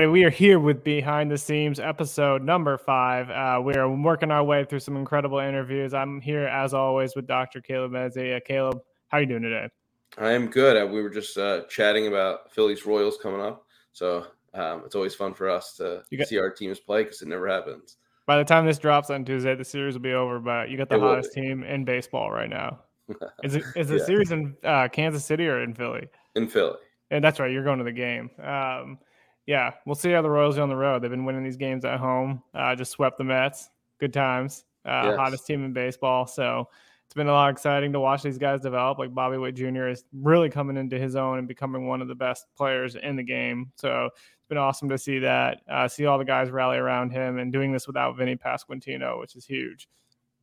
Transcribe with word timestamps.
Righty, 0.00 0.12
we 0.12 0.24
are 0.24 0.30
here 0.30 0.58
with 0.58 0.82
Behind 0.82 1.30
the 1.30 1.36
Seams 1.36 1.78
episode 1.78 2.42
number 2.42 2.78
five. 2.78 3.28
Uh, 3.28 3.60
we 3.60 3.74
are 3.74 3.86
working 3.86 4.30
our 4.30 4.42
way 4.42 4.64
through 4.64 4.80
some 4.80 4.96
incredible 4.96 5.40
interviews. 5.40 5.92
I'm 5.92 6.22
here 6.22 6.46
as 6.46 6.72
always 6.72 7.14
with 7.14 7.26
Dr. 7.26 7.60
Caleb 7.60 7.92
Mezzy. 7.92 8.34
Uh, 8.34 8.40
Caleb, 8.42 8.80
how 9.08 9.18
are 9.18 9.20
you 9.20 9.26
doing 9.26 9.42
today? 9.42 9.68
I 10.16 10.32
am 10.32 10.46
good. 10.48 10.82
Uh, 10.82 10.86
We 10.86 11.02
were 11.02 11.10
just 11.10 11.36
uh, 11.36 11.64
chatting 11.68 12.06
about 12.06 12.50
Phillies 12.50 12.86
Royals 12.86 13.18
coming 13.22 13.42
up, 13.42 13.66
so 13.92 14.24
um, 14.54 14.84
it's 14.86 14.94
always 14.94 15.14
fun 15.14 15.34
for 15.34 15.50
us 15.50 15.74
to 15.76 16.02
You 16.08 16.16
got- 16.16 16.28
see 16.28 16.38
our 16.38 16.48
teams 16.50 16.80
play 16.80 17.02
because 17.02 17.20
it 17.20 17.28
never 17.28 17.46
happens. 17.46 17.98
By 18.24 18.38
the 18.38 18.44
time 18.44 18.64
this 18.64 18.78
drops 18.78 19.10
on 19.10 19.22
Tuesday, 19.26 19.54
the 19.54 19.66
series 19.66 19.92
will 19.96 20.00
be 20.00 20.14
over. 20.14 20.38
But 20.40 20.70
you 20.70 20.78
got 20.78 20.88
the 20.88 20.94
It 20.96 21.00
hottest 21.02 21.34
team 21.34 21.62
in 21.62 21.84
baseball 21.84 22.30
right 22.30 22.48
now. 22.48 22.78
Is 23.44 23.54
it 23.54 23.64
is 23.76 23.88
the 23.88 23.98
Yeah. 23.98 24.04
series 24.06 24.30
in 24.32 24.56
uh, 24.64 24.88
Kansas 24.88 25.26
City 25.26 25.46
or 25.46 25.62
in 25.62 25.74
Philly? 25.74 26.08
In 26.36 26.48
Philly, 26.48 26.78
And 27.10 27.22
that's 27.22 27.38
right, 27.38 27.50
you're 27.52 27.64
going 27.64 27.76
to 27.80 27.84
the 27.84 27.92
game. 27.92 28.30
Um, 28.42 28.96
yeah, 29.46 29.72
we'll 29.86 29.94
see 29.94 30.10
how 30.12 30.22
the 30.22 30.30
Royals 30.30 30.56
do 30.56 30.62
on 30.62 30.68
the 30.68 30.76
road. 30.76 31.02
They've 31.02 31.10
been 31.10 31.24
winning 31.24 31.44
these 31.44 31.56
games 31.56 31.84
at 31.84 31.98
home. 31.98 32.42
Uh, 32.54 32.74
just 32.74 32.92
swept 32.92 33.18
the 33.18 33.24
Mets. 33.24 33.70
Good 33.98 34.12
times. 34.12 34.64
Uh, 34.84 35.02
Yes. 35.06 35.16
Hottest 35.16 35.46
team 35.46 35.64
in 35.64 35.72
baseball. 35.72 36.26
So 36.26 36.68
it's 37.06 37.14
been 37.14 37.26
a 37.26 37.32
lot 37.32 37.50
exciting 37.50 37.92
to 37.92 38.00
watch 38.00 38.22
these 38.22 38.38
guys 38.38 38.60
develop. 38.60 38.98
Like 38.98 39.12
Bobby 39.12 39.36
Witt 39.36 39.56
Jr. 39.56 39.88
is 39.88 40.04
really 40.12 40.48
coming 40.48 40.76
into 40.76 40.98
his 40.98 41.16
own 41.16 41.38
and 41.38 41.48
becoming 41.48 41.86
one 41.86 42.00
of 42.00 42.08
the 42.08 42.14
best 42.14 42.46
players 42.56 42.94
in 42.94 43.16
the 43.16 43.22
game. 43.22 43.72
So 43.74 44.06
it's 44.06 44.48
been 44.48 44.58
awesome 44.58 44.88
to 44.90 44.96
see 44.98 45.18
that. 45.18 45.62
Uh, 45.68 45.88
see 45.88 46.06
all 46.06 46.18
the 46.18 46.24
guys 46.24 46.50
rally 46.50 46.78
around 46.78 47.10
him 47.10 47.38
and 47.38 47.52
doing 47.52 47.72
this 47.72 47.86
without 47.86 48.16
Vinny 48.16 48.36
Pasquantino, 48.36 49.18
which 49.18 49.34
is 49.36 49.44
huge. 49.44 49.88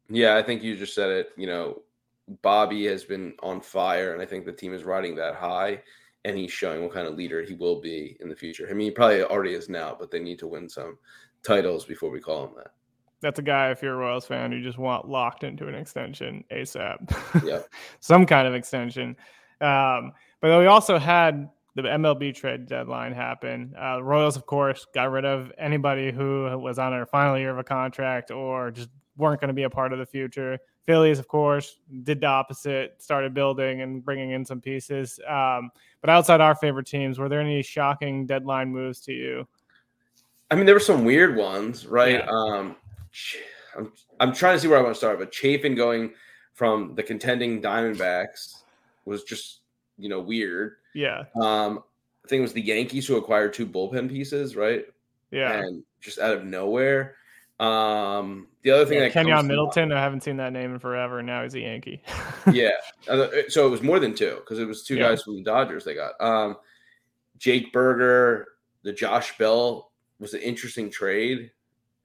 yeah, 0.09 0.35
I 0.35 0.43
think 0.43 0.61
you 0.61 0.75
just 0.75 0.93
said 0.93 1.09
it. 1.09 1.29
You 1.37 1.47
know, 1.47 1.81
Bobby 2.41 2.85
has 2.87 3.05
been 3.05 3.33
on 3.41 3.61
fire, 3.61 4.11
and 4.13 4.21
I 4.21 4.25
think 4.25 4.45
the 4.45 4.51
team 4.51 4.73
is 4.73 4.83
riding 4.83 5.15
that 5.15 5.35
high, 5.35 5.81
and 6.27 6.37
he's 6.37 6.51
showing 6.51 6.83
what 6.83 6.91
kind 6.91 7.07
of 7.07 7.15
leader 7.15 7.41
he 7.41 7.53
will 7.53 7.79
be 7.79 8.17
in 8.19 8.27
the 8.27 8.35
future. 8.35 8.67
I 8.69 8.73
mean, 8.73 8.87
he 8.87 8.91
probably 8.91 9.23
already 9.23 9.53
is 9.53 9.69
now, 9.69 9.95
but 9.97 10.11
they 10.11 10.19
need 10.19 10.37
to 10.39 10.47
win 10.47 10.67
some 10.67 10.97
titles 11.41 11.85
before 11.85 12.09
we 12.09 12.19
call 12.19 12.47
him 12.47 12.55
that. 12.57 12.71
That's 13.21 13.39
a 13.39 13.43
guy, 13.43 13.71
if 13.71 13.81
you're 13.81 13.93
a 13.93 13.97
Royals 13.97 14.25
fan, 14.25 14.51
you 14.51 14.61
just 14.61 14.77
want 14.77 15.07
locked 15.07 15.45
into 15.45 15.69
an 15.69 15.73
extension 15.73 16.43
ASAP. 16.51 17.45
Yeah. 17.45 17.61
Some 18.01 18.25
kind 18.25 18.45
of 18.45 18.53
extension. 18.53 19.15
Um, 19.61 20.11
but 20.41 20.59
we 20.59 20.65
also 20.65 20.99
had 20.99 21.49
the 21.75 21.83
MLB 21.83 22.35
trade 22.35 22.67
deadline 22.67 23.13
happen. 23.13 23.73
Uh, 23.81 24.03
Royals, 24.03 24.35
of 24.35 24.45
course, 24.45 24.85
got 24.93 25.09
rid 25.09 25.23
of 25.23 25.51
anybody 25.57 26.11
who 26.11 26.43
was 26.59 26.77
on 26.77 26.91
their 26.91 27.05
final 27.05 27.39
year 27.39 27.51
of 27.51 27.57
a 27.57 27.63
contract 27.63 28.31
or 28.31 28.69
just 28.69 28.89
weren't 29.15 29.39
going 29.39 29.47
to 29.47 29.53
be 29.53 29.63
a 29.63 29.69
part 29.69 29.93
of 29.93 29.99
the 29.99 30.05
future. 30.05 30.59
Phillies, 30.87 31.19
of 31.19 31.27
course, 31.27 31.79
did 32.03 32.21
the 32.21 32.27
opposite, 32.27 32.95
started 32.97 33.33
building 33.33 33.81
and 33.81 34.03
bringing 34.03 34.31
in 34.31 34.45
some 34.45 34.61
pieces. 34.61 35.19
Um, 35.27 35.69
but 35.99 36.09
outside 36.09 36.39
our 36.39 36.55
favorite 36.55 36.87
teams, 36.87 37.19
were 37.19 37.27
there 37.27 37.41
any 37.41 37.61
shocking 37.61 38.25
deadline 38.25 38.69
moves 38.69 39.01
to 39.01 39.11
you? 39.11 39.45
I 40.49 40.55
mean, 40.55 40.65
there 40.65 40.73
were 40.73 40.79
some 40.79 41.03
weird 41.03 41.35
ones, 41.35 41.85
right? 41.85 42.23
Yeah. 42.23 42.29
Um, 42.29 42.77
I'm, 43.77 43.91
I'm 44.21 44.33
trying 44.33 44.55
to 44.55 44.61
see 44.61 44.69
where 44.69 44.79
I 44.79 44.81
want 44.81 44.95
to 44.95 44.97
start, 44.97 45.19
but 45.19 45.29
Chafin 45.31 45.75
going 45.75 46.13
from 46.53 46.95
the 46.95 47.03
contending 47.03 47.61
Diamondbacks 47.61 48.63
was 49.03 49.25
just, 49.25 49.59
you 49.97 50.07
know, 50.07 50.21
weird. 50.21 50.77
Yeah, 50.95 51.25
Um, 51.35 51.83
I 52.23 52.29
think 52.29 52.39
it 52.39 52.43
was 52.43 52.53
the 52.53 52.61
Yankees 52.61 53.05
who 53.05 53.17
acquired 53.17 53.53
two 53.53 53.67
bullpen 53.67 54.09
pieces, 54.09 54.55
right? 54.55 54.85
yeah. 55.31 55.59
And 55.59 55.83
just 55.99 56.17
out 56.17 56.33
of 56.33 56.45
nowhere. 56.45 57.16
Um, 57.59 58.47
the 58.61 58.71
other 58.71 58.85
thing 58.85 58.99
Yeah, 58.99 59.09
that 59.09 59.13
Keynan 59.13 59.37
to 59.41 59.43
Middleton, 59.43 59.91
I 59.91 59.99
haven't 59.99 60.21
seen 60.21 60.37
that 60.37 60.53
name 60.53 60.73
in 60.73 60.79
forever. 60.79 61.23
Now 61.23 61.43
he's 61.43 61.55
a 61.55 61.61
Yankee. 61.61 62.01
yeah. 62.51 62.71
Uh, 63.09 63.27
So 63.47 63.65
it 63.65 63.69
was 63.71 63.81
more 63.81 63.99
than 63.99 64.13
two 64.13 64.35
because 64.35 64.59
it 64.59 64.67
was 64.67 64.83
two 64.83 64.95
Yeah. 64.95 65.09
guys 65.09 65.23
from 65.23 65.37
the 65.37 65.43
Dodgers 65.43 65.83
they 65.83 65.95
got. 65.95 66.13
Um, 66.19 66.57
Jake 67.37 67.71
Burger, 67.73 68.47
the 68.83 68.93
Josh 68.93 69.37
Bell 69.37 69.91
was 70.19 70.33
an 70.33 70.41
interesting 70.41 70.89
trade. 70.91 71.39
It 71.39 71.51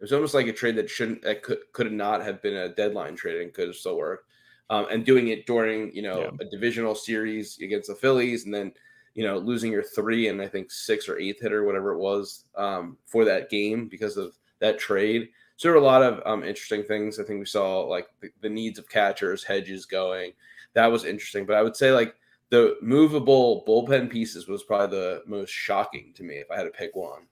was 0.02 0.12
almost 0.12 0.34
like 0.34 0.46
a 0.46 0.52
trade 0.52 0.76
that 0.76 0.90
shouldn't 0.90 1.22
that 1.22 1.42
could 1.42 1.58
could 1.72 1.92
not 1.92 2.22
have 2.22 2.42
been 2.42 2.56
a 2.56 2.68
deadline 2.70 3.14
trade 3.14 3.40
and 3.42 3.52
could 3.52 3.68
have 3.68 3.76
still 3.76 3.96
worked. 3.96 4.26
Um, 4.70 4.86
and 4.90 5.04
doing 5.04 5.28
it 5.28 5.46
during 5.46 5.94
you 5.94 6.02
know 6.02 6.20
Yeah. 6.22 6.30
a 6.40 6.44
divisional 6.50 6.94
series 6.94 7.58
against 7.60 7.88
the 7.88 7.94
Phillies, 7.94 8.46
and 8.46 8.54
then 8.54 8.72
you 9.14 9.24
know 9.24 9.38
losing 9.38 9.70
your 9.70 9.82
three 9.82 10.28
and 10.28 10.40
I 10.40 10.48
think 10.48 10.70
six 10.70 11.08
or 11.08 11.18
eighth 11.18 11.40
hitter, 11.42 11.64
whatever 11.64 11.92
it 11.92 11.98
was, 11.98 12.46
um, 12.56 12.96
for 13.06 13.24
that 13.26 13.50
game 13.50 13.86
because 13.88 14.16
of 14.16 14.36
that 14.62 14.78
trade. 14.78 15.28
So 15.56 15.68
there 15.68 15.72
were 15.74 15.82
a 15.82 15.84
lot 15.84 16.02
of 16.02 16.22
um, 16.24 16.42
interesting 16.42 16.82
things. 16.82 17.20
I 17.20 17.24
think 17.24 17.38
we 17.38 17.46
saw 17.46 17.80
like 17.82 18.08
the, 18.20 18.30
the 18.40 18.48
needs 18.48 18.78
of 18.78 18.88
catchers, 18.88 19.44
hedges 19.44 19.84
going. 19.84 20.32
That 20.72 20.86
was 20.86 21.04
interesting. 21.04 21.44
But 21.44 21.56
I 21.56 21.62
would 21.62 21.76
say 21.76 21.92
like 21.92 22.14
the 22.48 22.76
movable 22.80 23.64
bullpen 23.68 24.10
pieces 24.10 24.48
was 24.48 24.62
probably 24.62 24.96
the 24.96 25.22
most 25.26 25.50
shocking 25.50 26.12
to 26.14 26.22
me 26.22 26.36
if 26.36 26.50
I 26.50 26.56
had 26.56 26.64
to 26.64 26.70
pick 26.70 26.96
one. 26.96 27.26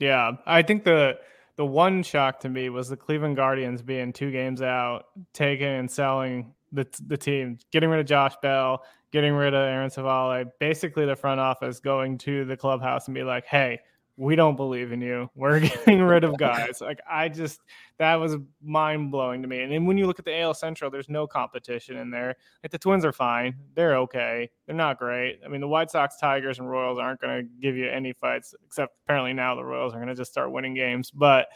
yeah, 0.00 0.32
I 0.46 0.62
think 0.62 0.84
the 0.84 1.18
the 1.56 1.66
one 1.66 2.02
shock 2.02 2.40
to 2.40 2.48
me 2.48 2.68
was 2.68 2.88
the 2.88 2.96
Cleveland 2.96 3.36
Guardians 3.36 3.82
being 3.82 4.12
two 4.12 4.30
games 4.30 4.62
out, 4.62 5.06
taking 5.32 5.66
and 5.66 5.90
selling 5.90 6.54
the 6.72 6.86
the 7.06 7.16
team, 7.16 7.58
getting 7.72 7.90
rid 7.90 8.00
of 8.00 8.06
Josh 8.06 8.34
Bell, 8.42 8.84
getting 9.12 9.34
rid 9.34 9.54
of 9.54 9.60
Aaron 9.60 9.90
Civale. 9.90 10.44
Basically, 10.60 11.06
the 11.06 11.16
front 11.16 11.40
office 11.40 11.80
going 11.80 12.18
to 12.18 12.44
the 12.44 12.56
clubhouse 12.56 13.08
and 13.08 13.14
be 13.14 13.24
like, 13.24 13.46
"Hey, 13.46 13.80
we 14.18 14.34
don't 14.34 14.56
believe 14.56 14.90
in 14.90 15.00
you. 15.00 15.30
We're 15.34 15.60
getting 15.60 16.02
rid 16.02 16.24
of 16.24 16.36
guys." 16.36 16.80
like 16.82 17.00
I 17.08 17.28
just 17.28 17.60
that 17.98 18.16
was 18.16 18.36
mind 18.60 19.10
blowing 19.10 19.40
to 19.42 19.48
me. 19.48 19.62
And 19.62 19.72
then 19.72 19.86
when 19.86 19.96
you 19.96 20.06
look 20.06 20.18
at 20.18 20.24
the 20.24 20.38
AL 20.40 20.54
Central, 20.54 20.90
there's 20.90 21.08
no 21.08 21.26
competition 21.26 21.96
in 21.96 22.10
there. 22.10 22.36
Like 22.62 22.72
the 22.72 22.78
Twins 22.78 23.04
are 23.04 23.12
fine. 23.12 23.54
They're 23.74 23.96
okay. 23.98 24.50
They're 24.66 24.76
not 24.76 24.98
great. 24.98 25.40
I 25.44 25.48
mean, 25.48 25.60
the 25.60 25.68
White 25.68 25.90
Sox, 25.90 26.18
Tigers, 26.18 26.58
and 26.58 26.68
Royals 26.68 26.98
aren't 26.98 27.20
going 27.20 27.44
to 27.44 27.50
give 27.60 27.76
you 27.76 27.88
any 27.88 28.12
fights, 28.12 28.54
except 28.66 28.96
apparently 29.04 29.32
now 29.32 29.54
the 29.54 29.64
Royals 29.64 29.94
are 29.94 29.98
going 29.98 30.08
to 30.08 30.14
just 30.14 30.30
start 30.30 30.52
winning 30.52 30.74
games. 30.74 31.10
But 31.10 31.48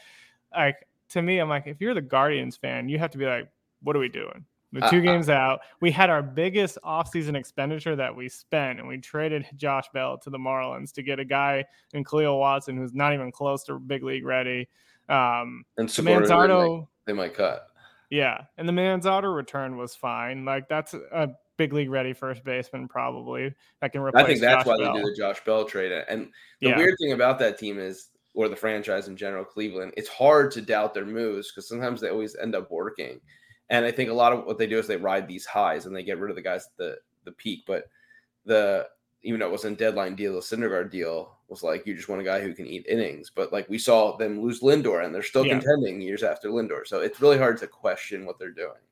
like 0.57 0.87
to 1.11 1.23
me, 1.23 1.39
I'm 1.39 1.49
like, 1.49 1.67
if 1.67 1.81
you're 1.81 1.95
the 1.95 2.01
Guardians 2.01 2.57
fan, 2.57 2.89
you 2.89 2.99
have 2.99 3.11
to 3.11 3.19
be 3.19 3.27
like, 3.27 3.49
what 3.83 3.97
are 3.97 3.99
we 4.01 4.09
doing? 4.09 4.47
We're 4.73 4.89
two 4.89 4.97
Uh, 4.97 5.01
uh. 5.01 5.03
games 5.03 5.29
out. 5.29 5.61
We 5.81 5.91
had 5.91 6.09
our 6.11 6.23
biggest 6.23 6.79
offseason 6.85 7.37
expenditure 7.37 7.95
that 7.97 8.15
we 8.15 8.29
spent, 8.29 8.79
and 8.79 8.89
we 8.89 8.99
traded 8.99 9.47
Josh 9.57 9.85
Bell 9.93 10.17
to 10.19 10.31
the 10.31 10.39
Marlins 10.39 10.93
to 10.95 11.03
get 11.03 11.19
a 11.19 11.25
guy 11.25 11.65
in 11.93 12.05
Kahlil 12.05 12.39
Watson 12.39 12.77
who's 12.77 12.95
not 12.95 13.13
even 13.13 13.31
close 13.31 13.65
to 13.65 13.79
big 13.79 14.03
league 14.03 14.25
ready. 14.25 14.69
Um, 15.09 15.65
And 15.77 15.89
they, 15.89 16.03
Manzardo, 16.03 16.87
they 17.07 17.13
might 17.13 17.35
cut. 17.35 17.67
yeah, 18.11 18.45
and 18.57 18.69
the 18.69 18.73
Manzardo 18.73 19.35
return 19.35 19.77
was 19.77 19.95
fine. 19.95 20.45
Like 20.45 20.69
that's 20.69 20.95
a 20.95 21.31
big 21.59 21.73
league 21.75 21.91
ready 21.91 22.13
first 22.15 22.43
baseman 22.45 22.89
probably 22.89 23.55
that 23.81 23.93
can 23.93 24.01
replace. 24.01 24.25
I 24.25 24.27
think 24.27 24.41
that's 24.41 24.65
Josh 24.65 24.67
why 24.67 24.79
Bell. 24.79 24.95
they 24.95 25.01
did 25.03 25.07
the 25.13 25.17
Josh 25.17 25.45
Bell 25.45 25.65
trade. 25.67 25.93
And 26.09 26.31
the 26.61 26.69
Yeah. 26.71 26.77
weird 26.79 26.95
thing 26.99 27.13
about 27.13 27.39
that 27.41 27.59
team 27.59 27.79
is, 27.79 28.09
or 28.35 28.49
the 28.49 28.57
franchise 28.57 29.09
in 29.09 29.17
general, 29.17 29.45
Cleveland, 29.45 29.93
it's 29.99 30.09
hard 30.09 30.51
to 30.53 30.63
doubt 30.63 30.95
their 30.95 31.05
moves 31.05 31.51
because 31.53 31.69
sometimes 31.69 32.01
they 32.01 32.09
always 32.09 32.35
end 32.37 32.55
up 32.55 32.71
working. 32.71 33.21
And 33.73 33.87
I 33.87 33.91
think 33.91 34.11
a 34.11 34.15
lot 34.15 34.35
of 34.35 34.45
what 34.45 34.59
they 34.59 34.67
do 34.67 34.79
is 34.79 34.87
they 34.87 34.99
ride 34.99 35.27
these 35.27 35.47
highs 35.47 35.87
and 35.87 35.97
they 35.97 36.03
get 36.03 36.19
rid 36.19 36.29
of 36.29 36.37
the 36.37 36.43
guys 36.43 36.67
at 36.67 36.77
the 36.77 36.99
the 37.25 37.33
peak. 37.33 37.65
But 37.67 37.89
the 38.45 38.87
even 39.23 39.41
though 39.41 39.47
it 39.47 39.53
wasn't 39.53 39.81
a 39.81 39.85
deadline 39.85 40.15
deal, 40.15 40.35
the 40.35 40.41
Syndergaard 40.41 40.91
deal 40.91 41.39
was 41.49 41.63
like 41.63 41.87
you 41.87 41.95
just 41.95 42.09
want 42.09 42.21
a 42.21 42.25
guy 42.25 42.43
who 42.43 42.53
can 42.53 42.67
eat 42.67 42.85
innings. 42.87 43.33
But 43.35 43.51
like 43.51 43.67
we 43.71 43.79
saw 43.79 44.15
them 44.19 44.43
lose 44.43 44.61
Lindor, 44.61 45.05
and 45.05 45.15
they're 45.15 45.23
still 45.23 45.47
yeah. 45.47 45.55
contending 45.55 46.03
years 46.03 46.23
after 46.23 46.51
Lindor. 46.51 46.87
So 46.87 47.01
it's 47.01 47.21
really 47.23 47.39
hard 47.39 47.57
to 47.59 47.67
question 47.67 48.27
what 48.27 48.39
they're 48.39 48.51
doing. 48.51 48.83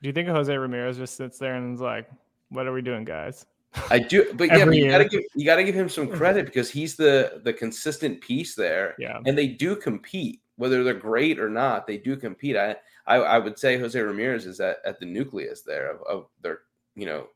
Do 0.00 0.08
you 0.08 0.12
think 0.14 0.28
Jose 0.28 0.56
Ramirez 0.56 0.96
just 0.96 1.16
sits 1.16 1.38
there 1.38 1.56
and 1.56 1.74
is 1.74 1.82
like, 1.82 2.08
"What 2.48 2.66
are 2.66 2.72
we 2.72 2.80
doing, 2.80 3.04
guys?" 3.04 3.44
I 3.90 3.98
do, 3.98 4.32
but 4.34 4.48
yeah, 4.48 4.64
but 4.64 4.74
you 4.74 4.88
gotta 4.88 5.04
give 5.04 5.22
you 5.34 5.44
gotta 5.44 5.64
give 5.64 5.74
him 5.74 5.90
some 5.90 6.06
mm-hmm. 6.06 6.16
credit 6.16 6.46
because 6.46 6.70
he's 6.70 6.96
the 6.96 7.42
the 7.44 7.52
consistent 7.52 8.22
piece 8.22 8.54
there. 8.54 8.94
Yeah, 8.98 9.20
and 9.26 9.36
they 9.36 9.48
do 9.48 9.76
compete, 9.76 10.40
whether 10.56 10.82
they're 10.82 10.94
great 10.94 11.38
or 11.38 11.50
not. 11.50 11.86
They 11.86 11.98
do 11.98 12.16
compete. 12.16 12.56
I 12.56 12.76
I, 13.10 13.16
I 13.16 13.38
would 13.38 13.58
say 13.58 13.78
Jose 13.78 13.98
Ramirez 13.98 14.46
is 14.46 14.60
at, 14.60 14.78
at 14.84 15.00
the 15.00 15.06
nucleus 15.06 15.62
there 15.62 15.90
of, 15.90 16.02
of 16.02 16.26
their 16.42 16.60
you 16.94 17.06
know 17.06 17.26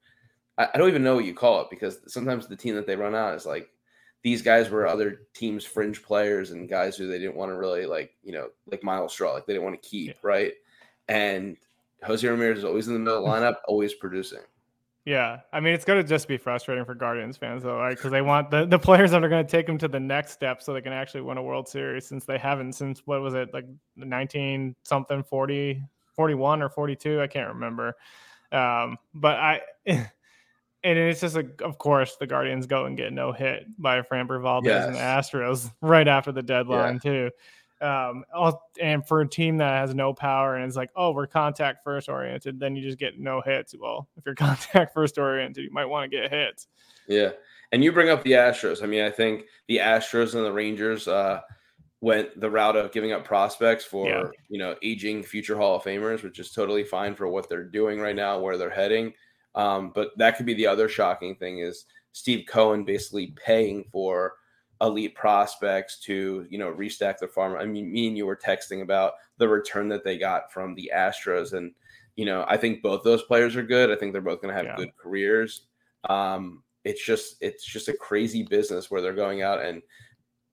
I, 0.56 0.68
I 0.72 0.78
don't 0.78 0.88
even 0.88 1.04
know 1.04 1.14
what 1.14 1.24
you 1.24 1.34
call 1.34 1.60
it 1.60 1.68
because 1.70 2.00
sometimes 2.06 2.46
the 2.46 2.56
team 2.56 2.74
that 2.76 2.86
they 2.86 2.96
run 2.96 3.14
out 3.14 3.34
is 3.34 3.46
like 3.46 3.68
these 4.22 4.40
guys 4.40 4.70
were 4.70 4.86
other 4.86 5.20
teams' 5.34 5.64
fringe 5.64 6.02
players 6.02 6.50
and 6.50 6.68
guys 6.68 6.96
who 6.96 7.06
they 7.06 7.18
didn't 7.18 7.36
want 7.36 7.50
to 7.50 7.56
really 7.56 7.84
like, 7.84 8.14
you 8.22 8.32
know, 8.32 8.48
like 8.66 8.82
Myles 8.82 9.12
Straw, 9.12 9.34
like 9.34 9.44
they 9.46 9.52
didn't 9.52 9.66
want 9.66 9.80
to 9.80 9.88
keep, 9.88 10.08
yeah. 10.08 10.14
right? 10.22 10.52
And 11.08 11.58
Jose 12.02 12.26
Ramirez 12.26 12.58
is 12.58 12.64
always 12.64 12.88
in 12.88 12.94
the 12.94 13.00
middle 13.00 13.26
lineup, 13.26 13.56
always 13.68 13.92
producing. 13.92 14.40
Yeah, 15.04 15.40
I 15.52 15.60
mean 15.60 15.74
it's 15.74 15.84
going 15.84 16.02
to 16.02 16.08
just 16.08 16.28
be 16.28 16.38
frustrating 16.38 16.84
for 16.84 16.94
Guardians 16.94 17.36
fans 17.36 17.62
though, 17.62 17.76
right? 17.76 17.96
Because 17.96 18.10
they 18.10 18.22
want 18.22 18.50
the, 18.50 18.64
the 18.64 18.78
players 18.78 19.10
that 19.10 19.22
are 19.22 19.28
going 19.28 19.44
to 19.44 19.50
take 19.50 19.66
them 19.66 19.76
to 19.78 19.88
the 19.88 20.00
next 20.00 20.32
step 20.32 20.62
so 20.62 20.72
they 20.72 20.80
can 20.80 20.94
actually 20.94 21.20
win 21.20 21.36
a 21.36 21.42
World 21.42 21.68
Series 21.68 22.06
since 22.06 22.24
they 22.24 22.38
haven't 22.38 22.72
since 22.72 23.02
what 23.04 23.20
was 23.20 23.34
it 23.34 23.52
like 23.52 23.66
19 23.96 24.74
something 24.82 25.22
40 25.22 25.82
41 26.14 26.62
or 26.62 26.68
42 26.70 27.20
I 27.20 27.26
can't 27.26 27.48
remember. 27.48 27.96
Um, 28.50 28.96
but 29.14 29.36
I 29.36 29.60
and 30.84 30.98
it's 30.98 31.20
just 31.20 31.34
like, 31.34 31.62
of 31.62 31.78
course, 31.78 32.16
the 32.16 32.26
Guardians 32.26 32.66
go 32.66 32.84
and 32.84 32.96
get 32.96 33.12
no 33.12 33.32
hit 33.32 33.66
by 33.78 34.02
Framber 34.02 34.40
Valdez 34.40 34.68
yes. 34.68 34.86
and 34.86 34.94
the 34.94 35.00
Astros 35.00 35.72
right 35.80 36.06
after 36.06 36.30
the 36.30 36.42
deadline 36.42 37.00
yeah. 37.02 37.10
too. 37.10 37.30
Um, 37.80 38.24
and 38.80 39.06
for 39.06 39.20
a 39.20 39.28
team 39.28 39.58
that 39.58 39.80
has 39.80 39.94
no 39.94 40.14
power 40.14 40.56
and 40.56 40.66
is 40.66 40.76
like, 40.76 40.90
oh, 40.96 41.10
we're 41.10 41.26
contact 41.26 41.84
first 41.84 42.08
oriented, 42.08 42.58
then 42.58 42.76
you 42.76 42.82
just 42.82 42.98
get 42.98 43.18
no 43.18 43.40
hits. 43.40 43.74
Well, 43.78 44.08
if 44.16 44.24
you're 44.24 44.34
contact 44.36 44.94
first 44.94 45.18
oriented, 45.18 45.64
you 45.64 45.70
might 45.70 45.86
want 45.86 46.10
to 46.10 46.16
get 46.16 46.30
hits. 46.30 46.68
Yeah, 47.06 47.30
and 47.72 47.84
you 47.84 47.92
bring 47.92 48.08
up 48.08 48.22
the 48.22 48.32
Astros. 48.32 48.82
I 48.82 48.86
mean, 48.86 49.02
I 49.02 49.10
think 49.10 49.44
the 49.68 49.78
Astros 49.78 50.34
and 50.34 50.44
the 50.44 50.52
Rangers 50.52 51.06
uh, 51.08 51.40
went 52.00 52.38
the 52.40 52.50
route 52.50 52.76
of 52.76 52.92
giving 52.92 53.12
up 53.12 53.24
prospects 53.24 53.84
for 53.84 54.08
yeah. 54.08 54.24
you 54.48 54.58
know 54.58 54.76
aging 54.82 55.22
future 55.22 55.56
Hall 55.56 55.76
of 55.76 55.82
Famers, 55.82 56.22
which 56.22 56.38
is 56.38 56.52
totally 56.52 56.84
fine 56.84 57.14
for 57.14 57.28
what 57.28 57.48
they're 57.48 57.64
doing 57.64 58.00
right 58.00 58.16
now, 58.16 58.38
where 58.38 58.56
they're 58.56 58.70
heading. 58.70 59.12
Um, 59.54 59.92
but 59.94 60.10
that 60.16 60.36
could 60.36 60.46
be 60.46 60.54
the 60.54 60.66
other 60.66 60.88
shocking 60.88 61.36
thing 61.36 61.58
is 61.58 61.86
Steve 62.12 62.46
Cohen 62.48 62.84
basically 62.84 63.34
paying 63.44 63.84
for 63.90 64.34
elite 64.80 65.14
prospects 65.14 65.98
to 66.00 66.46
you 66.50 66.58
know 66.58 66.72
restack 66.72 67.18
their 67.18 67.28
farm. 67.28 67.56
I 67.56 67.64
mean, 67.64 67.92
me 67.92 68.08
and 68.08 68.16
you 68.16 68.26
were 68.26 68.36
texting 68.36 68.82
about 68.82 69.14
the 69.38 69.48
return 69.48 69.88
that 69.88 70.04
they 70.04 70.18
got 70.18 70.52
from 70.52 70.74
the 70.74 70.90
Astros, 70.94 71.52
and 71.52 71.72
you 72.16 72.24
know 72.24 72.44
I 72.48 72.56
think 72.56 72.82
both 72.82 73.02
those 73.02 73.22
players 73.22 73.56
are 73.56 73.62
good. 73.62 73.90
I 73.90 73.96
think 73.96 74.12
they're 74.12 74.22
both 74.22 74.40
going 74.40 74.54
to 74.54 74.56
have 74.56 74.66
yeah. 74.66 74.76
good 74.76 74.96
careers. 74.96 75.62
Um, 76.08 76.62
it's 76.84 77.04
just 77.04 77.36
it's 77.40 77.64
just 77.64 77.88
a 77.88 77.96
crazy 77.96 78.42
business 78.42 78.90
where 78.90 79.00
they're 79.00 79.14
going 79.14 79.42
out 79.42 79.62
and 79.62 79.82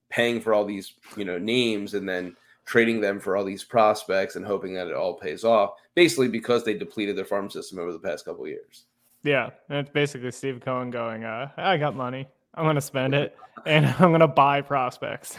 paying 0.09 0.41
for 0.41 0.53
all 0.53 0.65
these 0.65 0.94
you 1.15 1.25
know 1.25 1.38
names 1.38 1.94
and 1.94 2.07
then 2.07 2.35
trading 2.65 3.01
them 3.01 3.19
for 3.19 3.35
all 3.35 3.44
these 3.44 3.63
prospects 3.63 4.35
and 4.35 4.45
hoping 4.45 4.74
that 4.74 4.88
it 4.88 4.94
all 4.94 5.15
pays 5.15 5.44
off 5.44 5.71
basically 5.95 6.27
because 6.27 6.63
they 6.63 6.75
depleted 6.77 7.17
their 7.17 7.25
farm 7.25 7.50
system 7.50 7.79
over 7.79 7.91
the 7.91 8.00
past 8.00 8.24
couple 8.24 8.47
years 8.47 8.85
yeah, 9.24 9.51
and 9.69 9.77
it's 9.79 9.89
basically 9.89 10.31
Steve 10.31 10.62
Cohen 10.62 10.89
going, 10.89 11.24
uh, 11.24 11.50
"I 11.57 11.77
got 11.77 11.95
money, 11.95 12.27
I'm 12.53 12.63
going 12.65 12.75
to 12.75 12.81
spend 12.81 13.13
it, 13.13 13.36
and 13.65 13.86
I'm 14.00 14.09
going 14.09 14.19
to 14.21 14.27
buy 14.27 14.62
prospects." 14.62 15.38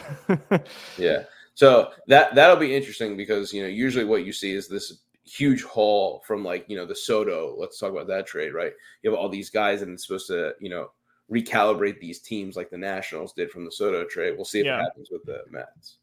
yeah, 0.98 1.24
so 1.54 1.90
that 2.08 2.34
that'll 2.34 2.56
be 2.56 2.74
interesting 2.74 3.16
because 3.16 3.52
you 3.52 3.62
know 3.62 3.68
usually 3.68 4.04
what 4.04 4.24
you 4.24 4.32
see 4.32 4.52
is 4.52 4.68
this 4.68 5.00
huge 5.24 5.62
haul 5.62 6.22
from 6.26 6.44
like 6.44 6.64
you 6.68 6.76
know 6.76 6.86
the 6.86 6.96
Soto. 6.96 7.54
Let's 7.58 7.78
talk 7.78 7.92
about 7.92 8.08
that 8.08 8.26
trade, 8.26 8.54
right? 8.54 8.72
You 9.02 9.10
have 9.10 9.18
all 9.18 9.28
these 9.28 9.50
guys, 9.50 9.82
and 9.82 9.92
it's 9.92 10.06
supposed 10.06 10.28
to 10.28 10.52
you 10.60 10.70
know 10.70 10.90
recalibrate 11.30 11.98
these 12.00 12.20
teams 12.20 12.56
like 12.56 12.70
the 12.70 12.78
Nationals 12.78 13.32
did 13.32 13.50
from 13.50 13.64
the 13.64 13.72
Soto 13.72 14.04
trade. 14.04 14.34
We'll 14.36 14.44
see 14.44 14.60
if 14.60 14.66
yeah. 14.66 14.78
it 14.78 14.82
happens 14.82 15.08
with 15.10 15.24
the 15.24 15.42
Mets. 15.50 15.98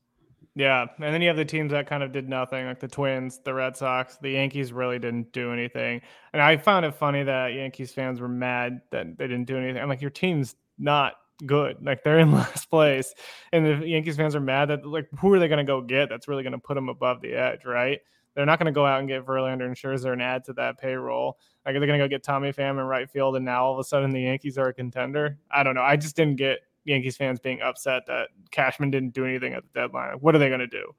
Yeah, 0.56 0.88
and 0.98 1.14
then 1.14 1.22
you 1.22 1.28
have 1.28 1.38
the 1.38 1.46
teams 1.46 1.72
that 1.72 1.88
kind 1.88 2.04
of 2.04 2.12
did 2.12 2.28
nothing, 2.28 2.66
like 2.66 2.80
the 2.80 2.88
Twins, 2.88 3.40
the 3.46 3.54
Red 3.54 3.78
Sox, 3.78 4.18
the 4.18 4.32
Yankees 4.32 4.74
really 4.74 5.00
didn't 5.00 5.32
do 5.32 5.54
anything. 5.54 6.02
And 6.34 6.42
I 6.42 6.58
found 6.58 6.86
it 6.86 6.96
funny 6.96 7.24
that 7.24 7.54
Yankees 7.54 7.94
fans 7.94 8.20
were 8.20 8.28
mad 8.28 8.82
that 8.92 9.18
they 9.18 9.28
didn't 9.28 9.46
do 9.46 9.58
anything. 9.58 9.82
I'm 9.82 9.88
like, 9.88 10.02
your 10.02 10.10
team's 10.10 10.56
not 10.80 11.14
good. 11.46 11.78
Like 11.82 12.04
they're 12.04 12.20
in 12.20 12.32
last 12.34 12.70
place, 12.70 13.14
and 13.52 13.66
the 13.66 13.88
Yankees 13.88 14.18
fans 14.18 14.36
are 14.36 14.42
mad 14.42 14.70
that 14.70 14.86
like 14.86 15.08
who 15.20 15.34
are 15.34 15.40
they 15.40 15.48
going 15.48 15.66
to 15.66 15.70
go 15.70 15.82
get 15.82 16.10
that's 16.10 16.28
really 16.28 16.44
going 16.44 16.54
to 16.54 16.60
put 16.60 16.76
them 16.76 16.90
above 16.90 17.22
the 17.22 17.34
edge, 17.34 17.66
right? 17.66 18.00
They're 18.36 18.46
not 18.46 18.60
going 18.60 18.68
to 18.68 18.72
go 18.72 18.86
out 18.86 19.00
and 19.00 19.08
get 19.08 19.26
Verlander 19.26 19.66
and 19.66 19.76
Scherzer 19.76 20.14
and 20.14 20.22
add 20.22 20.46
to 20.46 20.54
that 20.54 20.80
payroll. 20.80 21.38
Like 21.66 21.74
they're 21.74 21.88
going 21.88 22.00
to 22.00 22.06
go 22.06 22.08
get 22.08 22.24
Tommy 22.24 22.54
Pham 22.54 22.72
in 22.72 22.86
right 22.86 23.10
field, 23.10 23.36
and 23.36 23.46
now 23.46 23.66
all 23.66 23.74
of 23.74 23.80
a 23.80 23.84
sudden 23.84 24.12
the 24.12 24.22
Yankees 24.22 24.58
are 24.58 24.70
a 24.70 24.74
contender. 24.74 25.38
I 25.52 25.64
don't 25.64 25.76
know. 25.76 25.82
I 25.82 25.98
just 25.98 26.16
didn't 26.16 26.38
get 26.38 26.60
Yankees 26.86 27.18
fans 27.18 27.40
being 27.40 27.62
upset 27.62 28.04
that 28.08 28.30
Cashman 28.52 28.92
didn't 28.92 29.14
do 29.14 29.26
anything 29.26 29.54
at 29.54 29.64
the 29.64 29.80
deadline. 29.80 30.16
What 30.20 30.36
are 30.36 30.40
they 30.40 30.48
going 30.48 30.62
to 30.62 30.68
do? 30.68 30.94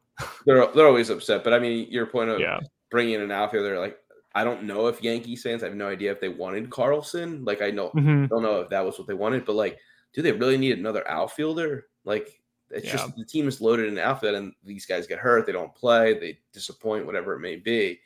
they're 0.47 0.67
they're 0.69 0.87
always 0.87 1.11
upset. 1.11 1.44
But 1.44 1.53
I 1.53 1.59
mean, 1.59 1.87
your 1.91 2.06
point 2.06 2.31
of 2.31 2.41
yeah. 2.41 2.61
bringing 2.91 3.15
in 3.15 3.21
an 3.23 3.31
outfielder, 3.31 3.79
like 3.79 3.99
I 4.35 4.44
don't 4.44 4.65
know 4.65 4.87
if 4.87 5.03
Yankees 5.03 5.43
fans, 5.43 5.62
I 5.62 5.67
have 5.67 5.75
no 5.75 5.88
idea 5.88 6.12
if 6.12 6.21
they 6.21 6.29
wanted 6.29 6.71
Carlson. 6.71 7.44
Like 7.44 7.62
I 7.62 7.71
know, 7.71 7.91
mm-hmm. 7.91 8.27
don't 8.27 8.43
know 8.43 8.61
if 8.61 8.69
that 8.71 8.85
was 8.85 8.99
what 8.99 9.09
they 9.09 9.15
wanted, 9.15 9.44
but 9.44 9.56
like, 9.56 9.79
do 10.12 10.23
they 10.23 10.32
really 10.32 10.59
need 10.59 10.79
another 10.79 11.09
outfielder? 11.09 11.87
Like 12.05 12.41
it's 12.71 12.87
yeah. 12.87 12.93
just 12.93 13.17
the 13.17 13.25
team 13.25 13.49
is 13.49 13.61
loaded 13.61 13.88
in 13.88 13.99
outfit, 13.99 14.35
and 14.35 14.53
these 14.65 14.87
guys 14.87 15.06
get 15.06 15.19
hurt, 15.19 15.47
they 15.47 15.53
don't 15.53 15.75
play, 15.75 16.19
they 16.19 16.38
disappoint, 16.53 17.06
whatever 17.06 17.35
it 17.35 17.41
may 17.41 17.56
be. 17.56 18.00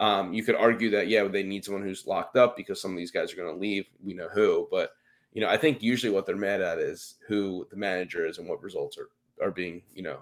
Um, 0.00 0.32
you 0.32 0.42
could 0.42 0.54
argue 0.54 0.90
that 0.90 1.08
yeah, 1.08 1.24
they 1.24 1.42
need 1.42 1.64
someone 1.64 1.82
who's 1.82 2.06
locked 2.06 2.36
up 2.36 2.56
because 2.56 2.80
some 2.80 2.92
of 2.92 2.96
these 2.96 3.10
guys 3.10 3.32
are 3.32 3.36
going 3.36 3.52
to 3.52 3.60
leave. 3.60 3.86
We 4.02 4.14
know 4.14 4.28
who, 4.28 4.68
but 4.70 4.92
you 5.32 5.40
know, 5.40 5.48
I 5.48 5.56
think 5.56 5.82
usually 5.82 6.12
what 6.12 6.26
they're 6.26 6.36
mad 6.36 6.60
at 6.60 6.78
is 6.78 7.16
who 7.26 7.66
the 7.70 7.76
manager 7.76 8.26
is 8.26 8.38
and 8.38 8.48
what 8.48 8.62
results 8.62 8.98
are 8.98 9.08
are 9.42 9.50
being, 9.50 9.82
you 9.94 10.02
know, 10.02 10.18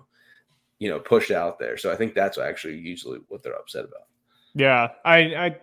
you 0.79 0.89
know, 0.89 1.01
pushed 1.01 1.31
out 1.31 1.59
there. 1.59 1.77
So 1.77 1.93
I 1.93 1.97
think 1.97 2.15
that's 2.15 2.39
actually 2.39 2.79
usually 2.79 3.19
what 3.29 3.43
they're 3.43 3.59
upset 3.59 3.85
about. 3.85 4.07
Yeah, 4.55 4.89
I 5.05 5.19
I 5.19 5.57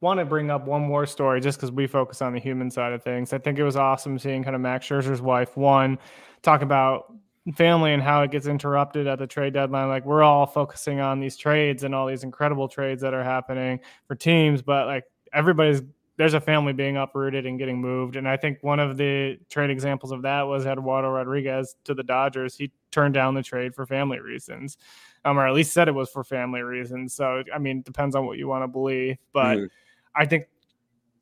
want 0.00 0.18
to 0.18 0.24
bring 0.24 0.50
up 0.50 0.66
one 0.66 0.82
more 0.82 1.06
story 1.06 1.40
just 1.40 1.58
because 1.58 1.70
we 1.70 1.86
focus 1.86 2.20
on 2.20 2.32
the 2.32 2.40
human 2.40 2.70
side 2.70 2.92
of 2.92 3.02
things. 3.02 3.32
I 3.32 3.38
think 3.38 3.58
it 3.58 3.64
was 3.64 3.76
awesome 3.76 4.18
seeing 4.18 4.42
kind 4.42 4.56
of 4.56 4.60
Max 4.60 4.86
Scherzer's 4.86 5.22
wife 5.22 5.56
one 5.56 5.98
talk 6.42 6.62
about 6.62 7.12
family 7.54 7.92
and 7.92 8.02
how 8.02 8.22
it 8.22 8.30
gets 8.30 8.46
interrupted 8.46 9.06
at 9.06 9.18
the 9.18 9.26
trade 9.26 9.54
deadline. 9.54 9.88
Like 9.88 10.04
we're 10.04 10.22
all 10.22 10.46
focusing 10.46 11.00
on 11.00 11.20
these 11.20 11.36
trades 11.36 11.84
and 11.84 11.94
all 11.94 12.06
these 12.06 12.24
incredible 12.24 12.68
trades 12.68 13.02
that 13.02 13.14
are 13.14 13.24
happening 13.24 13.80
for 14.06 14.14
teams, 14.14 14.62
but 14.62 14.86
like 14.86 15.04
everybody's 15.32 15.82
there's 16.16 16.34
a 16.34 16.40
family 16.40 16.72
being 16.72 16.96
uprooted 16.96 17.46
and 17.46 17.58
getting 17.58 17.80
moved. 17.80 18.16
And 18.16 18.28
I 18.28 18.36
think 18.36 18.58
one 18.62 18.78
of 18.78 18.96
the 18.96 19.38
trade 19.48 19.70
examples 19.70 20.12
of 20.12 20.22
that 20.22 20.42
was 20.42 20.66
Eduardo 20.66 21.10
Rodriguez 21.10 21.76
to 21.84 21.94
the 21.94 22.02
Dodgers. 22.02 22.54
He 22.54 22.70
turned 22.90 23.14
down 23.14 23.34
the 23.34 23.42
trade 23.42 23.74
for 23.74 23.86
family 23.86 24.20
reasons, 24.20 24.76
um, 25.24 25.38
or 25.38 25.46
at 25.46 25.54
least 25.54 25.72
said 25.72 25.88
it 25.88 25.94
was 25.94 26.10
for 26.10 26.22
family 26.22 26.60
reasons. 26.60 27.14
So, 27.14 27.42
I 27.54 27.58
mean, 27.58 27.82
depends 27.82 28.14
on 28.14 28.26
what 28.26 28.36
you 28.36 28.46
want 28.46 28.62
to 28.62 28.68
believe. 28.68 29.16
But 29.32 29.56
mm-hmm. 29.56 29.66
I 30.14 30.26
think 30.26 30.46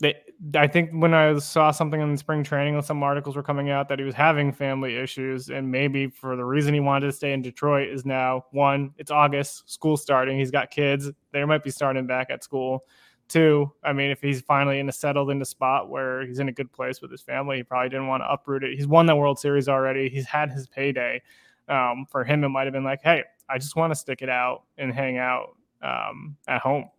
they, 0.01 0.17
I 0.55 0.67
think 0.67 0.91
when 0.93 1.15
I 1.15 1.39
saw 1.39 1.71
something 1.71 2.01
in 2.01 2.17
spring 2.17 2.43
training, 2.43 2.81
some 2.83 3.03
articles 3.03 3.37
were 3.37 3.43
coming 3.43 3.71
out 3.71 3.89
that 3.91 3.99
he 3.99 4.05
was 4.05 4.15
having 4.15 4.51
family 4.51 4.97
issues, 4.97 5.51
and 5.51 5.71
maybe 5.71 6.09
for 6.09 6.37
the 6.37 6.45
reason 6.45 6.73
he 6.73 6.81
wanted 6.81 7.07
to 7.07 7.13
stay 7.13 7.33
in 7.33 7.43
Detroit 7.43 7.91
is 7.91 8.07
now 8.07 8.47
one, 8.51 8.93
it's 8.97 9.11
August, 9.11 9.71
school 9.71 9.99
starting, 9.99 10.39
he's 10.39 10.51
got 10.51 10.71
kids, 10.71 11.11
they 11.33 11.45
might 11.45 11.63
be 11.63 11.71
starting 11.71 12.07
back 12.07 12.31
at 12.31 12.43
school. 12.43 12.85
Two, 13.31 13.73
I 13.85 13.93
mean, 13.93 14.11
if 14.11 14.21
he's 14.21 14.41
finally 14.41 14.81
in 14.81 14.89
a 14.89 14.93
settled 14.93 15.31
into 15.31 15.45
spot 15.45 15.89
where 15.89 16.27
he's 16.27 16.41
in 16.41 16.49
a 16.49 16.53
good 16.53 16.73
place 16.73 17.01
with 17.01 17.13
his 17.13 17.23
family, 17.23 17.59
he 17.59 17.63
probably 17.63 17.89
didn't 17.89 18.09
want 18.09 18.25
to 18.25 18.31
uproot 18.31 18.65
it. 18.65 18.75
He's 18.75 18.89
won 18.89 19.07
the 19.07 19.15
World 19.15 19.39
Series 19.39 19.69
already. 19.69 20.09
He's 20.09 20.27
had 20.27 20.51
his 20.51 20.67
payday. 20.67 21.23
Um, 21.69 22.07
for 22.11 22.25
him, 22.25 22.43
it 22.43 22.49
might 22.49 22.65
have 22.65 22.73
been 22.73 22.83
like, 22.83 23.03
hey, 23.03 23.23
I 23.49 23.59
just 23.59 23.77
want 23.77 23.93
to 23.93 23.95
stick 23.95 24.21
it 24.21 24.29
out 24.29 24.65
and 24.79 24.93
hang 24.93 25.19
out 25.19 25.57
um, 25.81 26.37
at 26.49 26.61
home. 26.61 26.91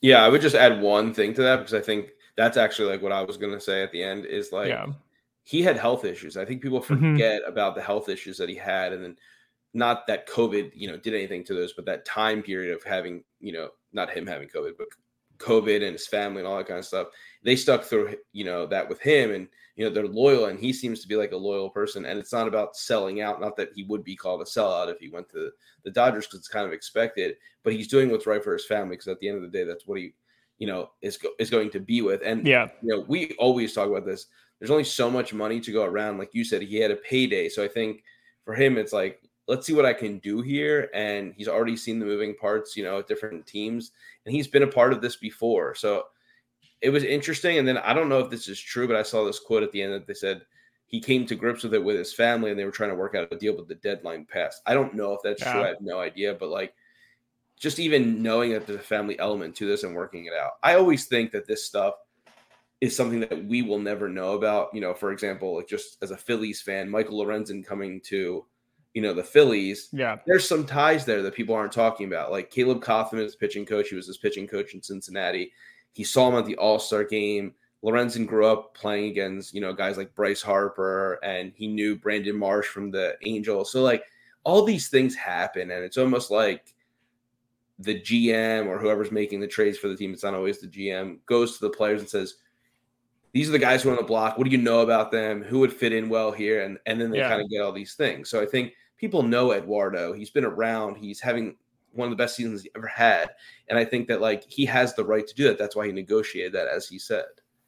Yeah, 0.00 0.24
I 0.24 0.28
would 0.28 0.40
just 0.40 0.56
add 0.56 0.80
one 0.80 1.12
thing 1.12 1.34
to 1.34 1.42
that 1.42 1.56
because 1.56 1.74
I 1.74 1.82
think 1.82 2.12
that's 2.36 2.56
actually 2.56 2.88
like 2.88 3.02
what 3.02 3.12
I 3.12 3.22
was 3.22 3.36
going 3.36 3.52
to 3.52 3.60
say 3.60 3.82
at 3.82 3.92
the 3.92 4.02
end 4.02 4.24
is 4.24 4.52
like 4.52 4.68
yeah. 4.68 4.86
he 5.42 5.62
had 5.62 5.76
health 5.76 6.06
issues. 6.06 6.38
I 6.38 6.46
think 6.46 6.62
people 6.62 6.80
mm-hmm. 6.80 7.12
forget 7.12 7.42
mm-hmm. 7.42 7.52
about 7.52 7.74
the 7.74 7.82
health 7.82 8.08
issues 8.08 8.38
that 8.38 8.48
he 8.48 8.54
had, 8.54 8.94
and 8.94 9.04
then 9.04 9.16
not 9.74 10.06
that 10.06 10.26
COVID, 10.28 10.72
you 10.74 10.88
know, 10.88 10.96
did 10.96 11.14
anything 11.14 11.44
to 11.44 11.54
those, 11.54 11.74
but 11.74 11.84
that 11.84 12.06
time 12.06 12.42
period 12.42 12.74
of 12.74 12.82
having, 12.84 13.22
you 13.40 13.52
know, 13.52 13.68
not 13.92 14.08
him 14.08 14.26
having 14.26 14.48
COVID, 14.48 14.72
but 14.78 14.88
COVID 15.44 15.82
and 15.82 15.92
his 15.92 16.06
family 16.06 16.40
and 16.40 16.48
all 16.48 16.56
that 16.56 16.66
kind 16.66 16.78
of 16.78 16.86
stuff. 16.86 17.08
They 17.42 17.56
stuck 17.56 17.84
through, 17.84 18.16
you 18.32 18.44
know, 18.44 18.66
that 18.66 18.88
with 18.88 19.00
him, 19.00 19.32
and 19.32 19.48
you 19.76 19.84
know 19.84 19.92
they're 19.92 20.06
loyal, 20.06 20.46
and 20.46 20.58
he 20.58 20.72
seems 20.72 21.00
to 21.00 21.08
be 21.08 21.16
like 21.16 21.32
a 21.32 21.36
loyal 21.36 21.70
person. 21.70 22.06
And 22.06 22.18
it's 22.18 22.32
not 22.32 22.48
about 22.48 22.76
selling 22.76 23.20
out. 23.20 23.40
Not 23.40 23.56
that 23.56 23.70
he 23.74 23.84
would 23.84 24.04
be 24.04 24.16
called 24.16 24.40
a 24.40 24.44
sellout 24.44 24.90
if 24.90 24.98
he 24.98 25.08
went 25.08 25.28
to 25.30 25.50
the 25.84 25.90
Dodgers 25.90 26.26
because 26.26 26.38
it's 26.38 26.48
kind 26.48 26.66
of 26.66 26.72
expected, 26.72 27.36
but 27.62 27.72
he's 27.72 27.88
doing 27.88 28.10
what's 28.10 28.26
right 28.26 28.42
for 28.42 28.52
his 28.52 28.66
family. 28.66 28.96
Because 28.96 29.08
at 29.08 29.20
the 29.20 29.28
end 29.28 29.36
of 29.36 29.42
the 29.42 29.56
day, 29.56 29.64
that's 29.64 29.86
what 29.86 29.98
he 29.98 30.14
you 30.58 30.66
know, 30.66 30.90
is 31.02 31.16
go- 31.16 31.34
is 31.38 31.50
going 31.50 31.70
to 31.70 31.80
be 31.80 32.02
with. 32.02 32.22
And 32.24 32.46
yeah, 32.46 32.68
you 32.82 32.88
know, 32.88 33.04
we 33.08 33.34
always 33.38 33.72
talk 33.72 33.88
about 33.88 34.06
this. 34.06 34.26
There's 34.58 34.70
only 34.70 34.84
so 34.84 35.10
much 35.10 35.34
money 35.34 35.60
to 35.60 35.72
go 35.72 35.84
around. 35.84 36.18
Like 36.18 36.30
you 36.32 36.44
said, 36.44 36.62
he 36.62 36.76
had 36.76 36.90
a 36.90 36.96
payday, 36.96 37.48
so 37.48 37.62
I 37.64 37.68
think 37.68 38.02
for 38.44 38.54
him, 38.54 38.78
it's 38.78 38.92
like 38.92 39.20
let's 39.46 39.66
see 39.66 39.74
what 39.74 39.86
I 39.86 39.92
can 39.92 40.18
do 40.18 40.40
here. 40.40 40.90
And 40.94 41.34
he's 41.36 41.48
already 41.48 41.76
seen 41.76 41.98
the 41.98 42.06
moving 42.06 42.34
parts, 42.34 42.76
you 42.76 42.84
know, 42.84 42.98
at 42.98 43.08
different 43.08 43.46
teams, 43.46 43.92
and 44.24 44.34
he's 44.34 44.48
been 44.48 44.62
a 44.62 44.68
part 44.68 44.92
of 44.92 45.00
this 45.00 45.16
before. 45.16 45.74
So 45.74 46.04
it 46.80 46.90
was 46.90 47.04
interesting. 47.04 47.58
And 47.58 47.66
then 47.66 47.78
I 47.78 47.92
don't 47.92 48.08
know 48.08 48.20
if 48.20 48.30
this 48.30 48.48
is 48.48 48.60
true, 48.60 48.86
but 48.86 48.96
I 48.96 49.02
saw 49.02 49.24
this 49.24 49.40
quote 49.40 49.62
at 49.62 49.72
the 49.72 49.82
end 49.82 49.92
that 49.92 50.06
they 50.06 50.14
said 50.14 50.42
he 50.86 51.00
came 51.00 51.26
to 51.26 51.34
grips 51.34 51.62
with 51.62 51.74
it 51.74 51.82
with 51.82 51.96
his 51.96 52.12
family 52.12 52.50
and 52.50 52.58
they 52.58 52.64
were 52.64 52.70
trying 52.70 52.90
to 52.90 52.96
work 52.96 53.14
out 53.14 53.32
a 53.32 53.36
deal, 53.36 53.56
but 53.56 53.68
the 53.68 53.74
deadline 53.76 54.26
passed. 54.26 54.62
I 54.66 54.74
don't 54.74 54.94
know 54.94 55.12
if 55.12 55.20
that's 55.22 55.42
yeah. 55.42 55.52
true. 55.52 55.62
I 55.62 55.68
have 55.68 55.80
no 55.80 55.98
idea, 55.98 56.34
but 56.34 56.50
like 56.50 56.74
just 57.58 57.78
even 57.78 58.22
knowing 58.22 58.52
that 58.52 58.66
there's 58.66 58.80
a 58.80 58.82
family 58.82 59.18
element 59.18 59.56
to 59.56 59.66
this 59.66 59.82
and 59.82 59.94
working 59.94 60.26
it 60.26 60.34
out. 60.34 60.52
I 60.62 60.74
always 60.74 61.06
think 61.06 61.32
that 61.32 61.46
this 61.46 61.64
stuff 61.64 61.94
is 62.80 62.94
something 62.94 63.20
that 63.20 63.44
we 63.46 63.62
will 63.62 63.78
never 63.78 64.08
know 64.08 64.34
about. 64.34 64.68
You 64.74 64.82
know, 64.82 64.92
for 64.92 65.12
example, 65.12 65.56
like 65.56 65.68
just 65.68 65.96
as 66.02 66.10
a 66.10 66.16
Phillies 66.16 66.60
fan, 66.60 66.90
Michael 66.90 67.24
Lorenzen 67.24 67.64
coming 67.64 68.00
to 68.02 68.44
you 68.94 69.02
know, 69.02 69.12
the 69.12 69.24
Phillies. 69.24 69.88
Yeah. 69.92 70.18
There's 70.24 70.48
some 70.48 70.64
ties 70.64 71.04
there 71.04 71.20
that 71.22 71.34
people 71.34 71.54
aren't 71.54 71.72
talking 71.72 72.06
about. 72.06 72.30
Like 72.30 72.50
Caleb 72.50 72.80
Cotham 72.80 73.18
is 73.18 73.36
pitching 73.36 73.66
coach. 73.66 73.88
He 73.88 73.96
was 73.96 74.06
his 74.06 74.16
pitching 74.16 74.46
coach 74.46 74.72
in 74.72 74.82
Cincinnati. 74.82 75.52
He 75.92 76.04
saw 76.04 76.28
him 76.28 76.36
at 76.36 76.46
the 76.46 76.56
All 76.56 76.78
Star 76.78 77.04
game. 77.04 77.54
Lorenzen 77.84 78.26
grew 78.26 78.46
up 78.46 78.74
playing 78.74 79.10
against, 79.10 79.52
you 79.52 79.60
know, 79.60 79.74
guys 79.74 79.98
like 79.98 80.14
Bryce 80.14 80.40
Harper 80.40 81.18
and 81.22 81.52
he 81.54 81.66
knew 81.66 81.96
Brandon 81.96 82.36
Marsh 82.36 82.66
from 82.66 82.90
the 82.90 83.16
Angels. 83.26 83.70
So, 83.70 83.82
like, 83.82 84.04
all 84.42 84.64
these 84.64 84.88
things 84.88 85.14
happen. 85.14 85.70
And 85.70 85.84
it's 85.84 85.98
almost 85.98 86.30
like 86.30 86.74
the 87.78 88.00
GM 88.00 88.68
or 88.68 88.78
whoever's 88.78 89.12
making 89.12 89.40
the 89.40 89.46
trades 89.46 89.76
for 89.76 89.88
the 89.88 89.96
team, 89.96 90.14
it's 90.14 90.22
not 90.22 90.32
always 90.34 90.60
the 90.60 90.66
GM, 90.66 91.18
goes 91.26 91.58
to 91.58 91.66
the 91.66 91.76
players 91.76 92.00
and 92.00 92.08
says, 92.08 92.36
these 93.32 93.48
are 93.48 93.52
the 93.52 93.58
guys 93.58 93.82
who 93.82 93.88
are 93.90 93.92
on 93.92 93.98
the 93.98 94.04
block. 94.04 94.38
What 94.38 94.44
do 94.44 94.50
you 94.50 94.62
know 94.62 94.80
about 94.80 95.10
them? 95.10 95.42
Who 95.42 95.58
would 95.58 95.72
fit 95.72 95.92
in 95.92 96.08
well 96.08 96.30
here? 96.30 96.62
And 96.62 96.78
and 96.86 97.00
then 97.00 97.10
they 97.10 97.18
yeah. 97.18 97.28
kind 97.28 97.42
of 97.42 97.50
get 97.50 97.60
all 97.60 97.72
these 97.72 97.94
things. 97.94 98.30
So 98.30 98.40
I 98.40 98.46
think 98.46 98.72
people 98.98 99.22
know 99.22 99.52
Eduardo. 99.52 100.12
He's 100.12 100.30
been 100.30 100.44
around. 100.44 100.96
He's 100.96 101.20
having 101.20 101.56
one 101.92 102.06
of 102.06 102.10
the 102.10 102.22
best 102.22 102.36
seasons 102.36 102.62
he 102.62 102.70
ever 102.76 102.86
had. 102.86 103.30
And 103.68 103.78
I 103.78 103.84
think 103.84 104.08
that 104.08 104.20
like 104.20 104.44
he 104.48 104.66
has 104.66 104.94
the 104.94 105.04
right 105.04 105.26
to 105.26 105.34
do 105.34 105.44
that. 105.44 105.58
That's 105.58 105.76
why 105.76 105.86
he 105.86 105.92
negotiated 105.92 106.52
that, 106.52 106.68
as 106.68 106.88
he 106.88 106.98
said. 106.98 107.24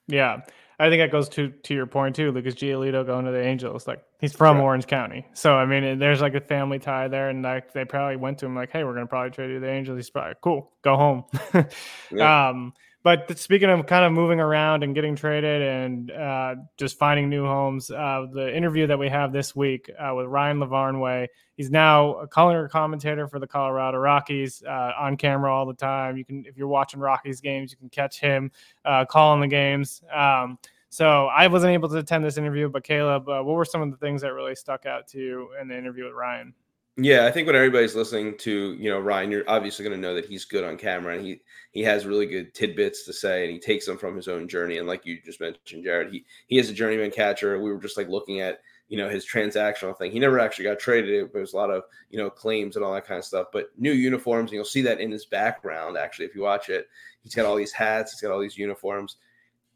Yeah. 0.09 0.41
I 0.79 0.91
think 0.91 1.01
that 1.01 1.11
goes 1.11 1.29
to 1.31 1.49
to 1.49 1.75
your 1.75 1.87
point 1.87 2.17
too, 2.17 2.31
Lucas 2.33 2.55
Giolito 2.55 3.05
going 3.07 3.25
to 3.25 3.31
the 3.31 3.41
Angels. 3.41 3.87
Like 3.87 4.03
he's 4.21 4.35
from 4.35 4.61
Orange 4.61 4.87
County, 4.87 5.27
so 5.33 5.55
I 5.55 5.65
mean, 5.65 5.99
there's 5.99 6.21
like 6.21 6.35
a 6.35 6.41
family 6.41 6.79
tie 6.79 7.09
there, 7.09 7.31
and 7.31 7.43
like 7.43 7.73
they 7.73 7.87
probably 7.87 8.17
went 8.17 8.39
to 8.39 8.47
him 8.47 8.55
like, 8.55 8.71
"Hey, 8.71 8.85
we're 8.85 8.93
gonna 8.93 9.07
probably 9.07 9.31
trade 9.31 9.49
you 9.49 9.55
to 9.55 9.61
the 9.61 9.71
Angels." 9.71 9.97
He's 9.97 10.11
probably 10.11 10.35
cool, 10.43 10.73
go 10.83 10.97
home. 10.97 11.25
yeah. 12.13 12.49
Um, 12.49 12.75
but 13.07 13.39
speaking 13.39 13.71
of 13.71 13.87
kind 13.87 14.05
of 14.05 14.11
moving 14.11 14.41
around 14.41 14.83
and 14.83 14.93
getting 14.93 15.15
traded 15.15 15.63
and 15.63 16.11
uh, 16.11 16.57
just 16.77 16.99
finding 16.99 17.31
new 17.31 17.45
homes, 17.45 17.89
uh, 17.89 18.27
the 18.33 18.53
interview 18.53 18.85
that 18.89 18.99
we 18.99 19.09
have 19.09 19.33
this 19.33 19.55
week 19.55 19.89
uh, 19.97 20.13
with 20.13 20.27
Ryan 20.27 20.59
Lavarnway, 20.59 21.29
he's 21.57 21.71
now 21.71 22.15
a 22.15 22.27
color 22.27 22.69
commentator 22.69 23.29
for 23.29 23.39
the 23.39 23.47
Colorado 23.47 23.99
Rockies 23.99 24.61
uh, 24.67 24.91
on 24.99 25.17
camera 25.17 25.55
all 25.55 25.67
the 25.67 25.75
time. 25.75 26.17
You 26.17 26.25
can, 26.25 26.45
if 26.47 26.57
you're 26.57 26.67
watching 26.67 26.99
Rockies 26.99 27.41
games, 27.41 27.71
you 27.71 27.77
can 27.77 27.91
catch 27.91 28.19
him 28.19 28.51
uh, 28.85 29.05
calling 29.05 29.41
the 29.41 29.47
games. 29.47 30.03
Um, 30.13 30.59
so 30.89 31.27
I 31.27 31.47
wasn't 31.47 31.75
able 31.75 31.89
to 31.91 31.99
attend 31.99 32.25
this 32.25 32.39
interview, 32.39 32.69
but 32.69 32.83
Caleb, 32.83 33.29
uh, 33.29 33.41
what 33.41 33.55
were 33.55 33.65
some 33.65 33.83
of 33.83 33.93
the 33.93 33.99
things 33.99 34.21
that 34.23 34.33
really 34.33 34.57
stuck 34.57 34.85
out 34.85 35.07
to 35.11 35.19
you 35.21 35.51
in 35.63 35.69
the 35.69 35.79
interview 35.79 36.07
with 36.07 36.15
Ryan? 36.15 36.53
Yeah, 36.99 37.27
I 37.27 37.31
think 37.31 37.47
when 37.47 37.57
everybody's 37.57 37.95
listening 37.95 38.39
to 38.39 38.75
you 38.75 38.89
know 38.89 38.99
Ryan, 38.99 39.31
you're 39.31 39.49
obviously 39.49 39.85
going 39.85 40.01
to 40.01 40.01
know 40.01 40.15
that 40.15 40.25
he's 40.25 40.47
good 40.47 40.65
on 40.65 40.79
camera 40.79 41.15
and 41.15 41.27
he 41.27 41.43
he 41.73 41.83
has 41.83 42.07
really 42.07 42.25
good 42.25 42.55
tidbits 42.55 43.05
to 43.05 43.13
say 43.13 43.45
and 43.45 43.53
he 43.53 43.59
takes 43.59 43.85
them 43.85 43.99
from 43.99 44.17
his 44.17 44.29
own 44.29 44.49
journey. 44.49 44.79
And 44.79 44.89
like 44.89 45.05
you 45.05 45.21
just 45.23 45.41
mentioned, 45.41 45.85
Jared, 45.85 46.11
he 46.11 46.25
he 46.47 46.59
is 46.59 46.71
a 46.71 46.75
journeyman 46.75 47.11
catcher. 47.11 47.61
We 47.61 47.71
were 47.71 47.79
just 47.79 47.99
like 47.99 48.09
looking 48.09 48.41
at 48.41 48.61
you 48.89 48.97
know 48.97 49.11
his 49.11 49.27
transactional 49.27 49.97
thing. 49.97 50.11
He 50.11 50.19
never 50.19 50.41
actually 50.41 50.65
got 50.65 50.79
traded. 50.79 51.31
There 51.33 51.41
was 51.41 51.53
a 51.53 51.57
lot 51.57 51.71
of 51.71 51.83
you 52.09 52.19
know 52.19 52.31
claims 52.31 52.77
and 52.77 52.85
all 52.85 52.95
that 52.95 53.07
kind 53.07 53.19
of 53.19 53.27
stuff. 53.27 53.49
But 53.53 53.71
new 53.77 53.93
uniforms, 53.93 54.51
and 54.51 54.55
you'll 54.55 54.65
see 54.65 54.83
that 54.83 55.01
in 55.01 55.11
his 55.11 55.27
background. 55.27 55.99
Actually, 55.99 56.27
if 56.27 56.35
you 56.35 56.41
watch 56.41 56.71
it, 56.71 56.89
he's 57.21 57.35
got 57.35 57.45
all 57.45 57.57
these 57.57 57.73
hats. 57.73 58.13
He's 58.13 58.23
got 58.23 58.33
all 58.33 58.41
these 58.41 58.57
uniforms. 58.57 59.17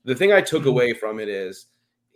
The 0.04 0.14
thing 0.14 0.32
I 0.32 0.40
took 0.40 0.60
mm-hmm. 0.60 0.70
away 0.70 0.92
from 0.94 1.20
it 1.20 1.28
is 1.28 1.66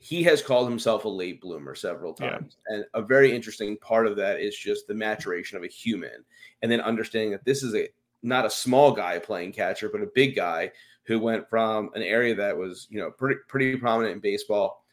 he 0.05 0.23
has 0.23 0.43
called 0.43 0.69
himself 0.69 1.07
a 1.07 1.09
late 1.09 1.41
bloomer 1.41 1.75
several 1.75 2.13
times. 2.13 2.59
Yeah. 2.69 2.77
And 2.77 2.85
a 2.93 3.01
very 3.01 3.35
interesting 3.35 3.79
part 3.79 4.07
of 4.07 4.17
that 4.17 4.39
is 4.39 4.55
just 4.55 4.87
the 4.87 4.93
maturation 4.93 5.57
of 5.57 5.65
a 5.65 5.69
human 5.69 6.27
and 6.61 6.71
then 6.71 6.83
understanding 6.83 7.31
that 7.31 7.47
this 7.47 7.63
is 7.63 7.75
a 7.75 7.89
not 8.23 8.45
a 8.45 8.51
small 8.51 8.93
guy 8.93 9.19
playing 9.19 9.53
catcher, 9.53 9.89
but 9.89 10.03
a 10.03 10.11
big 10.15 10.37
guy 10.37 10.71
who 11.05 11.19
went 11.19 11.49
from 11.49 11.89
an 11.95 12.03
area 12.03 12.35
that 12.35 12.55
was, 12.55 12.87
you 12.91 13.01
know, 13.01 13.13
pretty 13.13 13.41
pretty 13.49 13.77
prominent 13.77 14.13
in 14.13 14.21
baseball, 14.21 14.85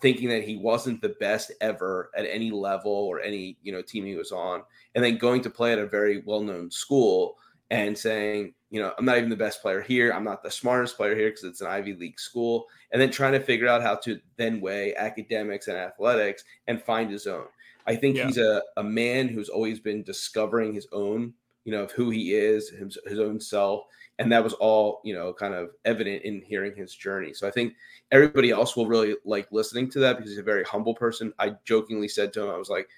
thinking 0.00 0.28
that 0.30 0.42
he 0.42 0.56
wasn't 0.56 1.00
the 1.00 1.14
best 1.20 1.52
ever 1.60 2.10
at 2.16 2.26
any 2.26 2.50
level 2.50 2.90
or 2.90 3.20
any, 3.20 3.56
you 3.62 3.70
know, 3.70 3.82
team 3.82 4.04
he 4.04 4.16
was 4.16 4.32
on, 4.32 4.64
and 4.96 5.04
then 5.04 5.16
going 5.16 5.42
to 5.42 5.50
play 5.50 5.74
at 5.74 5.78
a 5.78 5.86
very 5.86 6.24
well-known 6.26 6.72
school 6.72 7.36
and 7.70 7.96
saying, 7.96 8.54
you 8.70 8.80
know, 8.80 8.92
I'm 8.98 9.04
not 9.04 9.18
even 9.18 9.30
the 9.30 9.36
best 9.36 9.62
player 9.62 9.80
here. 9.80 10.12
I'm 10.12 10.24
not 10.24 10.42
the 10.42 10.50
smartest 10.50 10.96
player 10.96 11.16
here 11.16 11.30
because 11.30 11.44
it's 11.44 11.60
an 11.60 11.66
Ivy 11.66 11.94
League 11.94 12.20
school. 12.20 12.66
And 12.92 13.00
then 13.00 13.10
trying 13.10 13.32
to 13.32 13.40
figure 13.40 13.68
out 13.68 13.82
how 13.82 13.96
to 13.96 14.18
then 14.36 14.60
weigh 14.60 14.94
academics 14.94 15.68
and 15.68 15.76
athletics 15.76 16.44
and 16.66 16.82
find 16.82 17.10
his 17.10 17.26
own. 17.26 17.46
I 17.86 17.96
think 17.96 18.16
yeah. 18.16 18.26
he's 18.26 18.38
a, 18.38 18.62
a 18.76 18.82
man 18.82 19.28
who's 19.28 19.48
always 19.48 19.80
been 19.80 20.02
discovering 20.02 20.74
his 20.74 20.88
own, 20.92 21.32
you 21.64 21.72
know, 21.72 21.84
of 21.84 21.92
who 21.92 22.10
he 22.10 22.34
is, 22.34 22.68
his, 22.68 22.98
his 23.06 23.18
own 23.18 23.40
self. 23.40 23.84
And 24.18 24.32
that 24.32 24.42
was 24.42 24.54
all, 24.54 25.00
you 25.04 25.14
know, 25.14 25.32
kind 25.32 25.54
of 25.54 25.70
evident 25.84 26.22
in 26.22 26.42
hearing 26.42 26.74
his 26.74 26.94
journey. 26.94 27.34
So 27.34 27.46
I 27.46 27.50
think 27.50 27.74
everybody 28.10 28.50
else 28.50 28.76
will 28.76 28.86
really 28.86 29.14
like 29.24 29.46
listening 29.52 29.90
to 29.90 29.98
that 30.00 30.16
because 30.16 30.30
he's 30.30 30.38
a 30.38 30.44
very 30.44 30.64
humble 30.64 30.94
person. 30.94 31.32
I 31.38 31.54
jokingly 31.64 32.08
said 32.08 32.32
to 32.32 32.42
him, 32.42 32.50
I 32.50 32.56
was 32.56 32.70
like, 32.70 32.88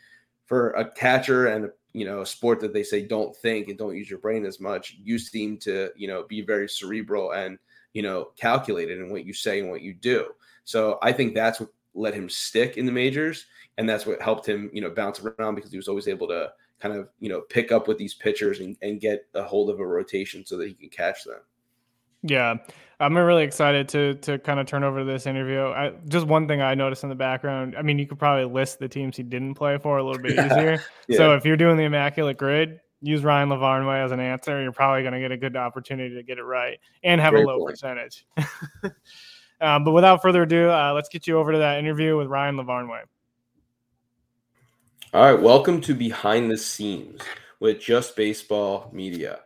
for 0.46 0.70
a 0.70 0.90
catcher 0.90 1.48
and 1.48 1.70
you 1.92 2.04
know 2.04 2.20
a 2.20 2.26
sport 2.26 2.60
that 2.60 2.72
they 2.72 2.82
say 2.82 3.06
don't 3.06 3.34
think 3.36 3.68
and 3.68 3.78
don't 3.78 3.96
use 3.96 4.10
your 4.10 4.18
brain 4.18 4.44
as 4.44 4.60
much. 4.60 4.96
You 5.02 5.18
seem 5.18 5.56
to 5.58 5.90
you 5.96 6.08
know 6.08 6.24
be 6.28 6.42
very 6.42 6.68
cerebral 6.68 7.32
and 7.32 7.58
you 7.92 8.02
know 8.02 8.30
calculated 8.36 8.98
in 8.98 9.10
what 9.10 9.24
you 9.24 9.32
say 9.32 9.60
and 9.60 9.70
what 9.70 9.82
you 9.82 9.94
do. 9.94 10.26
So 10.64 10.98
i 11.00 11.12
think 11.12 11.34
that's 11.34 11.60
what 11.60 11.70
let 11.94 12.14
him 12.14 12.28
stick 12.28 12.76
in 12.76 12.86
the 12.86 12.92
majors 12.92 13.46
and 13.76 13.88
that's 13.88 14.06
what 14.06 14.22
helped 14.22 14.48
him 14.48 14.70
you 14.72 14.80
know 14.80 14.90
bounce 14.90 15.20
around 15.20 15.54
because 15.54 15.70
he 15.70 15.76
was 15.76 15.88
always 15.88 16.08
able 16.08 16.28
to 16.28 16.50
kind 16.80 16.94
of 16.94 17.08
you 17.18 17.28
know 17.28 17.40
pick 17.42 17.72
up 17.72 17.88
with 17.88 17.98
these 17.98 18.14
pitchers 18.14 18.60
and, 18.60 18.76
and 18.82 19.00
get 19.00 19.26
a 19.34 19.42
hold 19.42 19.68
of 19.68 19.80
a 19.80 19.86
rotation 19.86 20.46
so 20.46 20.56
that 20.56 20.68
he 20.68 20.74
can 20.74 20.88
catch 20.88 21.24
them 21.24 21.40
yeah 22.22 22.56
I'm 23.00 23.16
really 23.16 23.44
excited 23.44 23.88
to 23.90 24.14
to 24.14 24.38
kind 24.40 24.58
of 24.58 24.66
turn 24.66 24.82
over 24.82 24.98
to 24.98 25.04
this 25.04 25.26
interview. 25.26 25.66
I, 25.66 25.92
just 26.08 26.26
one 26.26 26.48
thing 26.48 26.60
I 26.60 26.74
noticed 26.74 27.04
in 27.04 27.08
the 27.08 27.14
background. 27.14 27.76
I 27.78 27.82
mean, 27.82 27.96
you 27.96 28.08
could 28.08 28.18
probably 28.18 28.44
list 28.52 28.80
the 28.80 28.88
teams 28.88 29.16
he 29.16 29.22
didn't 29.22 29.54
play 29.54 29.78
for 29.78 29.98
a 29.98 30.02
little 30.02 30.20
bit 30.20 30.32
easier. 30.32 30.82
yeah. 31.08 31.16
So 31.16 31.34
if 31.34 31.44
you're 31.44 31.56
doing 31.56 31.76
the 31.76 31.84
immaculate 31.84 32.38
grid, 32.38 32.80
use 33.00 33.22
Ryan 33.22 33.50
Lavarnway 33.50 34.04
as 34.04 34.10
an 34.10 34.18
answer. 34.18 34.60
You're 34.60 34.72
probably 34.72 35.02
going 35.02 35.14
to 35.14 35.20
get 35.20 35.30
a 35.30 35.36
good 35.36 35.56
opportunity 35.56 36.16
to 36.16 36.22
get 36.24 36.38
it 36.38 36.42
right 36.42 36.80
and 37.04 37.20
have 37.20 37.32
Great 37.32 37.44
a 37.44 37.46
low 37.46 37.58
point. 37.58 37.70
percentage. 37.70 38.26
um, 39.60 39.84
but 39.84 39.92
without 39.92 40.20
further 40.20 40.42
ado, 40.42 40.68
uh, 40.68 40.92
let's 40.92 41.08
get 41.08 41.26
you 41.28 41.38
over 41.38 41.52
to 41.52 41.58
that 41.58 41.78
interview 41.78 42.16
with 42.16 42.26
Ryan 42.26 42.56
Lavarnway. 42.56 43.02
All 45.14 45.22
right, 45.22 45.40
welcome 45.40 45.80
to 45.82 45.94
Behind 45.94 46.50
the 46.50 46.58
Seams 46.58 47.22
with 47.60 47.80
Just 47.80 48.16
Baseball 48.16 48.90
Media. 48.92 49.40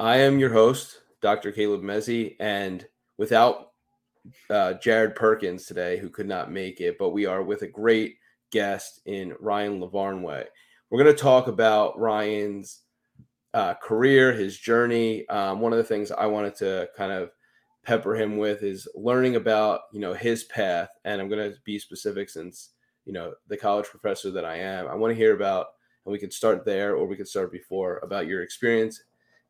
I 0.00 0.18
am 0.18 0.40
your 0.40 0.52
host, 0.52 0.98
Dr. 1.22 1.52
Caleb 1.52 1.82
Mezzy, 1.82 2.36
and 2.40 2.86
without 3.16 3.70
uh, 4.50 4.74
Jared 4.74 5.14
Perkins 5.14 5.66
today, 5.66 5.98
who 5.98 6.10
could 6.10 6.26
not 6.26 6.50
make 6.50 6.80
it, 6.80 6.98
but 6.98 7.10
we 7.10 7.26
are 7.26 7.42
with 7.42 7.62
a 7.62 7.68
great 7.68 8.16
guest 8.50 9.00
in 9.06 9.34
Ryan 9.40 9.80
Lavarnway. 9.80 10.44
We're 10.90 11.02
going 11.02 11.14
to 11.14 11.22
talk 11.22 11.46
about 11.46 11.98
Ryan's 11.98 12.80
uh, 13.54 13.74
career, 13.74 14.32
his 14.32 14.58
journey. 14.58 15.26
Um, 15.28 15.60
one 15.60 15.72
of 15.72 15.78
the 15.78 15.84
things 15.84 16.10
I 16.10 16.26
wanted 16.26 16.54
to 16.56 16.88
kind 16.96 17.12
of 17.12 17.30
pepper 17.84 18.14
him 18.14 18.36
with 18.36 18.62
is 18.62 18.88
learning 18.94 19.36
about 19.36 19.82
you 19.92 20.00
know 20.00 20.14
his 20.14 20.44
path, 20.44 20.88
and 21.04 21.20
I'm 21.20 21.28
going 21.28 21.50
to 21.50 21.58
be 21.64 21.78
specific 21.78 22.30
since 22.30 22.70
you 23.04 23.12
know 23.12 23.34
the 23.48 23.56
college 23.56 23.86
professor 23.86 24.30
that 24.30 24.44
I 24.44 24.56
am. 24.56 24.86
I 24.86 24.94
want 24.94 25.10
to 25.10 25.16
hear 25.16 25.34
about, 25.34 25.66
and 26.04 26.12
we 26.12 26.18
can 26.18 26.30
start 26.30 26.64
there, 26.64 26.94
or 26.94 27.06
we 27.06 27.16
can 27.16 27.26
start 27.26 27.52
before 27.52 27.98
about 28.02 28.26
your 28.26 28.42
experience 28.42 29.02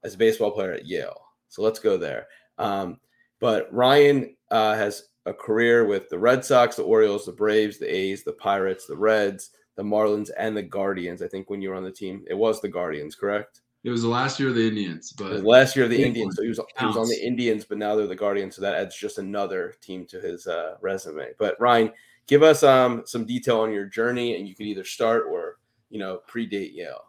as 0.05 0.15
a 0.15 0.19
baseball 0.19 0.51
player 0.51 0.73
at 0.73 0.87
Yale. 0.87 1.21
So 1.53 1.63
let's 1.63 1.79
go 1.79 1.99
there. 1.99 2.29
Um, 2.57 2.99
but 3.41 3.73
Ryan 3.73 4.35
uh, 4.51 4.75
has 4.75 5.09
a 5.27 5.35
career 5.35 5.85
with 5.85 6.09
the 6.09 6.19
Red 6.19 6.45
Sox, 6.45 6.77
the 6.77 6.83
Orioles, 6.83 7.27
the 7.27 7.33
Braves, 7.33 7.79
the 7.79 7.95
A's, 7.95 8.25
the 8.25 8.33
Pirates, 8.33 8.87
the 8.87 8.97
Reds, 8.97 9.51
the 9.77 9.83
Marlins, 9.83 10.31
and 10.39 10.57
the 10.57 10.63
Guardians. 10.63 11.21
I 11.21 11.29
think 11.29 11.51
when 11.51 11.61
you 11.61 11.69
were 11.69 11.75
on 11.75 11.85
the 11.85 11.93
team, 11.93 12.25
it 12.27 12.35
was 12.35 12.63
the 12.63 12.71
Guardians, 12.71 13.15
correct? 13.15 13.61
It 13.85 13.91
was 13.91 14.03
the 14.03 14.09
last 14.09 14.41
year 14.41 14.49
of 14.49 14.55
the 14.55 14.67
Indians, 14.67 15.13
but 15.13 15.29
the 15.31 15.43
last 15.43 15.77
year 15.77 15.85
of 15.85 15.91
the 15.91 16.03
Indians. 16.03 16.37
So 16.37 16.43
he 16.43 16.49
was 16.49 16.61
he 16.79 16.87
was 16.87 16.97
on 16.97 17.09
the 17.09 17.21
Indians, 17.23 17.65
but 17.65 17.79
now 17.79 17.97
they're 17.97 18.07
the 18.07 18.15
Guardians. 18.15 18.57
So 18.57 18.63
that 18.63 18.75
adds 18.75 18.97
just 18.97 19.19
another 19.19 19.75
team 19.83 20.07
to 20.07 20.21
his 20.21 20.47
uh, 20.47 20.77
resume. 20.81 21.33
But 21.39 21.61
Ryan, 21.61 21.93
give 22.29 22.43
us 22.43 22.63
um, 22.63 23.03
some 23.05 23.27
detail 23.27 23.61
on 23.61 23.73
your 23.73 23.87
journey, 23.87 24.37
and 24.37 24.49
you 24.49 24.55
could 24.55 24.67
either 24.67 24.85
start 24.85 25.25
or 25.29 25.59
you 25.91 25.99
know 25.99 26.21
predate 26.31 26.75
Yale. 26.75 27.05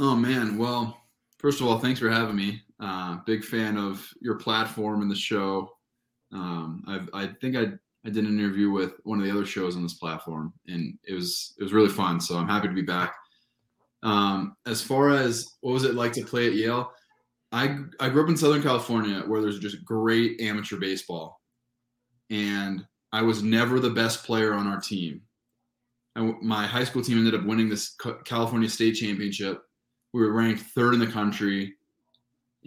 Oh 0.00 0.16
man, 0.16 0.58
well, 0.58 1.00
first 1.38 1.60
of 1.60 1.68
all, 1.68 1.78
thanks 1.78 2.00
for 2.00 2.10
having 2.10 2.36
me. 2.36 2.60
Uh, 2.80 3.16
big 3.26 3.44
fan 3.44 3.76
of 3.76 4.06
your 4.20 4.36
platform 4.36 5.02
and 5.02 5.10
the 5.10 5.16
show. 5.16 5.68
Um, 6.32 6.84
I 7.12 7.26
think 7.40 7.56
I 7.56 7.72
I 8.06 8.10
did 8.10 8.24
an 8.24 8.38
interview 8.38 8.70
with 8.70 8.94
one 9.02 9.18
of 9.18 9.24
the 9.24 9.30
other 9.30 9.44
shows 9.44 9.76
on 9.76 9.82
this 9.82 9.94
platform, 9.94 10.52
and 10.66 10.98
it 11.04 11.14
was 11.14 11.54
it 11.58 11.62
was 11.62 11.72
really 11.72 11.88
fun. 11.88 12.20
So 12.20 12.36
I'm 12.36 12.48
happy 12.48 12.68
to 12.68 12.74
be 12.74 12.82
back. 12.82 13.14
Um, 14.02 14.56
as 14.66 14.80
far 14.80 15.10
as 15.10 15.56
what 15.60 15.72
was 15.72 15.84
it 15.84 15.94
like 15.94 16.12
to 16.12 16.24
play 16.24 16.46
at 16.46 16.54
Yale, 16.54 16.92
I 17.50 17.78
I 17.98 18.08
grew 18.08 18.22
up 18.22 18.28
in 18.28 18.36
Southern 18.36 18.62
California 18.62 19.20
where 19.26 19.40
there's 19.40 19.58
just 19.58 19.84
great 19.84 20.40
amateur 20.40 20.76
baseball, 20.76 21.40
and 22.30 22.86
I 23.12 23.22
was 23.22 23.42
never 23.42 23.80
the 23.80 23.90
best 23.90 24.24
player 24.24 24.54
on 24.54 24.66
our 24.66 24.80
team. 24.80 25.22
My 26.16 26.66
high 26.66 26.84
school 26.84 27.02
team 27.02 27.18
ended 27.18 27.34
up 27.34 27.46
winning 27.46 27.68
this 27.68 27.94
California 28.24 28.68
State 28.68 28.94
Championship. 28.94 29.62
We 30.12 30.20
were 30.20 30.32
ranked 30.32 30.62
third 30.74 30.94
in 30.94 31.00
the 31.00 31.06
country, 31.06 31.74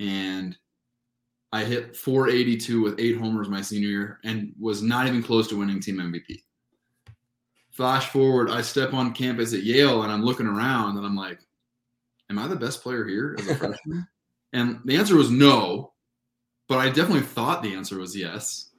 and 0.01 0.57
I 1.53 1.63
hit 1.63 1.95
482 1.95 2.81
with 2.81 2.99
eight 2.99 3.17
homers 3.17 3.49
my 3.49 3.61
senior 3.61 3.89
year 3.89 4.19
and 4.23 4.53
was 4.59 4.81
not 4.81 5.07
even 5.07 5.21
close 5.21 5.47
to 5.49 5.57
winning 5.57 5.79
team 5.79 5.97
MVP. 5.97 6.41
Flash 7.71 8.09
forward, 8.09 8.49
I 8.49 8.61
step 8.61 8.93
on 8.93 9.13
campus 9.13 9.53
at 9.53 9.63
Yale 9.63 10.03
and 10.03 10.11
I'm 10.11 10.23
looking 10.23 10.47
around 10.47 10.97
and 10.97 11.05
I'm 11.05 11.15
like, 11.15 11.39
Am 12.29 12.39
I 12.39 12.47
the 12.47 12.55
best 12.55 12.81
player 12.81 13.05
here 13.05 13.35
as 13.37 13.47
a 13.47 13.55
freshman? 13.55 14.07
and 14.53 14.79
the 14.85 14.95
answer 14.95 15.17
was 15.17 15.29
no, 15.29 15.91
but 16.69 16.77
I 16.77 16.87
definitely 16.87 17.21
thought 17.21 17.61
the 17.61 17.75
answer 17.75 17.97
was 17.97 18.15
yes 18.15 18.69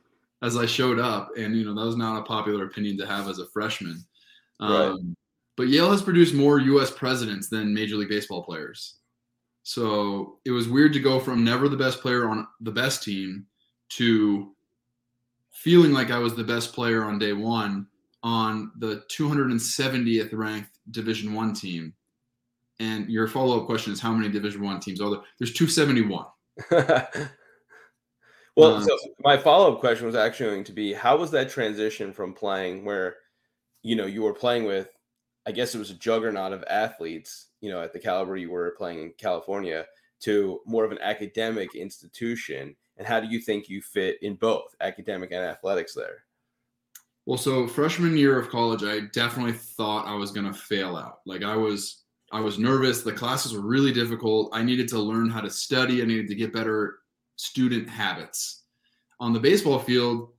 as 0.41 0.57
I 0.57 0.64
showed 0.64 0.99
up. 0.99 1.33
And, 1.37 1.55
you 1.55 1.67
know, 1.67 1.75
that 1.75 1.87
was 1.87 1.97
not 1.97 2.19
a 2.19 2.25
popular 2.25 2.64
opinion 2.64 2.97
to 2.99 3.07
have 3.07 3.29
as 3.29 3.38
a 3.38 3.47
freshman. 3.49 4.02
Right. 4.59 4.71
Um, 4.71 5.14
but 5.59 5.69
Yale 5.69 5.91
has 5.91 6.00
produced 6.00 6.35
more 6.35 6.61
U.S. 6.61 6.91
presidents 6.91 7.50
than 7.50 7.75
Major 7.75 7.97
League 7.97 8.09
Baseball 8.09 8.43
players. 8.43 8.97
So 9.62 10.38
it 10.45 10.50
was 10.50 10.69
weird 10.69 10.92
to 10.95 11.00
go 11.00 11.21
from 11.21 11.45
never 11.45 11.69
the 11.69 11.76
best 11.76 12.00
player 12.00 12.28
on 12.28 12.47
the 12.61 12.73
best 12.73 13.02
team 13.02 13.47
to 13.90 14.52
feeling 15.50 15.92
like 15.92 16.11
I 16.11 16.19
was 16.19 16.35
the 16.35 16.45
best 16.45 16.73
player 16.73 17.04
on 17.04 17.19
day 17.19 17.33
one 17.33 17.87
on 18.23 18.73
the 18.78 19.04
270th 19.11 20.31
ranked 20.33 20.78
Division 20.90 21.35
One 21.35 21.54
team. 21.54 21.92
And 22.81 23.09
your 23.09 23.28
follow 23.28 23.61
up 23.61 23.66
question 23.66 23.92
is 23.92 24.00
how 24.00 24.12
many 24.12 24.33
Division 24.33 24.62
One 24.62 24.81
teams 24.81 25.00
are 25.00 25.11
there? 25.11 25.21
There's 25.38 25.52
271. 25.52 26.26
well, 28.57 28.76
um, 28.76 28.83
so 28.83 28.99
my 29.21 29.37
follow 29.37 29.73
up 29.73 29.81
question 29.81 30.07
was 30.07 30.16
actually 30.16 30.50
going 30.50 30.64
to 30.64 30.73
be 30.73 30.92
how 30.92 31.16
was 31.16 31.31
that 31.31 31.49
transition 31.49 32.12
from 32.12 32.35
playing 32.35 32.85
where 32.85 33.16
you 33.83 33.97
know 33.97 34.07
you 34.07 34.23
were 34.23 34.35
playing 34.35 34.64
with 34.64 34.88
I 35.46 35.52
guess 35.52 35.75
it 35.75 35.78
was 35.78 35.90
a 35.90 35.94
juggernaut 35.94 36.52
of 36.52 36.64
athletes, 36.68 37.49
you 37.61 37.70
know, 37.70 37.82
at 37.82 37.92
the 37.92 37.99
caliber 37.99 38.37
you 38.37 38.50
were 38.50 38.75
playing 38.78 39.00
in 39.00 39.12
California 39.18 39.87
to 40.20 40.61
more 40.66 40.84
of 40.84 40.92
an 40.92 41.00
academic 41.00 41.75
institution? 41.75 42.76
And 42.96 43.06
how 43.06 43.20
do 43.20 43.28
you 43.28 43.40
think 43.40 43.68
you 43.68 43.82
fit 43.82 44.22
in 44.22 44.34
both 44.34 44.75
academic 44.80 45.32
and 45.32 45.44
athletics 45.44 45.94
there? 45.94 46.25
Well, 47.26 47.38
so 47.38 47.66
freshman 47.66 48.16
year 48.16 48.38
of 48.38 48.50
college, 48.50 48.82
I 48.82 49.00
definitely 49.12 49.52
thought 49.52 50.06
I 50.06 50.14
was 50.14 50.32
going 50.32 50.46
to 50.46 50.58
fail 50.58 50.96
out. 50.96 51.20
Like 51.26 51.42
I 51.42 51.56
was, 51.56 52.02
I 52.32 52.40
was 52.40 52.58
nervous. 52.58 53.02
The 53.02 53.12
classes 53.12 53.54
were 53.54 53.61
really 53.61 53.92
difficult. 53.92 54.50
I 54.52 54.62
needed 54.62 54.88
to 54.88 54.99
learn 54.99 55.30
how 55.30 55.40
to 55.40 55.50
study. 55.50 56.02
I 56.02 56.04
needed 56.04 56.28
to 56.28 56.34
get 56.34 56.52
better 56.52 56.99
student 57.37 57.88
habits. 57.88 58.64
On 59.20 59.32
the 59.32 59.40
baseball 59.40 59.78
field, 59.78 60.30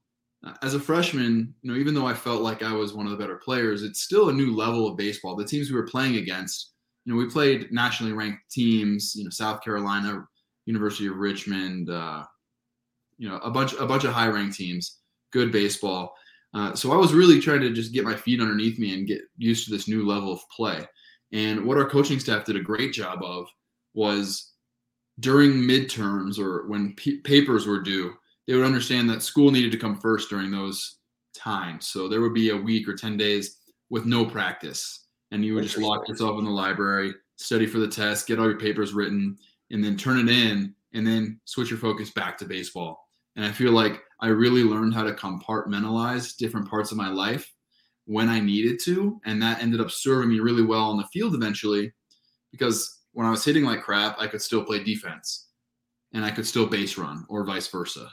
as 0.62 0.74
a 0.74 0.80
freshman, 0.80 1.54
you 1.62 1.72
know, 1.72 1.78
even 1.78 1.94
though 1.94 2.08
I 2.08 2.14
felt 2.14 2.42
like 2.42 2.64
I 2.64 2.74
was 2.74 2.94
one 2.94 3.06
of 3.06 3.12
the 3.12 3.18
better 3.18 3.38
players, 3.38 3.84
it's 3.84 4.02
still 4.02 4.30
a 4.30 4.34
new 4.34 4.56
level 4.56 4.88
of 4.88 4.98
baseball. 4.98 5.36
The 5.36 5.46
teams 5.46 5.70
we 5.70 5.76
were 5.76 5.88
playing 5.88 6.18
against, 6.18 6.74
you 7.06 7.14
know, 7.14 7.18
we 7.18 7.30
played 7.30 7.72
nationally 7.72 8.14
ranked 8.14 8.50
teams, 8.52 9.16
you 9.16 9.24
know, 9.24 9.30
South 9.30 9.62
Carolina, 9.64 10.26
University 10.66 11.08
of 11.08 11.18
Richmond, 11.18 11.90
uh, 11.90 12.24
you 13.18 13.30
know, 13.30 13.38
a 13.38 13.52
bunch 13.52 13.74
a 13.74 13.86
bunch 13.86 14.04
of 14.04 14.14
high 14.14 14.28
ranked 14.28 14.56
teams, 14.56 15.00
good 15.32 15.52
baseball. 15.52 16.14
Uh, 16.54 16.76
so 16.76 16.92
I 16.92 16.98
was 16.98 17.14
really 17.14 17.40
trying 17.40 17.62
to 17.62 17.72
just 17.72 17.94
get 17.94 18.04
my 18.04 18.16
feet 18.16 18.42
underneath 18.42 18.78
me 18.78 18.94
and 18.94 19.08
get 19.08 19.22
used 19.38 19.66
to 19.66 19.72
this 19.72 19.88
new 19.88 20.06
level 20.06 20.32
of 20.32 20.42
play. 20.56 20.86
And 21.32 21.66
what 21.66 21.78
our 21.78 21.90
coaching 21.90 22.20
staff 22.20 22.46
did 22.46 22.58
a 22.58 22.62
great 22.62 22.94
job 22.94 23.24
of 23.24 23.48
was 23.94 24.52
during 25.20 25.54
midterms 25.54 26.38
or 26.38 26.68
when 26.68 26.94
p- 26.94 27.22
papers 27.22 27.66
were 27.66 27.82
due, 27.82 28.14
they 28.48 28.56
would 28.56 28.66
understand 28.66 29.10
that 29.10 29.24
school 29.24 29.52
needed 29.52 29.72
to 29.72 29.78
come 29.78 30.00
first 30.00 30.30
during 30.30 30.52
those 30.52 30.98
times. 31.36 31.88
So 31.88 32.08
there 32.08 32.22
would 32.22 32.34
be 32.34 32.50
a 32.50 32.58
week 32.58 32.88
or 32.88 32.96
10 32.96 33.18
days 33.18 33.58
with 33.90 34.06
no 34.06 34.26
practice. 34.26 35.08
And 35.32 35.44
you 35.44 35.56
would 35.56 35.64
just 35.64 35.78
lock 35.78 36.08
yourself 36.08 36.38
in 36.38 36.46
the 36.46 36.52
library, 36.52 37.14
study 37.38 37.66
for 37.66 37.80
the 37.80 37.88
test, 37.88 38.28
get 38.28 38.40
all 38.40 38.50
your 38.50 38.60
papers 38.60 38.94
written, 38.94 39.38
and 39.72 39.84
then 39.84 39.98
turn 39.98 40.20
it 40.20 40.30
in, 40.30 40.76
and 40.94 41.08
then 41.08 41.40
switch 41.46 41.72
your 41.72 41.80
focus 41.80 42.12
back 42.12 42.38
to 42.38 42.46
baseball. 42.46 43.10
And 43.36 43.44
I 43.44 43.52
feel 43.52 43.72
like 43.72 44.02
I 44.20 44.28
really 44.28 44.64
learned 44.64 44.94
how 44.94 45.04
to 45.04 45.14
compartmentalize 45.14 46.38
different 46.38 46.70
parts 46.70 46.92
of 46.92 46.98
my 46.98 47.10
life 47.10 47.52
when 48.06 48.30
I 48.30 48.40
needed 48.40 48.80
to. 48.84 49.20
And 49.26 49.42
that 49.42 49.62
ended 49.62 49.82
up 49.82 49.90
serving 49.90 50.30
me 50.30 50.40
really 50.40 50.64
well 50.64 50.84
on 50.84 50.98
the 50.98 51.08
field 51.12 51.34
eventually 51.34 51.92
because 52.52 53.02
when 53.14 53.26
I 53.26 53.32
was 53.32 53.44
hitting 53.44 53.64
like 53.64 53.82
crap, 53.82 54.18
I 54.20 54.28
could 54.28 54.42
still 54.42 54.64
play 54.64 54.84
defense 54.84 55.48
and 56.14 56.24
I 56.24 56.32
could 56.32 56.46
still 56.46 56.68
base 56.68 56.98
run 56.98 57.26
or 57.28 57.46
vice 57.46 57.68
versa. 57.68 58.08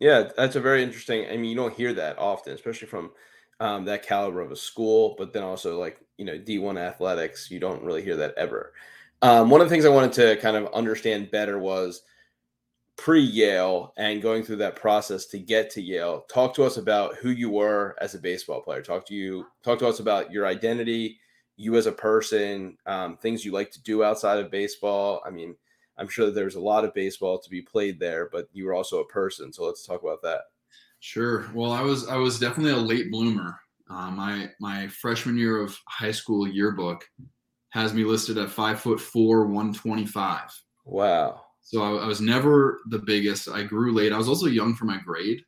Yeah, 0.00 0.28
that's 0.36 0.56
a 0.56 0.60
very 0.60 0.82
interesting. 0.82 1.26
I 1.26 1.36
mean, 1.36 1.46
you 1.50 1.56
don't 1.56 1.74
hear 1.74 1.92
that 1.94 2.18
often, 2.18 2.52
especially 2.54 2.86
from 2.88 3.10
um, 3.60 3.84
that 3.86 4.04
caliber 4.04 4.40
of 4.40 4.52
a 4.52 4.56
school. 4.56 5.14
But 5.18 5.32
then 5.32 5.42
also, 5.42 5.78
like 5.78 5.98
you 6.18 6.24
know, 6.24 6.38
D 6.38 6.58
one 6.58 6.78
athletics, 6.78 7.50
you 7.50 7.58
don't 7.58 7.82
really 7.82 8.02
hear 8.02 8.16
that 8.16 8.34
ever. 8.36 8.72
Um, 9.22 9.50
one 9.50 9.60
of 9.60 9.68
the 9.68 9.70
things 9.74 9.84
I 9.84 9.88
wanted 9.90 10.12
to 10.14 10.36
kind 10.36 10.56
of 10.56 10.72
understand 10.72 11.30
better 11.32 11.58
was 11.58 12.02
pre 12.96 13.20
Yale 13.20 13.92
and 13.96 14.22
going 14.22 14.42
through 14.42 14.56
that 14.56 14.76
process 14.76 15.26
to 15.26 15.38
get 15.38 15.70
to 15.70 15.82
Yale. 15.82 16.22
Talk 16.30 16.54
to 16.54 16.64
us 16.64 16.76
about 16.78 17.16
who 17.16 17.30
you 17.30 17.50
were 17.50 17.96
as 18.00 18.14
a 18.14 18.18
baseball 18.20 18.60
player. 18.62 18.82
Talk 18.82 19.06
to 19.06 19.14
you. 19.14 19.46
Talk 19.64 19.78
to 19.80 19.88
us 19.88 20.00
about 20.00 20.32
your 20.32 20.46
identity, 20.46 21.18
you 21.56 21.76
as 21.76 21.86
a 21.86 21.92
person, 21.92 22.76
um, 22.86 23.16
things 23.18 23.44
you 23.44 23.52
like 23.52 23.70
to 23.72 23.82
do 23.82 24.04
outside 24.04 24.38
of 24.38 24.50
baseball. 24.50 25.22
I 25.26 25.30
mean 25.30 25.56
I'm 25.98 26.08
sure 26.08 26.26
that 26.26 26.34
there's 26.34 26.54
a 26.54 26.60
lot 26.60 26.84
of 26.84 26.94
baseball 26.94 27.38
to 27.38 27.50
be 27.50 27.62
played 27.62 27.98
there, 27.98 28.28
but 28.30 28.48
you 28.52 28.66
were 28.66 28.74
also 28.74 29.00
a 29.00 29.08
person. 29.08 29.52
So 29.52 29.64
let's 29.64 29.84
talk 29.84 30.02
about 30.02 30.22
that. 30.22 30.42
Sure. 31.00 31.48
Well, 31.54 31.72
I 31.72 31.80
was 31.80 32.08
I 32.08 32.16
was 32.16 32.38
definitely 32.38 32.72
a 32.72 32.76
late 32.76 33.10
bloomer. 33.10 33.58
Uh, 33.90 34.10
my 34.10 34.50
my 34.60 34.88
freshman 34.88 35.36
year 35.36 35.60
of 35.60 35.76
high 35.86 36.12
school 36.12 36.46
yearbook 36.46 37.04
has 37.70 37.94
me 37.94 38.04
listed 38.04 38.38
at 38.38 38.50
five 38.50 38.80
foot 38.80 39.00
four, 39.00 39.46
one 39.46 39.72
twenty 39.72 40.06
five. 40.06 40.50
Wow. 40.84 41.42
So 41.60 41.82
I, 41.82 42.04
I, 42.04 42.06
was 42.06 42.22
never 42.22 42.80
the 42.86 42.98
biggest. 42.98 43.46
I 43.46 43.62
grew 43.62 43.92
late. 43.92 44.10
I 44.10 44.16
was 44.16 44.28
also 44.28 44.46
young 44.46 44.74
for 44.74 44.86
my 44.86 44.98
grade. 45.04 45.42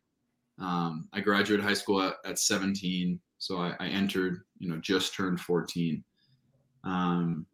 Um, 0.58 1.08
I 1.14 1.20
graduated 1.20 1.64
high 1.64 1.72
school 1.72 2.02
at, 2.02 2.16
at 2.26 2.38
17, 2.38 3.18
so 3.38 3.56
I, 3.56 3.74
I, 3.80 3.86
entered, 3.86 4.42
you 4.58 4.68
know, 4.68 4.76
just 4.76 5.14
turned 5.14 5.40
14. 5.40 6.04
Um, 6.84 7.46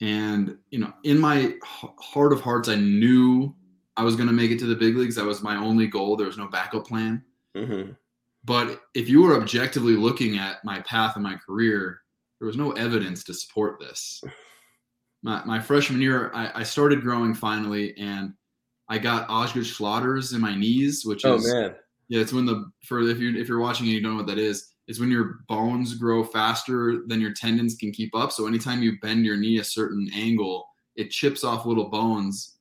and, 0.00 0.56
you 0.70 0.78
know, 0.78 0.92
in 1.04 1.18
my 1.18 1.54
heart 1.64 2.32
of 2.32 2.40
hearts, 2.40 2.68
I 2.68 2.76
knew 2.76 3.54
I 3.96 4.04
was 4.04 4.16
going 4.16 4.28
to 4.28 4.34
make 4.34 4.50
it 4.50 4.58
to 4.58 4.66
the 4.66 4.74
big 4.74 4.96
leagues. 4.96 5.16
That 5.16 5.24
was 5.24 5.42
my 5.42 5.56
only 5.56 5.86
goal. 5.86 6.16
There 6.16 6.26
was 6.26 6.38
no 6.38 6.48
backup 6.48 6.86
plan. 6.86 7.22
Mm-hmm. 7.56 7.92
But 8.44 8.82
if 8.94 9.08
you 9.08 9.22
were 9.22 9.40
objectively 9.40 9.94
looking 9.94 10.38
at 10.38 10.64
my 10.64 10.80
path 10.82 11.16
and 11.16 11.24
my 11.24 11.36
career, 11.36 12.02
there 12.38 12.46
was 12.46 12.56
no 12.56 12.72
evidence 12.72 13.24
to 13.24 13.34
support 13.34 13.80
this. 13.80 14.22
My, 15.22 15.42
my 15.44 15.58
freshman 15.58 16.00
year, 16.02 16.30
I, 16.34 16.60
I 16.60 16.62
started 16.62 17.00
growing 17.00 17.34
finally, 17.34 17.96
and 17.96 18.34
I 18.88 18.98
got 18.98 19.28
Osgood-Schlatter's 19.28 20.32
in 20.32 20.40
my 20.40 20.54
knees, 20.54 21.04
which 21.04 21.24
oh, 21.24 21.34
is 21.36 21.52
man. 21.52 21.74
yeah, 22.08 22.20
it's 22.20 22.32
when 22.32 22.46
the 22.46 22.70
for 22.84 23.00
if 23.00 23.18
you 23.18 23.36
if 23.36 23.48
you're 23.48 23.58
watching 23.58 23.86
and 23.86 23.94
you 23.94 24.00
don't 24.00 24.12
know 24.12 24.18
what 24.18 24.26
that 24.28 24.38
is, 24.38 24.74
is 24.88 25.00
when 25.00 25.10
your 25.10 25.40
bones 25.48 25.94
grow 25.94 26.22
faster 26.22 27.02
than 27.06 27.20
your 27.20 27.32
tendons 27.32 27.74
can 27.74 27.90
keep 27.90 28.14
up. 28.14 28.32
So 28.32 28.46
anytime 28.46 28.82
you 28.82 28.98
bend 29.00 29.24
your 29.24 29.36
knee 29.36 29.58
a 29.58 29.64
certain 29.64 30.08
angle, 30.14 30.66
it 30.94 31.10
chips 31.10 31.44
off 31.44 31.66
little 31.66 31.90
bones 31.90 32.56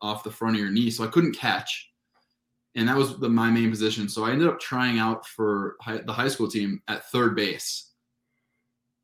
off 0.00 0.24
the 0.24 0.30
front 0.30 0.56
of 0.56 0.60
your 0.60 0.70
knee. 0.70 0.90
So 0.90 1.04
I 1.04 1.08
couldn't 1.08 1.36
catch. 1.36 1.90
And 2.74 2.88
that 2.88 2.96
was 2.96 3.18
the, 3.18 3.28
my 3.28 3.50
main 3.50 3.70
position. 3.70 4.08
So 4.08 4.24
I 4.24 4.30
ended 4.30 4.48
up 4.48 4.58
trying 4.58 4.98
out 4.98 5.26
for 5.26 5.76
high, 5.82 5.98
the 5.98 6.12
high 6.12 6.28
school 6.28 6.48
team 6.48 6.80
at 6.88 7.04
third 7.10 7.36
base 7.36 7.92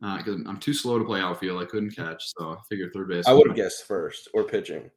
because 0.00 0.36
uh, 0.36 0.48
I'm 0.48 0.58
too 0.58 0.72
slow 0.72 0.98
to 0.98 1.04
play 1.04 1.20
outfield. 1.20 1.60
I 1.60 1.66
couldn't 1.66 1.90
catch, 1.90 2.32
so 2.36 2.52
I 2.52 2.56
figured 2.68 2.92
third 2.92 3.08
base. 3.08 3.26
I 3.26 3.32
would 3.32 3.48
have 3.48 3.56
guessed 3.56 3.86
first 3.86 4.28
or 4.32 4.44
pitching. 4.44 4.90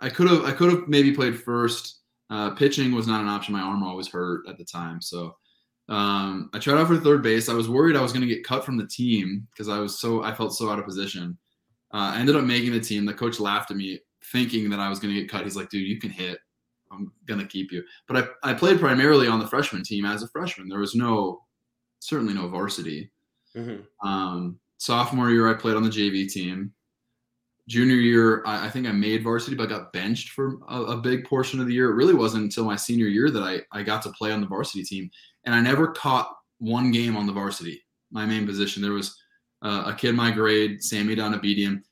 I 0.00 0.08
could 0.08 0.28
have. 0.28 0.44
I 0.44 0.52
could 0.52 0.70
have 0.70 0.88
maybe 0.88 1.12
played 1.12 1.38
first. 1.38 2.00
Uh, 2.30 2.50
pitching 2.50 2.92
was 2.92 3.06
not 3.06 3.20
an 3.20 3.28
option. 3.28 3.54
My 3.54 3.60
arm 3.60 3.82
always 3.82 4.08
hurt 4.08 4.48
at 4.48 4.56
the 4.56 4.64
time, 4.64 5.00
so 5.00 5.36
um, 5.88 6.50
I 6.54 6.58
tried 6.58 6.78
out 6.78 6.88
for 6.88 6.96
third 6.96 7.22
base. 7.22 7.48
I 7.48 7.54
was 7.54 7.68
worried 7.68 7.96
I 7.96 8.02
was 8.02 8.12
going 8.12 8.26
to 8.26 8.34
get 8.34 8.44
cut 8.44 8.64
from 8.64 8.76
the 8.76 8.86
team 8.86 9.46
because 9.50 9.68
I 9.68 9.78
was 9.78 10.00
so 10.00 10.22
I 10.22 10.34
felt 10.34 10.54
so 10.54 10.70
out 10.70 10.78
of 10.78 10.84
position. 10.84 11.36
Uh, 11.92 12.12
I 12.14 12.20
ended 12.20 12.36
up 12.36 12.44
making 12.44 12.72
the 12.72 12.80
team. 12.80 13.04
The 13.04 13.14
coach 13.14 13.38
laughed 13.38 13.70
at 13.70 13.76
me, 13.76 14.00
thinking 14.32 14.70
that 14.70 14.80
I 14.80 14.88
was 14.88 14.98
going 14.98 15.14
to 15.14 15.20
get 15.20 15.30
cut. 15.30 15.44
He's 15.44 15.56
like, 15.56 15.68
"Dude, 15.68 15.86
you 15.86 16.00
can 16.00 16.10
hit. 16.10 16.38
I'm 16.90 17.12
going 17.26 17.40
to 17.40 17.46
keep 17.46 17.70
you." 17.70 17.84
But 18.08 18.30
I 18.42 18.50
I 18.50 18.54
played 18.54 18.80
primarily 18.80 19.28
on 19.28 19.38
the 19.38 19.46
freshman 19.46 19.82
team 19.82 20.06
as 20.06 20.22
a 20.22 20.28
freshman. 20.28 20.68
There 20.68 20.80
was 20.80 20.94
no 20.94 21.42
certainly 22.00 22.34
no 22.34 22.48
varsity. 22.48 23.10
Mm-hmm. 23.56 24.08
Um, 24.08 24.58
sophomore 24.78 25.30
year, 25.30 25.48
I 25.48 25.54
played 25.54 25.76
on 25.76 25.82
the 25.82 25.90
JV 25.90 26.30
team. 26.30 26.72
junior 27.68 27.94
year, 27.94 28.42
I, 28.44 28.66
I, 28.66 28.70
think 28.70 28.86
I 28.86 28.92
made 28.92 29.22
varsity, 29.22 29.56
but 29.56 29.64
I 29.64 29.78
got 29.78 29.92
benched 29.92 30.30
for 30.30 30.58
a, 30.68 30.82
a, 30.82 30.96
big 30.98 31.24
portion 31.24 31.60
of 31.60 31.66
the 31.66 31.72
year. 31.72 31.90
It 31.90 31.94
really 31.94 32.12
wasn't 32.12 32.44
until 32.44 32.64
my 32.66 32.76
senior 32.76 33.06
year 33.06 33.30
that 33.30 33.42
I, 33.42 33.60
I 33.72 33.82
got 33.82 34.02
to 34.02 34.10
play 34.10 34.32
on 34.32 34.42
the 34.42 34.46
varsity 34.46 34.82
team. 34.82 35.10
And 35.44 35.54
I 35.54 35.60
never 35.60 35.88
caught 35.88 36.34
one 36.58 36.90
game 36.90 37.16
on 37.16 37.26
the 37.26 37.32
varsity, 37.32 37.82
my 38.10 38.24
main 38.24 38.46
position. 38.46 38.82
There 38.82 38.92
was 38.92 39.16
uh, 39.62 39.84
a 39.86 39.94
kid 39.94 40.14
my 40.14 40.30
grade, 40.30 40.82
Sammy 40.82 41.14
Donabedian, 41.14 41.82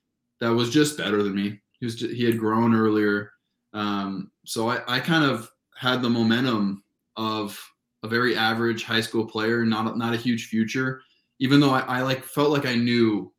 that 0.40 0.50
was 0.50 0.70
just 0.70 0.96
better 0.96 1.22
than 1.22 1.34
me. 1.34 1.60
He 1.78 1.86
was 1.86 1.96
just, 1.96 2.14
he 2.14 2.24
had 2.24 2.38
grown 2.38 2.74
earlier. 2.74 3.32
Um, 3.72 4.30
so 4.44 4.68
I, 4.68 4.80
I 4.86 5.00
kind 5.00 5.24
of 5.24 5.50
had 5.76 6.02
the 6.02 6.10
momentum 6.10 6.82
of 7.16 7.58
a 8.02 8.08
very 8.08 8.36
average 8.36 8.84
high 8.84 9.00
school 9.00 9.26
player, 9.26 9.64
not 9.64 9.96
not 9.96 10.14
a 10.14 10.16
huge 10.18 10.46
future. 10.46 11.02
Even 11.38 11.60
though 11.60 11.70
I, 11.70 11.80
I 11.80 12.02
like 12.02 12.24
felt 12.24 12.50
like 12.50 12.66
I 12.66 12.74
knew 12.74 13.32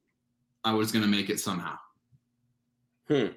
I 0.63 0.73
was 0.73 0.91
going 0.91 1.04
to 1.04 1.12
make 1.12 1.30
it 1.30 1.39
somehow. 1.39 1.78
Hmm. 3.08 3.28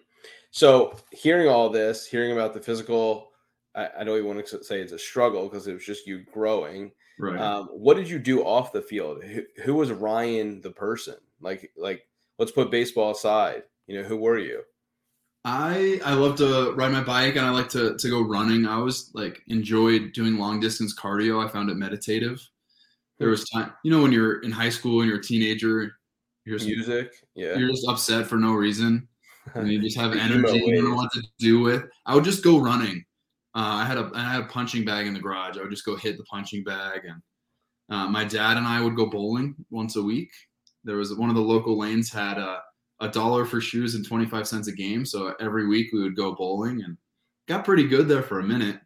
So 0.51 0.97
hearing 1.13 1.49
all 1.49 1.69
this, 1.69 2.07
hearing 2.07 2.33
about 2.33 2.55
the 2.55 2.61
physical, 2.61 3.29
I, 3.77 3.91
I 4.01 4.05
don't 4.05 4.17
even 4.17 4.27
want 4.27 4.47
to 4.47 4.65
say 4.65 4.81
it's 4.81 4.93
a 4.93 4.99
struggle 4.99 5.49
because 5.49 5.67
it 5.67 5.75
was 5.75 5.85
just 5.85 6.07
you 6.07 6.25
growing. 6.33 6.93
Right. 7.19 7.39
Um, 7.39 7.67
what 7.67 7.97
did 7.97 8.09
you 8.09 8.19
do 8.19 8.43
off 8.43 8.73
the 8.73 8.83
field? 8.83 9.23
Who, 9.23 9.43
who 9.63 9.75
was 9.75 9.91
Ryan 9.91 10.61
the 10.61 10.71
person? 10.71 11.17
Like, 11.41 11.71
like 11.77 12.07
let's 12.39 12.53
put 12.53 12.71
baseball 12.71 13.13
aside. 13.13 13.63
You 13.87 14.01
know, 14.01 14.09
who 14.09 14.17
were 14.17 14.39
you? 14.39 14.63
I 15.45 16.01
I 16.05 16.15
love 16.15 16.37
to 16.39 16.73
ride 16.73 16.91
my 16.91 17.05
bike 17.05 17.37
and 17.37 17.47
I 17.47 17.51
like 17.51 17.69
to 17.69 17.97
to 17.97 18.11
go 18.11 18.21
running. 18.21 18.67
I 18.67 18.75
always 18.75 19.11
like 19.15 19.43
enjoyed 19.47 20.13
doing 20.13 20.39
long 20.39 20.59
distance 20.59 20.93
cardio. 20.93 21.45
I 21.45 21.49
found 21.49 21.71
it 21.71 21.77
meditative. 21.77 22.43
There 23.19 23.29
was 23.29 23.49
time, 23.49 23.73
you 23.85 23.91
know, 23.91 24.03
when 24.03 24.13
you're 24.13 24.41
in 24.41 24.51
high 24.51 24.69
school 24.69 25.01
and 25.01 25.09
you're 25.09 25.21
a 25.21 25.23
teenager, 25.23 25.97
you're 26.45 26.59
just, 26.59 26.69
music, 26.69 27.13
yeah, 27.35 27.57
you're 27.57 27.71
just 27.71 27.87
upset 27.89 28.27
for 28.27 28.37
no 28.37 28.53
reason, 28.53 29.09
and 29.55 29.71
you 29.71 29.81
just 29.81 29.97
have 29.97 30.13
energy 30.13 30.59
you 30.59 30.75
don't 30.75 30.91
know 30.91 30.97
what 30.97 31.13
to 31.13 31.23
do 31.39 31.61
with. 31.61 31.85
I 32.05 32.15
would 32.15 32.25
just 32.25 32.45
go 32.45 32.59
running. 32.59 33.05
Uh, 33.57 33.81
I 33.81 33.85
had 33.87 33.97
a 33.97 34.11
I 34.15 34.33
had 34.33 34.43
a 34.43 34.47
punching 34.47 34.85
bag 34.85 35.07
in 35.07 35.15
the 35.15 35.21
garage. 35.21 35.57
I 35.57 35.63
would 35.63 35.71
just 35.71 35.87
go 35.87 35.97
hit 35.97 36.19
the 36.19 36.25
punching 36.25 36.63
bag, 36.63 37.01
and 37.05 37.23
uh, 37.91 38.07
my 38.07 38.23
dad 38.23 38.59
and 38.59 38.67
I 38.67 38.83
would 38.83 38.97
go 38.97 39.07
bowling 39.07 39.57
once 39.71 39.97
a 39.97 40.03
week. 40.03 40.31
There 40.85 40.97
was 40.97 41.15
one 41.15 41.31
of 41.31 41.37
the 41.37 41.43
local 41.43 41.79
lanes 41.79 42.13
had 42.13 42.39
a 42.39 42.61
a 43.01 43.09
dollar 43.09 43.45
for 43.45 43.61
shoes 43.61 43.95
and 43.95 44.07
25 44.07 44.49
cents 44.49 44.69
a 44.69 44.73
game. 44.73 45.05
So 45.05 45.35
every 45.41 45.67
week 45.67 45.93
we 45.93 46.03
would 46.03 46.17
go 46.17 46.35
bowling 46.35 46.83
and 46.83 46.97
got 47.49 47.65
pretty 47.65 47.87
good 47.87 48.09
there 48.09 48.23
for 48.23 48.41
a 48.41 48.47
minute. 48.47 48.81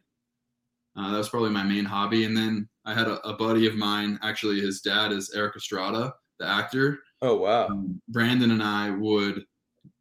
Uh, 0.97 1.11
that 1.11 1.17
was 1.17 1.29
probably 1.29 1.51
my 1.51 1.63
main 1.63 1.85
hobby. 1.85 2.25
And 2.25 2.35
then 2.35 2.67
I 2.85 2.93
had 2.93 3.07
a, 3.07 3.25
a, 3.25 3.33
buddy 3.33 3.67
of 3.67 3.75
mine, 3.75 4.19
actually, 4.21 4.59
his 4.59 4.81
dad 4.81 5.13
is 5.13 5.33
Erik 5.33 5.55
Estrada, 5.55 6.13
the 6.39 6.45
actor. 6.45 6.99
Oh, 7.21 7.37
wow. 7.37 7.67
Um, 7.67 8.01
Brandon 8.09 8.51
and 8.51 8.61
I 8.61 8.89
would 8.89 9.45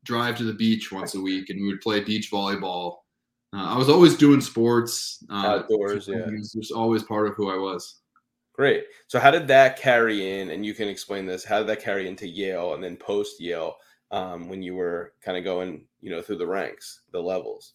drive 0.04 0.36
to 0.38 0.44
the 0.44 0.54
beach 0.54 0.90
once 0.90 1.14
a 1.14 1.20
week 1.20 1.50
and 1.50 1.60
we 1.60 1.68
would 1.68 1.80
play 1.80 2.02
beach 2.02 2.30
volleyball. 2.32 2.96
Uh, 3.52 3.74
I 3.74 3.78
was 3.78 3.88
always 3.88 4.16
doing 4.16 4.40
sports. 4.40 5.24
Uh, 5.30 5.46
Outdoors, 5.46 6.08
yeah. 6.08 6.18
It 6.18 6.32
was 6.32 6.52
just 6.52 6.72
always 6.72 7.02
part 7.02 7.26
of 7.26 7.34
who 7.34 7.50
I 7.50 7.56
was. 7.56 8.00
Great. 8.52 8.84
So, 9.08 9.18
how 9.18 9.30
did 9.30 9.48
that 9.48 9.78
carry 9.78 10.40
in? 10.40 10.50
And 10.50 10.64
you 10.64 10.74
can 10.74 10.88
explain 10.88 11.26
this. 11.26 11.44
How 11.44 11.58
did 11.58 11.66
that 11.68 11.82
carry 11.82 12.06
into 12.06 12.28
Yale 12.28 12.74
and 12.74 12.84
then 12.84 12.96
post 12.96 13.40
Yale? 13.40 13.76
um, 14.10 14.48
when 14.48 14.62
you 14.62 14.74
were 14.74 15.14
kind 15.22 15.38
of 15.38 15.44
going, 15.44 15.84
you 16.00 16.10
know, 16.10 16.22
through 16.22 16.38
the 16.38 16.46
ranks, 16.46 17.02
the 17.12 17.20
levels? 17.20 17.72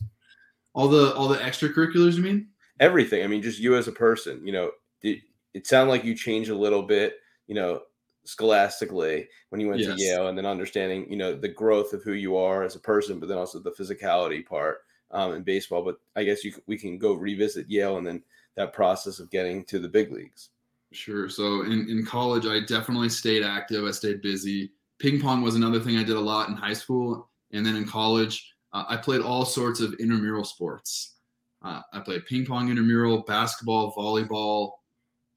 All 0.73 0.87
the 0.87 1.13
all 1.15 1.27
the 1.27 1.37
extracurriculars, 1.37 2.15
you 2.15 2.23
mean? 2.23 2.47
Everything. 2.79 3.23
I 3.23 3.27
mean, 3.27 3.41
just 3.41 3.59
you 3.59 3.75
as 3.75 3.87
a 3.87 3.93
person. 3.93 4.45
You 4.45 4.53
know, 4.53 4.71
did, 5.01 5.19
it 5.53 5.67
sounded 5.67 5.91
like 5.91 6.03
you 6.03 6.15
changed 6.15 6.49
a 6.49 6.57
little 6.57 6.83
bit. 6.83 7.15
You 7.47 7.55
know, 7.55 7.81
scholastically 8.25 9.27
when 9.49 9.61
you 9.61 9.69
went 9.69 9.79
yes. 9.79 9.95
to 9.95 10.03
Yale, 10.03 10.27
and 10.27 10.37
then 10.37 10.45
understanding, 10.45 11.09
you 11.09 11.17
know, 11.17 11.33
the 11.33 11.47
growth 11.47 11.93
of 11.93 12.03
who 12.03 12.13
you 12.13 12.35
are 12.35 12.63
as 12.63 12.75
a 12.75 12.79
person, 12.79 13.19
but 13.19 13.29
then 13.29 13.37
also 13.37 13.59
the 13.59 13.71
physicality 13.71 14.45
part 14.45 14.79
um, 15.11 15.33
in 15.33 15.43
baseball. 15.43 15.83
But 15.83 15.97
I 16.15 16.23
guess 16.23 16.43
you 16.43 16.53
we 16.67 16.77
can 16.77 16.97
go 16.97 17.13
revisit 17.13 17.69
Yale 17.69 17.97
and 17.97 18.05
then 18.05 18.23
that 18.55 18.73
process 18.73 19.19
of 19.19 19.29
getting 19.31 19.65
to 19.65 19.79
the 19.79 19.89
big 19.89 20.11
leagues. 20.11 20.49
Sure. 20.91 21.27
So 21.27 21.63
in, 21.63 21.89
in 21.89 22.05
college, 22.05 22.45
I 22.45 22.61
definitely 22.61 23.09
stayed 23.09 23.43
active. 23.43 23.83
I 23.83 23.91
stayed 23.91 24.21
busy 24.21 24.71
ping 24.99 25.19
pong 25.19 25.41
was 25.41 25.55
another 25.55 25.79
thing 25.79 25.97
I 25.97 26.03
did 26.03 26.15
a 26.15 26.19
lot 26.19 26.49
in 26.49 26.55
high 26.55 26.73
school. 26.73 27.29
And 27.51 27.65
then 27.65 27.75
in 27.75 27.87
college, 27.87 28.53
uh, 28.73 28.85
I 28.87 28.97
played 28.97 29.21
all 29.21 29.45
sorts 29.45 29.79
of 29.79 29.93
intramural 29.99 30.43
sports. 30.43 31.15
Uh, 31.61 31.81
I 31.93 31.99
played 31.99 32.25
ping 32.25 32.45
pong 32.45 32.69
intramural, 32.69 33.23
basketball, 33.23 33.93
volleyball, 33.93 34.71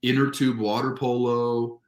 inner 0.03 0.31
tube 0.31 0.59
water 0.59 0.95
polo. 0.95 1.81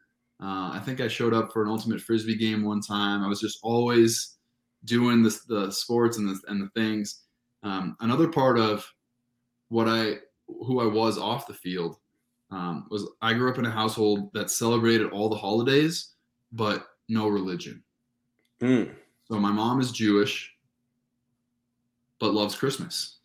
Uh, 0.42 0.70
I 0.72 0.82
think 0.84 1.00
I 1.00 1.08
showed 1.08 1.34
up 1.34 1.52
for 1.52 1.62
an 1.62 1.68
ultimate 1.68 2.00
frisbee 2.00 2.36
game 2.36 2.64
one 2.64 2.80
time. 2.80 3.22
I 3.22 3.28
was 3.28 3.40
just 3.40 3.58
always 3.62 4.36
doing 4.84 5.22
the, 5.22 5.38
the 5.48 5.70
sports 5.70 6.16
and 6.16 6.28
the, 6.28 6.40
and 6.48 6.62
the 6.62 6.70
things. 6.70 7.24
Um, 7.62 7.96
another 8.00 8.28
part 8.28 8.58
of 8.58 8.90
what 9.68 9.88
I 9.88 10.16
who 10.46 10.80
I 10.80 10.86
was 10.86 11.18
off 11.18 11.46
the 11.46 11.54
field 11.54 11.96
um, 12.50 12.86
was 12.90 13.08
I 13.22 13.34
grew 13.34 13.50
up 13.50 13.58
in 13.58 13.66
a 13.66 13.70
household 13.70 14.32
that 14.34 14.50
celebrated 14.50 15.10
all 15.10 15.28
the 15.28 15.36
holidays, 15.36 16.14
but 16.52 16.86
no 17.08 17.28
religion. 17.28 17.82
Mm. 18.60 18.92
So 19.24 19.38
my 19.38 19.52
mom 19.52 19.80
is 19.80 19.92
Jewish, 19.92 20.52
but 22.18 22.34
loves 22.34 22.54
Christmas. 22.54 23.18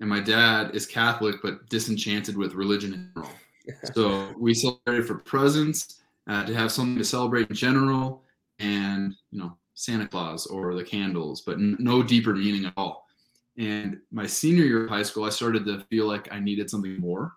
And 0.00 0.08
my 0.08 0.20
dad 0.20 0.74
is 0.74 0.86
Catholic, 0.86 1.36
but 1.42 1.68
disenchanted 1.68 2.36
with 2.36 2.54
religion 2.54 2.94
in 2.94 3.10
general. 3.14 3.32
so 3.94 4.34
we 4.38 4.54
celebrated 4.54 5.06
for 5.06 5.16
presents, 5.16 6.00
uh, 6.26 6.44
to 6.44 6.54
have 6.54 6.72
something 6.72 6.96
to 6.98 7.04
celebrate 7.04 7.50
in 7.50 7.56
general, 7.56 8.22
and 8.58 9.14
you 9.30 9.38
know 9.38 9.56
Santa 9.74 10.06
Claus 10.06 10.46
or 10.46 10.74
the 10.74 10.84
candles, 10.84 11.42
but 11.42 11.54
n- 11.54 11.76
no 11.78 12.02
deeper 12.02 12.34
meaning 12.34 12.66
at 12.66 12.72
all. 12.76 13.08
And 13.58 13.98
my 14.10 14.26
senior 14.26 14.64
year 14.64 14.84
of 14.84 14.90
high 14.90 15.02
school, 15.02 15.24
I 15.24 15.30
started 15.30 15.64
to 15.66 15.80
feel 15.90 16.06
like 16.06 16.32
I 16.32 16.38
needed 16.38 16.70
something 16.70 16.98
more, 16.98 17.34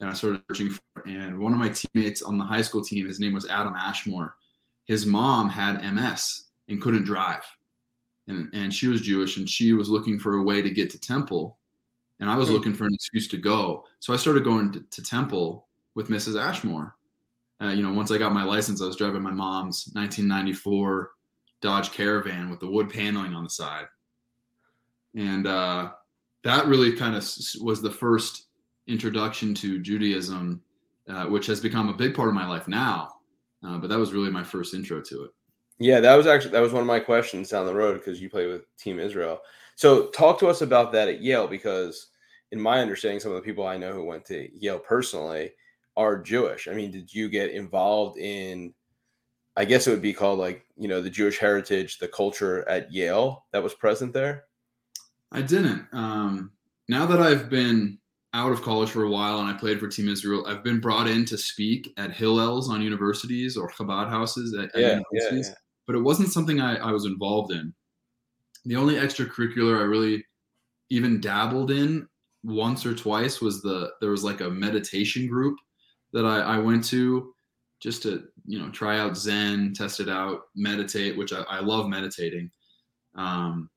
and 0.00 0.08
I 0.08 0.12
started 0.12 0.42
searching 0.48 0.70
for. 0.70 0.80
And 1.06 1.38
one 1.38 1.52
of 1.52 1.58
my 1.58 1.68
teammates 1.68 2.22
on 2.22 2.38
the 2.38 2.44
high 2.44 2.62
school 2.62 2.82
team, 2.82 3.06
his 3.06 3.20
name 3.20 3.34
was 3.34 3.48
Adam 3.48 3.74
Ashmore 3.74 4.36
his 4.84 5.06
mom 5.06 5.48
had 5.48 5.82
MS 5.82 6.44
and 6.68 6.80
couldn't 6.80 7.04
drive. 7.04 7.44
And, 8.28 8.48
and 8.52 8.72
she 8.72 8.88
was 8.88 9.00
Jewish 9.00 9.36
and 9.36 9.48
she 9.48 9.72
was 9.72 9.88
looking 9.88 10.18
for 10.18 10.36
a 10.36 10.42
way 10.42 10.62
to 10.62 10.70
get 10.70 10.90
to 10.90 11.00
Temple. 11.00 11.58
And 12.20 12.30
I 12.30 12.36
was 12.36 12.50
looking 12.50 12.72
for 12.72 12.84
an 12.84 12.94
excuse 12.94 13.26
to 13.28 13.36
go. 13.36 13.84
So 13.98 14.12
I 14.12 14.16
started 14.16 14.44
going 14.44 14.72
to, 14.72 14.80
to 14.80 15.02
Temple 15.02 15.66
with 15.94 16.08
Mrs. 16.08 16.40
Ashmore. 16.40 16.94
Uh, 17.60 17.68
you 17.68 17.82
know, 17.82 17.92
once 17.92 18.10
I 18.10 18.18
got 18.18 18.32
my 18.32 18.44
license, 18.44 18.80
I 18.80 18.86
was 18.86 18.96
driving 18.96 19.22
my 19.22 19.30
mom's 19.30 19.88
1994 19.94 21.10
Dodge 21.60 21.92
Caravan 21.92 22.50
with 22.50 22.60
the 22.60 22.68
wood 22.68 22.90
paneling 22.90 23.34
on 23.34 23.44
the 23.44 23.50
side. 23.50 23.86
And 25.14 25.46
uh, 25.46 25.92
that 26.44 26.66
really 26.66 26.92
kind 26.92 27.14
of 27.14 27.28
was 27.60 27.82
the 27.82 27.90
first 27.90 28.46
introduction 28.86 29.54
to 29.54 29.80
Judaism, 29.80 30.62
uh, 31.08 31.26
which 31.26 31.46
has 31.46 31.60
become 31.60 31.88
a 31.88 31.94
big 31.94 32.14
part 32.14 32.28
of 32.28 32.34
my 32.34 32.46
life 32.46 32.68
now. 32.68 33.08
Uh, 33.64 33.78
but 33.78 33.88
that 33.88 33.98
was 33.98 34.12
really 34.12 34.30
my 34.30 34.42
first 34.42 34.74
intro 34.74 35.00
to 35.00 35.24
it. 35.24 35.30
Yeah, 35.78 36.00
that 36.00 36.16
was 36.16 36.26
actually 36.26 36.52
that 36.52 36.60
was 36.60 36.72
one 36.72 36.82
of 36.82 36.86
my 36.86 37.00
questions 37.00 37.48
down 37.48 37.66
the 37.66 37.74
road 37.74 37.94
because 37.98 38.20
you 38.20 38.30
play 38.30 38.46
with 38.46 38.62
Team 38.76 38.98
Israel. 38.98 39.40
So 39.76 40.08
talk 40.08 40.38
to 40.40 40.48
us 40.48 40.62
about 40.62 40.92
that 40.92 41.08
at 41.08 41.22
Yale 41.22 41.48
because 41.48 42.08
in 42.50 42.60
my 42.60 42.80
understanding, 42.80 43.20
some 43.20 43.32
of 43.32 43.36
the 43.36 43.42
people 43.42 43.66
I 43.66 43.78
know 43.78 43.92
who 43.92 44.04
went 44.04 44.24
to 44.26 44.48
Yale 44.56 44.78
personally 44.78 45.52
are 45.96 46.20
Jewish. 46.20 46.68
I 46.68 46.72
mean, 46.72 46.90
did 46.90 47.12
you 47.12 47.28
get 47.28 47.50
involved 47.50 48.18
in 48.18 48.74
I 49.56 49.64
guess 49.64 49.86
it 49.86 49.90
would 49.90 50.02
be 50.02 50.14
called 50.14 50.38
like, 50.38 50.64
you 50.76 50.88
know, 50.88 51.02
the 51.02 51.10
Jewish 51.10 51.38
heritage, 51.38 51.98
the 51.98 52.08
culture 52.08 52.66
at 52.68 52.92
Yale 52.92 53.44
that 53.52 53.62
was 53.62 53.74
present 53.74 54.12
there? 54.12 54.44
I 55.32 55.42
didn't. 55.42 55.86
Um, 55.92 56.52
now 56.88 57.06
that 57.06 57.20
I've 57.20 57.48
been 57.48 57.98
out 58.34 58.52
of 58.52 58.62
college 58.62 58.90
for 58.90 59.04
a 59.04 59.10
while 59.10 59.40
and 59.40 59.48
I 59.48 59.58
played 59.58 59.78
for 59.78 59.88
Team 59.88 60.08
Israel. 60.08 60.46
I've 60.46 60.64
been 60.64 60.80
brought 60.80 61.06
in 61.06 61.24
to 61.26 61.36
speak 61.36 61.92
at 61.98 62.10
Hillels 62.10 62.68
on 62.68 62.80
universities 62.80 63.56
or 63.56 63.70
Chabad 63.70 64.08
houses 64.08 64.54
at, 64.54 64.70
yeah, 64.74 65.00
universities, 65.12 65.48
yeah, 65.48 65.52
yeah. 65.52 65.58
but 65.86 65.96
it 65.96 66.00
wasn't 66.00 66.32
something 66.32 66.60
I, 66.60 66.76
I 66.76 66.92
was 66.92 67.04
involved 67.04 67.52
in. 67.52 67.74
The 68.64 68.76
only 68.76 68.94
extracurricular 68.94 69.78
I 69.78 69.82
really 69.82 70.24
even 70.90 71.20
dabbled 71.20 71.70
in 71.70 72.08
once 72.44 72.86
or 72.86 72.94
twice 72.94 73.40
was 73.40 73.62
the 73.62 73.90
there 74.00 74.10
was 74.10 74.24
like 74.24 74.40
a 74.40 74.50
meditation 74.50 75.26
group 75.26 75.56
that 76.12 76.24
I, 76.24 76.40
I 76.40 76.58
went 76.58 76.84
to 76.84 77.32
just 77.80 78.02
to 78.04 78.24
you 78.46 78.58
know 78.58 78.70
try 78.70 78.98
out 78.98 79.16
Zen, 79.16 79.74
test 79.74 80.00
it 80.00 80.08
out, 80.08 80.42
meditate, 80.54 81.16
which 81.18 81.32
I, 81.32 81.42
I 81.42 81.60
love 81.60 81.88
meditating. 81.88 82.50
Um, 83.14 83.68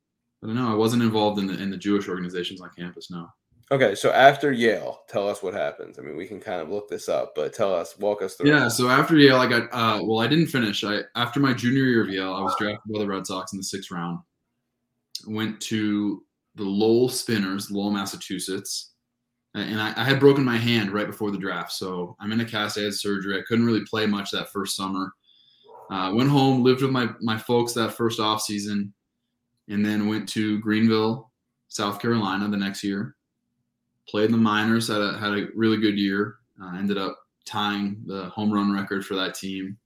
I 0.45 0.47
don't 0.47 0.57
know. 0.57 0.71
I 0.71 0.75
wasn't 0.75 1.01
involved 1.01 1.39
in 1.39 1.47
the 1.47 1.59
in 1.59 1.71
the 1.71 1.77
Jewish 1.77 2.07
organizations 2.07 2.61
on 2.61 2.69
campus. 2.77 3.09
No. 3.09 3.27
Okay, 3.71 3.95
so 3.95 4.11
after 4.11 4.51
Yale, 4.51 4.99
tell 5.09 5.27
us 5.27 5.41
what 5.41 5.55
happens. 5.55 5.97
I 5.97 6.03
mean, 6.03 6.15
we 6.15 6.27
can 6.27 6.39
kind 6.39 6.61
of 6.61 6.69
look 6.69 6.87
this 6.87 7.09
up, 7.09 7.33
but 7.35 7.51
tell 7.51 7.73
us, 7.73 7.97
walk 7.97 8.21
us 8.21 8.35
through. 8.35 8.51
Yeah, 8.51 8.67
so 8.67 8.89
after 8.89 9.17
Yale, 9.17 9.37
I 9.37 9.47
got 9.47 9.63
uh, 9.71 10.03
well, 10.03 10.19
I 10.19 10.27
didn't 10.27 10.47
finish. 10.47 10.83
I 10.83 10.99
after 11.15 11.39
my 11.39 11.51
junior 11.51 11.85
year 11.85 12.03
of 12.03 12.09
Yale, 12.09 12.31
I 12.31 12.41
was 12.41 12.55
drafted 12.59 12.93
by 12.93 12.99
the 12.99 13.07
Red 13.07 13.25
Sox 13.25 13.53
in 13.53 13.57
the 13.57 13.63
sixth 13.63 13.89
round. 13.89 14.19
Went 15.25 15.59
to 15.61 16.21
the 16.53 16.63
Lowell 16.63 17.09
Spinners, 17.09 17.71
Lowell, 17.71 17.89
Massachusetts, 17.89 18.93
and 19.55 19.81
I, 19.81 19.93
I, 19.99 20.03
had 20.03 20.19
broken 20.19 20.43
my 20.43 20.57
hand 20.57 20.91
right 20.91 21.07
before 21.07 21.31
the 21.31 21.37
draft, 21.39 21.71
so 21.71 22.15
I'm 22.19 22.31
in 22.33 22.41
a 22.41 22.45
cast. 22.45 22.77
I 22.77 22.81
had 22.81 22.93
surgery. 22.93 23.35
I 23.35 23.43
couldn't 23.47 23.65
really 23.65 23.83
play 23.85 24.05
much 24.05 24.29
that 24.29 24.51
first 24.51 24.75
summer. 24.75 25.11
Uh, 25.89 26.11
went 26.13 26.29
home, 26.29 26.63
lived 26.63 26.83
with 26.83 26.91
my 26.91 27.09
my 27.19 27.37
folks 27.37 27.73
that 27.73 27.93
first 27.93 28.19
off 28.19 28.43
season. 28.43 28.93
And 29.67 29.85
then 29.85 30.07
went 30.07 30.29
to 30.29 30.59
Greenville, 30.59 31.31
South 31.67 31.99
Carolina 31.99 32.47
the 32.47 32.57
next 32.57 32.83
year. 32.83 33.15
Played 34.07 34.25
in 34.25 34.31
the 34.31 34.37
minors, 34.37 34.87
had 34.87 35.01
a, 35.01 35.17
had 35.17 35.33
a 35.33 35.47
really 35.55 35.77
good 35.77 35.97
year. 35.97 36.35
Uh, 36.61 36.75
ended 36.77 36.97
up 36.97 37.17
tying 37.45 38.01
the 38.05 38.25
home 38.25 38.51
run 38.51 38.71
record 38.71 39.05
for 39.05 39.15
that 39.15 39.35
team. 39.35 39.77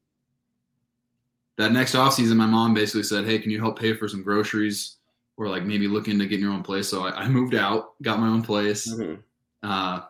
That 1.57 1.71
next 1.71 1.95
offseason, 1.95 2.35
my 2.35 2.45
mom 2.45 2.73
basically 2.73 3.03
said, 3.03 3.25
Hey, 3.25 3.39
can 3.39 3.51
you 3.51 3.59
help 3.59 3.79
pay 3.79 3.93
for 3.93 4.07
some 4.07 4.23
groceries 4.23 4.97
or 5.37 5.47
like 5.47 5.63
maybe 5.63 5.87
look 5.87 6.07
into 6.07 6.25
getting 6.25 6.45
your 6.45 6.53
own 6.53 6.63
place? 6.63 6.87
So 6.87 7.05
I, 7.05 7.23
I 7.23 7.27
moved 7.27 7.55
out, 7.55 8.01
got 8.01 8.19
my 8.19 8.27
own 8.27 8.43
place, 8.43 8.93
mm-hmm. 8.93 9.15
uh, 9.63 10.01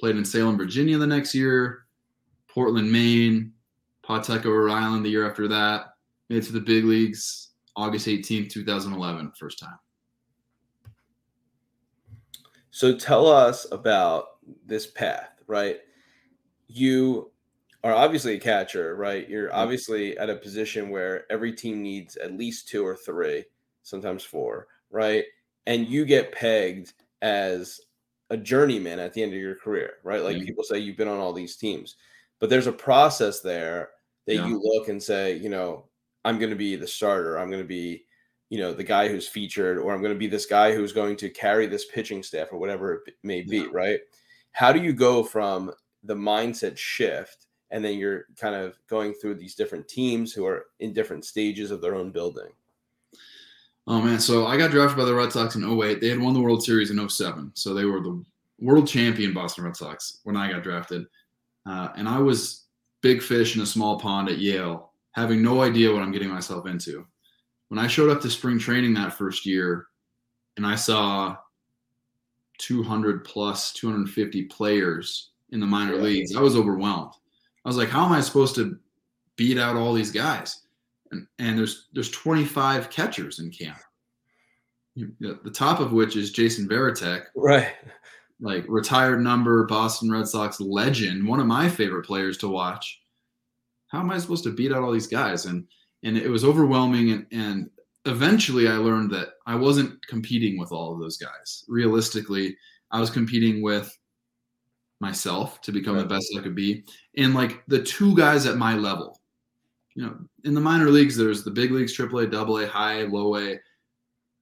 played 0.00 0.16
in 0.16 0.24
Salem, 0.24 0.56
Virginia 0.56 0.98
the 0.98 1.06
next 1.06 1.34
year, 1.34 1.84
Portland, 2.48 2.90
Maine, 2.90 3.52
Pawtucket, 4.02 4.46
Rhode 4.46 4.72
Island 4.72 5.04
the 5.04 5.10
year 5.10 5.28
after 5.28 5.46
that, 5.48 5.94
made 6.28 6.38
it 6.38 6.46
to 6.46 6.52
the 6.52 6.60
big 6.60 6.84
leagues 6.84 7.47
August 7.78 8.08
18th, 8.08 8.50
2011, 8.50 9.32
first 9.38 9.60
time. 9.60 9.78
So 12.72 12.96
tell 12.96 13.28
us 13.28 13.68
about 13.70 14.40
this 14.66 14.88
path, 14.88 15.30
right? 15.46 15.78
You 16.66 17.30
are 17.84 17.94
obviously 17.94 18.34
a 18.34 18.40
catcher, 18.40 18.96
right? 18.96 19.28
You're 19.28 19.50
mm-hmm. 19.50 19.58
obviously 19.58 20.18
at 20.18 20.28
a 20.28 20.34
position 20.34 20.90
where 20.90 21.30
every 21.30 21.52
team 21.52 21.80
needs 21.80 22.16
at 22.16 22.36
least 22.36 22.66
two 22.66 22.84
or 22.84 22.96
three, 22.96 23.44
sometimes 23.84 24.24
four, 24.24 24.66
right? 24.90 25.24
And 25.68 25.86
you 25.86 26.04
get 26.04 26.32
pegged 26.32 26.94
as 27.22 27.80
a 28.30 28.36
journeyman 28.36 28.98
at 28.98 29.14
the 29.14 29.22
end 29.22 29.32
of 29.32 29.38
your 29.38 29.54
career, 29.54 29.94
right? 30.02 30.24
Like 30.24 30.38
mm-hmm. 30.38 30.46
people 30.46 30.64
say 30.64 30.80
you've 30.80 30.96
been 30.96 31.06
on 31.06 31.20
all 31.20 31.32
these 31.32 31.54
teams, 31.54 31.94
but 32.40 32.50
there's 32.50 32.66
a 32.66 32.72
process 32.72 33.38
there 33.38 33.90
that 34.26 34.34
yeah. 34.34 34.48
you 34.48 34.60
look 34.60 34.88
and 34.88 35.00
say, 35.00 35.36
you 35.36 35.48
know, 35.48 35.84
I'm 36.24 36.38
going 36.38 36.50
to 36.50 36.56
be 36.56 36.76
the 36.76 36.86
starter. 36.86 37.38
I'm 37.38 37.50
going 37.50 37.62
to 37.62 37.68
be, 37.68 38.04
you 38.50 38.58
know, 38.58 38.72
the 38.72 38.84
guy 38.84 39.08
who's 39.08 39.28
featured, 39.28 39.78
or 39.78 39.92
I'm 39.92 40.00
going 40.00 40.12
to 40.12 40.18
be 40.18 40.26
this 40.26 40.46
guy 40.46 40.74
who's 40.74 40.92
going 40.92 41.16
to 41.16 41.30
carry 41.30 41.66
this 41.66 41.86
pitching 41.86 42.22
staff 42.22 42.48
or 42.52 42.58
whatever 42.58 43.02
it 43.06 43.14
may 43.22 43.42
be, 43.42 43.58
yeah. 43.58 43.66
right? 43.72 44.00
How 44.52 44.72
do 44.72 44.80
you 44.80 44.92
go 44.92 45.22
from 45.22 45.72
the 46.02 46.14
mindset 46.14 46.76
shift 46.76 47.48
and 47.70 47.84
then 47.84 47.98
you're 47.98 48.24
kind 48.36 48.54
of 48.54 48.78
going 48.88 49.12
through 49.14 49.34
these 49.34 49.54
different 49.54 49.86
teams 49.88 50.32
who 50.32 50.46
are 50.46 50.66
in 50.80 50.92
different 50.92 51.24
stages 51.24 51.70
of 51.70 51.80
their 51.80 51.94
own 51.94 52.10
building. 52.10 52.48
Oh 53.86 54.00
man, 54.00 54.20
so 54.20 54.46
I 54.46 54.56
got 54.56 54.70
drafted 54.70 54.98
by 54.98 55.04
the 55.04 55.14
Red 55.14 55.32
Sox 55.32 55.54
in 55.54 55.64
08. 55.64 56.00
They 56.00 56.08
had 56.08 56.20
won 56.20 56.34
the 56.34 56.40
World 56.40 56.62
Series 56.62 56.90
in 56.90 57.08
07. 57.08 57.52
So 57.54 57.72
they 57.72 57.84
were 57.84 58.00
the 58.00 58.22
world 58.60 58.86
champion 58.86 59.32
Boston 59.32 59.64
Red 59.64 59.76
Sox 59.76 60.20
when 60.24 60.36
I 60.36 60.50
got 60.50 60.62
drafted. 60.62 61.06
Uh, 61.64 61.88
and 61.96 62.08
I 62.08 62.18
was 62.18 62.64
big 63.00 63.22
fish 63.22 63.56
in 63.56 63.62
a 63.62 63.66
small 63.66 63.98
pond 63.98 64.28
at 64.28 64.38
Yale, 64.38 64.87
having 65.12 65.42
no 65.42 65.62
idea 65.62 65.92
what 65.92 66.02
I'm 66.02 66.12
getting 66.12 66.28
myself 66.28 66.66
into. 66.66 67.06
When 67.68 67.78
I 67.78 67.86
showed 67.86 68.10
up 68.10 68.20
to 68.22 68.30
spring 68.30 68.58
training 68.58 68.94
that 68.94 69.12
first 69.12 69.44
year 69.44 69.86
and 70.56 70.66
I 70.66 70.74
saw 70.74 71.36
200 72.58 73.24
plus 73.24 73.72
250 73.74 74.44
players 74.44 75.30
in 75.50 75.60
the 75.60 75.66
minor 75.66 75.96
leagues, 75.96 76.34
I 76.36 76.40
was 76.40 76.56
overwhelmed. 76.56 77.12
I 77.64 77.68
was 77.68 77.76
like, 77.76 77.88
how 77.88 78.04
am 78.04 78.12
I 78.12 78.20
supposed 78.20 78.54
to 78.56 78.78
beat 79.36 79.58
out 79.58 79.76
all 79.76 79.92
these 79.92 80.10
guys? 80.10 80.62
And, 81.10 81.26
and 81.38 81.58
there's 81.58 81.88
there's 81.92 82.10
25 82.10 82.90
catchers 82.90 83.38
in 83.38 83.50
camp. 83.50 83.78
The 85.20 85.50
top 85.54 85.78
of 85.80 85.92
which 85.92 86.16
is 86.16 86.32
Jason 86.32 86.68
Varitek. 86.68 87.26
right? 87.36 87.68
Like 88.40 88.64
retired 88.68 89.20
number 89.20 89.64
Boston 89.66 90.10
Red 90.10 90.26
Sox 90.28 90.60
legend, 90.60 91.26
one 91.26 91.40
of 91.40 91.46
my 91.46 91.68
favorite 91.68 92.04
players 92.04 92.36
to 92.38 92.48
watch. 92.48 93.00
How 93.88 94.00
am 94.00 94.10
I 94.10 94.18
supposed 94.18 94.44
to 94.44 94.54
beat 94.54 94.72
out 94.72 94.82
all 94.82 94.92
these 94.92 95.06
guys? 95.06 95.46
And 95.46 95.66
and 96.04 96.16
it 96.16 96.28
was 96.28 96.44
overwhelming. 96.44 97.10
And, 97.10 97.26
and 97.32 97.70
eventually, 98.04 98.68
I 98.68 98.76
learned 98.76 99.10
that 99.12 99.30
I 99.46 99.54
wasn't 99.54 100.04
competing 100.06 100.58
with 100.58 100.72
all 100.72 100.92
of 100.92 101.00
those 101.00 101.16
guys. 101.16 101.64
Realistically, 101.68 102.56
I 102.90 103.00
was 103.00 103.10
competing 103.10 103.62
with 103.62 103.96
myself 105.00 105.60
to 105.62 105.72
become 105.72 105.96
right. 105.96 106.02
the 106.02 106.14
best 106.14 106.34
I 106.36 106.42
could 106.42 106.54
be. 106.54 106.84
And 107.16 107.34
like 107.34 107.62
the 107.66 107.82
two 107.82 108.16
guys 108.16 108.46
at 108.46 108.56
my 108.56 108.74
level, 108.74 109.20
you 109.94 110.04
know, 110.04 110.16
in 110.44 110.54
the 110.54 110.60
minor 110.60 110.90
leagues, 110.90 111.16
there's 111.16 111.44
the 111.44 111.50
big 111.50 111.72
leagues, 111.72 111.96
AAA, 111.96 112.32
AA, 112.32 112.68
high, 112.68 113.02
low 113.02 113.36
A, 113.36 113.58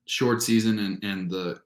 short 0.05 0.41
season, 0.41 0.79
and 0.79 1.03
and 1.03 1.29
the 1.29 1.59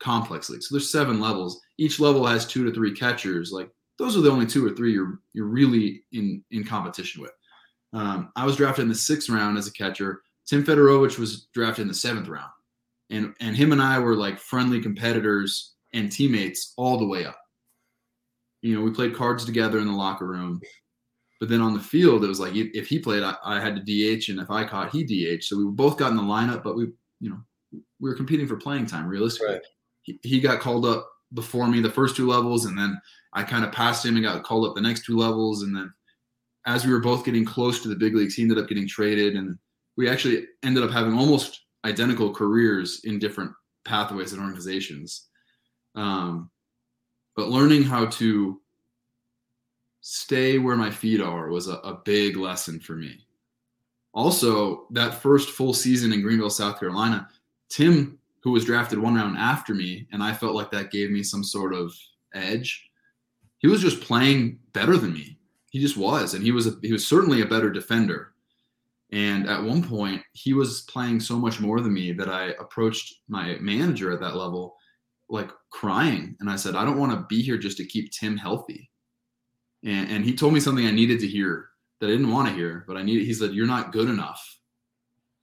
complex 0.00 0.50
league. 0.50 0.62
So 0.62 0.74
there's 0.74 0.90
seven 0.90 1.20
levels. 1.20 1.60
Each 1.78 2.00
level 2.00 2.26
has 2.26 2.46
two 2.46 2.64
to 2.64 2.72
three 2.72 2.94
catchers. 2.94 3.52
Like 3.52 3.70
those 4.00 4.16
are 4.16 4.20
the 4.20 4.30
only 4.30 4.46
two 4.46 4.66
or 4.66 4.70
three 4.70 4.92
you're 4.92 5.20
you're 5.32 5.46
really 5.46 6.02
in 6.12 6.42
in 6.50 6.64
competition 6.64 7.22
with. 7.22 7.32
Um, 7.92 8.32
I 8.36 8.44
was 8.44 8.56
drafted 8.56 8.82
in 8.82 8.88
the 8.88 8.94
sixth 8.94 9.28
round 9.28 9.58
as 9.58 9.66
a 9.66 9.72
catcher. 9.72 10.22
Tim 10.46 10.64
Federowicz 10.64 11.18
was 11.18 11.46
drafted 11.54 11.82
in 11.82 11.88
the 11.88 11.94
seventh 11.94 12.28
round, 12.28 12.50
and 13.10 13.34
and 13.40 13.56
him 13.56 13.72
and 13.72 13.82
I 13.82 13.98
were 13.98 14.16
like 14.16 14.38
friendly 14.38 14.80
competitors 14.80 15.74
and 15.92 16.10
teammates 16.10 16.72
all 16.76 16.98
the 16.98 17.06
way 17.06 17.24
up 17.24 17.36
you 18.62 18.74
know, 18.74 18.82
we 18.82 18.90
played 18.90 19.14
cards 19.14 19.44
together 19.44 19.78
in 19.78 19.86
the 19.86 19.92
locker 19.92 20.26
room. 20.26 20.60
But 21.38 21.48
then 21.48 21.62
on 21.62 21.72
the 21.72 21.80
field, 21.80 22.22
it 22.22 22.28
was 22.28 22.40
like 22.40 22.54
if 22.54 22.86
he 22.86 22.98
played, 22.98 23.22
I, 23.22 23.34
I 23.42 23.60
had 23.60 23.74
to 23.74 23.82
DH, 23.82 24.28
and 24.28 24.40
if 24.40 24.50
I 24.50 24.64
caught, 24.64 24.90
he 24.90 25.04
DH. 25.04 25.44
So 25.44 25.56
we 25.56 25.64
both 25.64 25.96
got 25.96 26.10
in 26.10 26.16
the 26.16 26.22
lineup, 26.22 26.62
but 26.62 26.76
we, 26.76 26.88
you 27.20 27.30
know, 27.30 27.40
we 27.72 28.10
were 28.10 28.14
competing 28.14 28.46
for 28.46 28.56
playing 28.56 28.84
time. 28.84 29.06
Realistically, 29.06 29.54
right. 29.54 29.62
he, 30.02 30.18
he 30.22 30.40
got 30.40 30.60
called 30.60 30.84
up 30.84 31.08
before 31.34 31.68
me 31.68 31.80
the 31.80 31.90
first 31.90 32.16
two 32.16 32.26
levels, 32.26 32.66
and 32.66 32.78
then 32.78 33.00
I 33.32 33.42
kind 33.42 33.64
of 33.64 33.72
passed 33.72 34.04
him 34.04 34.16
and 34.16 34.24
got 34.24 34.42
called 34.42 34.66
up 34.66 34.74
the 34.74 34.80
next 34.80 35.04
two 35.04 35.16
levels. 35.16 35.62
And 35.62 35.74
then 35.74 35.92
as 36.66 36.84
we 36.84 36.92
were 36.92 37.00
both 37.00 37.24
getting 37.24 37.44
close 37.44 37.82
to 37.82 37.88
the 37.88 37.96
big 37.96 38.14
leagues, 38.14 38.34
he 38.34 38.42
ended 38.42 38.58
up 38.58 38.68
getting 38.68 38.88
traded, 38.88 39.34
and 39.34 39.58
we 39.96 40.08
actually 40.08 40.46
ended 40.62 40.82
up 40.82 40.90
having 40.90 41.14
almost 41.14 41.64
identical 41.84 42.32
careers 42.32 43.00
in 43.04 43.18
different 43.18 43.52
pathways 43.84 44.32
and 44.32 44.42
organizations. 44.42 45.28
Um, 45.94 46.50
but 47.36 47.48
learning 47.48 47.84
how 47.84 48.06
to 48.06 48.60
stay 50.00 50.58
where 50.58 50.76
my 50.76 50.90
feet 50.90 51.20
are 51.20 51.48
was 51.48 51.68
a, 51.68 51.74
a 51.76 52.00
big 52.04 52.36
lesson 52.36 52.80
for 52.80 52.94
me. 52.94 53.26
Also, 54.12 54.86
that 54.90 55.22
first 55.22 55.50
full 55.50 55.72
season 55.72 56.12
in 56.12 56.20
Greenville, 56.20 56.50
South 56.50 56.80
Carolina, 56.80 57.28
Tim, 57.68 58.18
who 58.42 58.52
was 58.52 58.64
drafted 58.64 58.98
one 58.98 59.14
round 59.14 59.36
after 59.36 59.74
me, 59.74 60.06
and 60.12 60.22
I 60.22 60.32
felt 60.32 60.54
like 60.54 60.70
that 60.70 60.90
gave 60.90 61.10
me 61.10 61.22
some 61.22 61.44
sort 61.44 61.74
of 61.74 61.94
edge. 62.34 62.90
He 63.58 63.66
was 63.66 63.82
just 63.82 64.00
playing 64.00 64.58
better 64.72 64.96
than 64.96 65.12
me. 65.12 65.38
He 65.70 65.80
just 65.80 65.96
was, 65.96 66.34
and 66.34 66.42
he 66.42 66.50
was 66.50 66.66
a, 66.66 66.72
he 66.82 66.92
was 66.92 67.06
certainly 67.06 67.42
a 67.42 67.46
better 67.46 67.70
defender. 67.70 68.32
And 69.12 69.48
at 69.48 69.62
one 69.62 69.82
point, 69.82 70.22
he 70.32 70.54
was 70.54 70.82
playing 70.82 71.20
so 71.20 71.36
much 71.36 71.60
more 71.60 71.80
than 71.80 71.92
me 71.92 72.12
that 72.12 72.28
I 72.28 72.50
approached 72.60 73.14
my 73.28 73.56
manager 73.60 74.12
at 74.12 74.20
that 74.20 74.36
level 74.36 74.76
like 75.28 75.50
crying. 75.70 76.36
And 76.40 76.48
I 76.48 76.56
said, 76.56 76.76
I 76.76 76.84
don't 76.84 76.98
want 76.98 77.12
to 77.12 77.26
be 77.28 77.42
here 77.42 77.58
just 77.58 77.76
to 77.78 77.86
keep 77.86 78.10
Tim 78.10 78.36
healthy. 78.36 78.90
And, 79.84 80.10
and 80.10 80.24
he 80.24 80.34
told 80.34 80.54
me 80.54 80.60
something 80.60 80.86
I 80.86 80.92
needed 80.92 81.20
to 81.20 81.26
hear 81.26 81.68
that 82.00 82.06
I 82.06 82.10
didn't 82.10 82.32
want 82.32 82.48
to 82.48 82.54
hear, 82.54 82.84
but 82.86 82.96
I 82.96 83.02
needed, 83.02 83.26
he 83.26 83.34
said, 83.34 83.52
You're 83.52 83.66
not 83.66 83.92
good 83.92 84.08
enough 84.08 84.58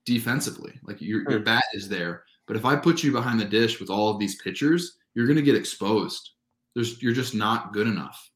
defensively. 0.04 0.72
Like 0.82 1.00
your, 1.00 1.30
your 1.30 1.40
bat 1.40 1.64
is 1.74 1.88
there. 1.88 2.24
But 2.48 2.56
if 2.56 2.64
I 2.64 2.74
put 2.74 3.02
you 3.04 3.12
behind 3.12 3.38
the 3.38 3.44
dish 3.44 3.78
with 3.78 3.90
all 3.90 4.10
of 4.10 4.18
these 4.18 4.40
pitchers, 4.42 4.96
you're 5.14 5.26
going 5.26 5.36
to 5.36 5.42
get 5.42 5.54
exposed. 5.54 6.30
There's, 6.74 7.00
you're 7.00 7.12
just 7.12 7.34
not 7.34 7.72
good 7.72 7.86
enough. 7.86 8.30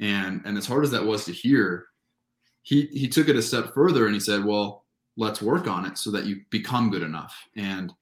And, 0.00 0.42
and 0.44 0.58
as 0.58 0.66
hard 0.66 0.84
as 0.84 0.90
that 0.90 1.06
was 1.06 1.24
to 1.24 1.32
hear, 1.32 1.86
he, 2.62 2.86
he 2.86 3.08
took 3.08 3.28
it 3.28 3.36
a 3.36 3.42
step 3.42 3.72
further 3.72 4.06
and 4.06 4.14
he 4.14 4.20
said, 4.20 4.44
Well, 4.44 4.84
let's 5.16 5.40
work 5.40 5.66
on 5.66 5.86
it 5.86 5.96
so 5.96 6.10
that 6.10 6.26
you 6.26 6.40
become 6.50 6.90
good 6.90 7.02
enough. 7.02 7.34
And 7.56 7.92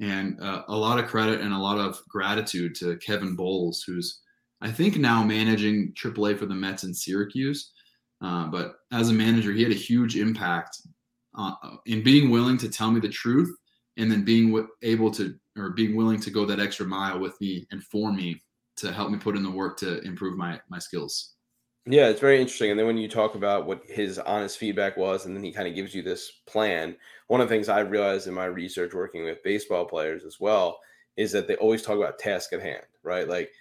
and 0.00 0.40
uh, 0.40 0.64
a 0.66 0.76
lot 0.76 0.98
of 0.98 1.06
credit 1.06 1.40
and 1.40 1.54
a 1.54 1.58
lot 1.58 1.78
of 1.78 2.02
gratitude 2.08 2.74
to 2.76 2.96
Kevin 2.96 3.36
Boles, 3.36 3.84
who's 3.86 4.22
I 4.60 4.72
think 4.72 4.96
now 4.96 5.22
managing 5.22 5.92
AAA 5.92 6.38
for 6.38 6.46
the 6.46 6.54
Mets 6.54 6.84
in 6.84 6.92
Syracuse. 6.92 7.70
Uh, 8.20 8.46
but 8.46 8.76
as 8.92 9.10
a 9.10 9.12
manager, 9.12 9.52
he 9.52 9.62
had 9.62 9.70
a 9.70 9.76
huge 9.76 10.16
impact 10.16 10.80
uh, 11.36 11.52
in 11.86 12.02
being 12.02 12.30
willing 12.30 12.56
to 12.58 12.68
tell 12.68 12.90
me 12.90 12.98
the 12.98 13.08
truth 13.08 13.54
and 13.96 14.10
then 14.10 14.24
being 14.24 14.66
able 14.82 15.10
to 15.12 15.34
or 15.56 15.70
being 15.70 15.94
willing 15.94 16.20
to 16.20 16.30
go 16.30 16.44
that 16.44 16.60
extra 16.60 16.86
mile 16.86 17.18
with 17.18 17.40
me 17.40 17.66
and 17.70 17.82
for 17.84 18.12
me 18.12 18.40
to 18.76 18.92
help 18.92 19.10
me 19.10 19.18
put 19.18 19.36
in 19.36 19.42
the 19.42 19.50
work 19.50 19.76
to 19.78 20.00
improve 20.02 20.36
my 20.36 20.60
my 20.68 20.78
skills. 20.78 21.34
Yeah, 21.86 22.08
it's 22.08 22.20
very 22.20 22.40
interesting. 22.40 22.70
And 22.70 22.78
then 22.78 22.86
when 22.86 22.96
you 22.96 23.08
talk 23.08 23.34
about 23.34 23.66
what 23.66 23.82
his 23.86 24.18
honest 24.18 24.56
feedback 24.56 24.96
was, 24.96 25.26
and 25.26 25.36
then 25.36 25.44
he 25.44 25.52
kind 25.52 25.68
of 25.68 25.74
gives 25.74 25.94
you 25.94 26.02
this 26.02 26.40
plan, 26.46 26.96
one 27.26 27.42
of 27.42 27.48
the 27.48 27.54
things 27.54 27.68
I 27.68 27.80
realized 27.80 28.26
in 28.26 28.32
my 28.32 28.46
research 28.46 28.94
working 28.94 29.22
with 29.22 29.42
baseball 29.42 29.84
players 29.84 30.24
as 30.24 30.40
well 30.40 30.78
is 31.16 31.30
that 31.32 31.46
they 31.46 31.56
always 31.56 31.82
talk 31.82 31.98
about 31.98 32.18
task 32.18 32.54
at 32.54 32.62
hand, 32.62 32.84
right? 33.02 33.28
Like 33.28 33.52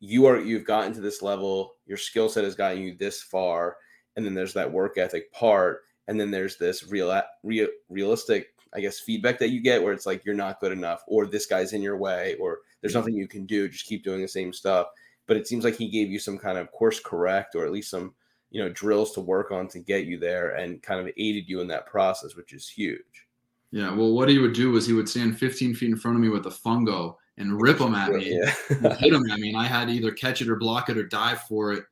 you 0.00 0.24
are 0.26 0.40
you've 0.40 0.64
gotten 0.64 0.94
to 0.94 1.00
this 1.00 1.20
level, 1.20 1.74
your 1.86 1.98
skill 1.98 2.28
set 2.30 2.44
has 2.44 2.54
gotten 2.54 2.82
you 2.82 2.96
this 2.96 3.22
far, 3.22 3.76
and 4.16 4.24
then 4.24 4.34
there's 4.34 4.54
that 4.54 4.72
work 4.72 4.96
ethic 4.96 5.30
part, 5.32 5.82
and 6.08 6.18
then 6.18 6.30
there's 6.30 6.56
this 6.56 6.88
real, 6.88 7.22
real 7.42 7.68
realistic, 7.90 8.55
I 8.74 8.80
guess, 8.80 9.00
feedback 9.00 9.38
that 9.38 9.50
you 9.50 9.60
get 9.60 9.82
where 9.82 9.92
it's 9.92 10.06
like 10.06 10.24
you're 10.24 10.34
not 10.34 10.60
good 10.60 10.72
enough, 10.72 11.02
or 11.06 11.26
this 11.26 11.46
guy's 11.46 11.72
in 11.72 11.82
your 11.82 11.96
way, 11.96 12.34
or 12.40 12.58
there's 12.80 12.94
nothing 12.94 13.14
you 13.14 13.26
can 13.28 13.46
do, 13.46 13.68
just 13.68 13.86
keep 13.86 14.04
doing 14.04 14.22
the 14.22 14.28
same 14.28 14.52
stuff 14.52 14.88
but 15.26 15.36
it 15.36 15.48
seems 15.48 15.64
like 15.64 15.74
he 15.74 15.88
gave 15.88 16.08
you 16.08 16.20
some 16.20 16.38
kind 16.38 16.56
of 16.56 16.70
course 16.70 17.00
correct 17.00 17.56
or 17.56 17.66
at 17.66 17.72
least 17.72 17.90
some 17.90 18.14
you 18.52 18.62
know 18.62 18.68
drills 18.68 19.12
to 19.12 19.20
work 19.20 19.50
on 19.50 19.66
to 19.66 19.80
get 19.80 20.04
you 20.06 20.18
there 20.18 20.50
and 20.50 20.80
kind 20.84 21.00
of 21.00 21.12
aided 21.16 21.48
you 21.48 21.60
in 21.60 21.66
that 21.66 21.84
process 21.84 22.36
which 22.36 22.52
is 22.52 22.68
huge 22.68 23.26
Yeah, 23.72 23.92
well, 23.92 24.12
what 24.12 24.28
he 24.28 24.38
would 24.38 24.52
do 24.52 24.70
was 24.70 24.86
he 24.86 24.92
would 24.92 25.08
stand 25.08 25.36
15 25.36 25.74
feet 25.74 25.90
in 25.90 25.96
front 25.96 26.16
of 26.16 26.22
me 26.22 26.28
with 26.28 26.46
a 26.46 26.50
fungo 26.50 27.16
and 27.38 27.60
rip 27.60 27.78
them 27.78 27.96
at 27.96 28.12
me, 28.18 28.38
Yeah. 28.40 28.94
hit 28.94 29.10
them 29.12 29.28
at 29.28 29.40
me, 29.40 29.48
and 29.48 29.58
I 29.58 29.64
had 29.64 29.88
to 29.88 29.92
either 29.92 30.12
catch 30.12 30.40
it 30.42 30.48
or 30.48 30.54
block 30.56 30.88
it 30.90 30.96
or 30.96 31.06
dive 31.08 31.40
for 31.42 31.72
it. 31.72 31.82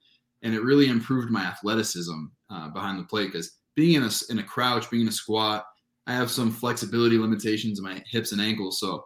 And 0.43 0.55
it 0.55 0.63
really 0.63 0.87
improved 0.89 1.29
my 1.29 1.43
athleticism 1.43 2.27
uh, 2.51 2.69
behind 2.69 3.01
the 3.01 3.05
plate 3.05 3.33
because 3.33 3.59
being 3.75 3.97
in 3.97 4.05
a 4.05 4.11
in 4.31 4.39
a 4.39 4.45
crouch, 4.45 4.89
being 4.91 5.03
in 5.03 5.09
a 5.09 5.13
squat, 5.13 5.67
I 6.07 6.13
have 6.15 6.31
some 6.31 6.51
flexibility 6.51 7.19
limitations 7.19 7.79
in 7.79 7.85
my 7.85 8.03
hips 8.07 8.33
and 8.33 8.41
ankles, 8.41 8.79
so 8.81 9.05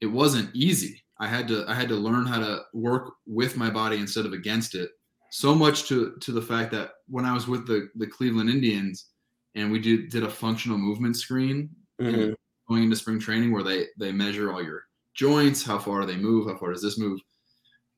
it 0.00 0.06
wasn't 0.06 0.54
easy. 0.54 1.02
I 1.20 1.26
had 1.28 1.48
to 1.48 1.64
I 1.68 1.74
had 1.74 1.88
to 1.88 1.96
learn 1.96 2.26
how 2.26 2.38
to 2.40 2.62
work 2.74 3.12
with 3.26 3.56
my 3.56 3.70
body 3.70 3.98
instead 3.98 4.26
of 4.26 4.32
against 4.32 4.74
it. 4.74 4.90
So 5.30 5.54
much 5.54 5.88
to 5.88 6.16
to 6.20 6.32
the 6.32 6.42
fact 6.42 6.70
that 6.72 6.90
when 7.08 7.24
I 7.24 7.32
was 7.34 7.46
with 7.48 7.66
the 7.66 7.88
the 7.96 8.06
Cleveland 8.06 8.50
Indians 8.50 9.10
and 9.54 9.70
we 9.72 9.78
did 9.80 10.10
did 10.10 10.22
a 10.24 10.30
functional 10.30 10.78
movement 10.78 11.16
screen 11.16 11.70
Mhm. 12.00 12.34
going 12.68 12.84
into 12.84 12.96
spring 12.96 13.18
training 13.18 13.52
where 13.52 13.64
they 13.64 13.86
they 13.98 14.12
measure 14.12 14.52
all 14.52 14.62
your 14.62 14.84
joints, 15.14 15.62
how 15.64 15.78
far 15.78 16.06
they 16.06 16.16
move, 16.16 16.46
how 16.48 16.56
far 16.56 16.72
does 16.72 16.82
this 16.82 16.98
move. 16.98 17.20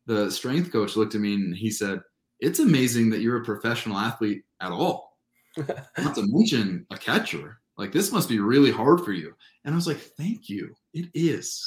The 0.07 0.31
strength 0.31 0.73
coach 0.73 0.97
looked 0.97 1.15
at 1.15 1.21
me 1.21 1.35
and 1.35 1.55
he 1.57 1.71
said, 1.71 2.01
"It's 2.41 2.59
amazing 2.59 3.11
that 3.11 3.21
you're 3.21 3.43
a 3.43 3.45
professional 3.45 3.99
athlete 3.99 4.43
at 4.61 4.73
all. 4.73 5.19
Not 5.99 6.15
to 6.15 6.25
mention 6.27 6.87
a 6.91 6.97
catcher. 6.99 7.60
Like 7.81 7.93
this 7.93 8.13
must 8.13 8.29
be 8.29 8.39
really 8.39 8.71
hard 8.71 9.05
for 9.05 9.13
you." 9.13 9.35
And 9.65 9.75
I 9.75 9.77
was 9.77 9.87
like, 9.87 9.97
"Thank 9.97 10.51
you. 10.51 10.75
It 10.93 11.09
is." 11.15 11.67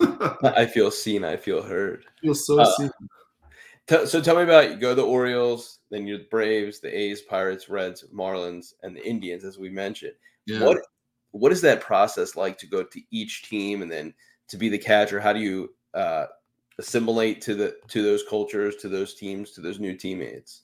I 0.42 0.64
feel 0.64 0.90
seen. 0.90 1.22
I 1.22 1.36
feel 1.36 1.62
heard. 1.62 2.06
feels 2.22 2.46
so 2.46 2.58
Uh, 2.58 2.64
seen. 2.76 2.90
T- 3.86 4.06
so 4.06 4.22
tell 4.22 4.36
me 4.36 4.42
about 4.42 4.70
you 4.70 4.76
go 4.76 4.90
to 4.90 4.94
the 4.94 5.06
Orioles, 5.06 5.80
then 5.90 6.06
you're 6.06 6.18
the 6.18 6.24
Braves, 6.30 6.80
the 6.80 6.96
A's, 6.96 7.20
Pirates, 7.20 7.68
Reds, 7.68 8.04
Marlins, 8.14 8.72
and 8.82 8.96
the 8.96 9.06
Indians, 9.06 9.44
as 9.44 9.58
we 9.58 9.68
mentioned. 9.68 10.14
Yeah. 10.46 10.64
What 10.64 10.78
what 11.32 11.52
is 11.52 11.60
that 11.60 11.82
process 11.82 12.34
like 12.34 12.56
to 12.58 12.66
go 12.66 12.82
to 12.82 13.00
each 13.10 13.48
team 13.48 13.82
and 13.82 13.92
then 13.92 14.14
to 14.48 14.56
be 14.56 14.70
the 14.70 14.78
catcher? 14.78 15.20
How 15.20 15.34
do 15.34 15.40
you 15.40 15.74
uh, 15.92 16.26
assimilate 16.78 17.42
to 17.42 17.54
the 17.54 17.76
to 17.88 18.02
those 18.02 18.24
cultures, 18.28 18.76
to 18.76 18.88
those 18.88 19.14
teams, 19.14 19.50
to 19.52 19.60
those 19.60 19.78
new 19.78 19.94
teammates? 19.94 20.62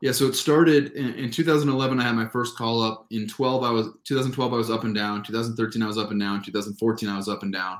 Yeah, 0.00 0.12
so 0.12 0.26
it 0.26 0.34
started 0.34 0.92
in, 0.92 1.14
in 1.14 1.30
2011. 1.30 2.00
I 2.00 2.02
had 2.02 2.14
my 2.14 2.26
first 2.26 2.56
call 2.56 2.82
up. 2.82 3.06
In 3.10 3.28
12, 3.28 3.62
I 3.62 3.70
was 3.70 3.88
2012. 4.04 4.52
I 4.52 4.56
was 4.56 4.70
up 4.70 4.84
and 4.84 4.94
down. 4.94 5.22
2013, 5.22 5.82
I 5.82 5.86
was 5.86 5.98
up 5.98 6.10
and 6.10 6.18
down. 6.18 6.42
2014, 6.42 7.08
I 7.08 7.16
was 7.16 7.28
up 7.28 7.42
and 7.42 7.52
down. 7.52 7.78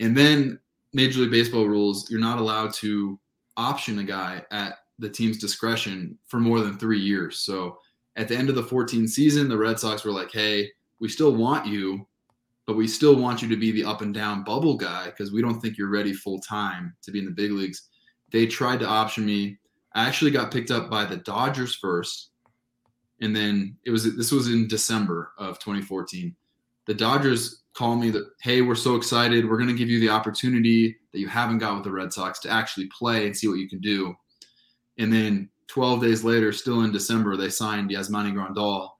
And 0.00 0.16
then 0.16 0.58
Major 0.94 1.20
League 1.20 1.30
Baseball 1.30 1.66
rules: 1.66 2.10
you're 2.10 2.20
not 2.20 2.38
allowed 2.38 2.72
to 2.74 3.18
option 3.56 3.98
a 3.98 4.04
guy 4.04 4.42
at 4.50 4.76
the 4.98 5.10
team's 5.10 5.38
discretion 5.38 6.18
for 6.26 6.40
more 6.40 6.60
than 6.60 6.78
three 6.78 7.00
years. 7.00 7.40
So 7.40 7.78
at 8.16 8.28
the 8.28 8.36
end 8.36 8.48
of 8.48 8.54
the 8.54 8.62
14 8.62 9.06
season, 9.06 9.48
the 9.48 9.58
Red 9.58 9.78
Sox 9.78 10.04
were 10.04 10.12
like, 10.12 10.32
"Hey, 10.32 10.70
we 11.00 11.08
still 11.08 11.34
want 11.34 11.66
you, 11.66 12.06
but 12.66 12.76
we 12.76 12.88
still 12.88 13.16
want 13.16 13.42
you 13.42 13.48
to 13.48 13.56
be 13.56 13.72
the 13.72 13.84
up 13.84 14.00
and 14.00 14.14
down 14.14 14.42
bubble 14.42 14.76
guy 14.76 15.06
because 15.06 15.32
we 15.32 15.42
don't 15.42 15.60
think 15.60 15.76
you're 15.76 15.90
ready 15.90 16.14
full 16.14 16.40
time 16.40 16.94
to 17.02 17.10
be 17.10 17.18
in 17.18 17.26
the 17.26 17.30
big 17.30 17.52
leagues." 17.52 17.88
They 18.30 18.46
tried 18.46 18.80
to 18.80 18.86
option 18.86 19.26
me. 19.26 19.58
I 19.94 20.06
actually 20.06 20.30
got 20.30 20.52
picked 20.52 20.70
up 20.70 20.90
by 20.90 21.04
the 21.04 21.16
Dodgers 21.16 21.74
first, 21.74 22.30
and 23.20 23.34
then 23.34 23.76
it 23.84 23.90
was 23.90 24.16
this 24.16 24.32
was 24.32 24.48
in 24.48 24.68
December 24.68 25.32
of 25.38 25.58
2014. 25.58 26.34
The 26.86 26.94
Dodgers 26.94 27.62
called 27.74 28.00
me 28.00 28.10
that, 28.10 28.28
hey, 28.40 28.62
we're 28.62 28.74
so 28.74 28.96
excited. 28.96 29.48
We're 29.48 29.56
going 29.56 29.68
to 29.68 29.74
give 29.74 29.88
you 29.88 30.00
the 30.00 30.08
opportunity 30.08 30.96
that 31.12 31.20
you 31.20 31.28
haven't 31.28 31.58
got 31.58 31.74
with 31.74 31.84
the 31.84 31.92
Red 31.92 32.12
Sox 32.12 32.40
to 32.40 32.50
actually 32.50 32.86
play 32.86 33.26
and 33.26 33.36
see 33.36 33.46
what 33.46 33.58
you 33.58 33.68
can 33.68 33.80
do. 33.80 34.14
And 34.98 35.12
then 35.12 35.48
12 35.68 36.02
days 36.02 36.24
later, 36.24 36.52
still 36.52 36.82
in 36.82 36.90
December, 36.92 37.36
they 37.36 37.50
signed 37.50 37.90
Yasmani 37.90 38.32
Grandal, 38.32 38.90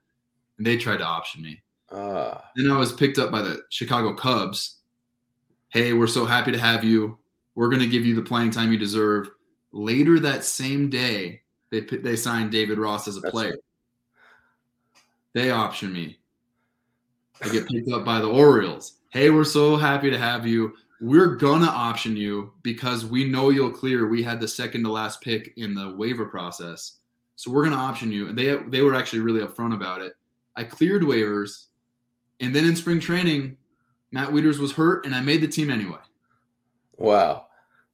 and 0.59 0.67
they 0.67 0.77
tried 0.77 0.99
to 0.99 1.05
option 1.05 1.43
me. 1.43 1.61
Ah, 1.91 2.51
Then 2.55 2.71
I 2.71 2.77
was 2.77 2.93
picked 2.93 3.19
up 3.19 3.31
by 3.31 3.43
the 3.43 3.63
Chicago 3.71 4.15
Cubs. 4.15 4.79
Hey, 5.71 5.93
we're 5.93 6.07
so 6.07 6.25
happy 6.25 6.53
to 6.53 6.59
have 6.59 6.85
you. 6.85 7.19
We're 7.55 7.69
going 7.69 7.81
to 7.83 7.89
give 7.89 8.07
you 8.07 8.15
the 8.15 8.23
playing 8.23 8.51
time 8.51 8.71
you 8.71 8.79
deserve. 8.79 9.31
Later 9.73 10.19
that 10.21 10.45
same 10.45 10.89
day, 10.91 11.43
they 11.71 11.81
they 11.81 12.17
signed 12.17 12.51
David 12.51 12.79
Ross 12.79 13.07
as 13.09 13.17
a 13.17 13.21
That's 13.21 13.33
player. 13.33 13.51
right. 13.51 13.59
They 15.35 15.51
option 15.51 15.93
me. 15.93 16.19
I 17.43 17.49
get 17.51 17.69
picked 17.69 17.91
up 17.91 18.05
by 18.05 18.21
the 18.21 18.29
Orioles. 18.29 18.95
Hey, 19.11 19.31
we're 19.31 19.45
so 19.45 19.77
happy 19.77 20.11
to 20.11 20.19
have 20.19 20.47
you. 20.47 20.75
We're 21.01 21.37
gonna 21.37 21.67
option 21.67 22.17
you 22.17 22.53
because 22.63 23.07
we 23.07 23.25
know 23.25 23.51
you'll 23.51 23.71
clear. 23.71 24.09
We 24.09 24.23
had 24.23 24.41
the 24.41 24.49
second 24.49 24.83
to 24.85 24.91
last 24.91 25.21
pick 25.21 25.53
in 25.57 25.75
the 25.75 25.95
waiver 25.95 26.25
process, 26.25 26.95
so 27.37 27.51
we're 27.53 27.65
gonna 27.65 27.77
option 27.77 28.11
you. 28.11 28.29
And 28.29 28.37
they 28.37 28.57
they 28.69 28.83
were 28.83 28.95
actually 28.95 29.21
really 29.21 29.41
upfront 29.47 29.75
about 29.75 30.01
it. 30.01 30.15
I 30.57 30.65
cleared 30.65 31.03
waivers, 31.03 31.67
and 32.41 32.53
then 32.55 32.65
in 32.65 32.75
spring 32.75 32.99
training, 32.99 33.57
Matt 34.11 34.31
Wieters 34.31 34.59
was 34.59 34.73
hurt, 34.73 35.07
and 35.07 35.15
I 35.15 35.21
made 35.21 35.41
the 35.43 35.47
team 35.49 35.71
anyway. 35.71 36.01
wow, 36.97 37.47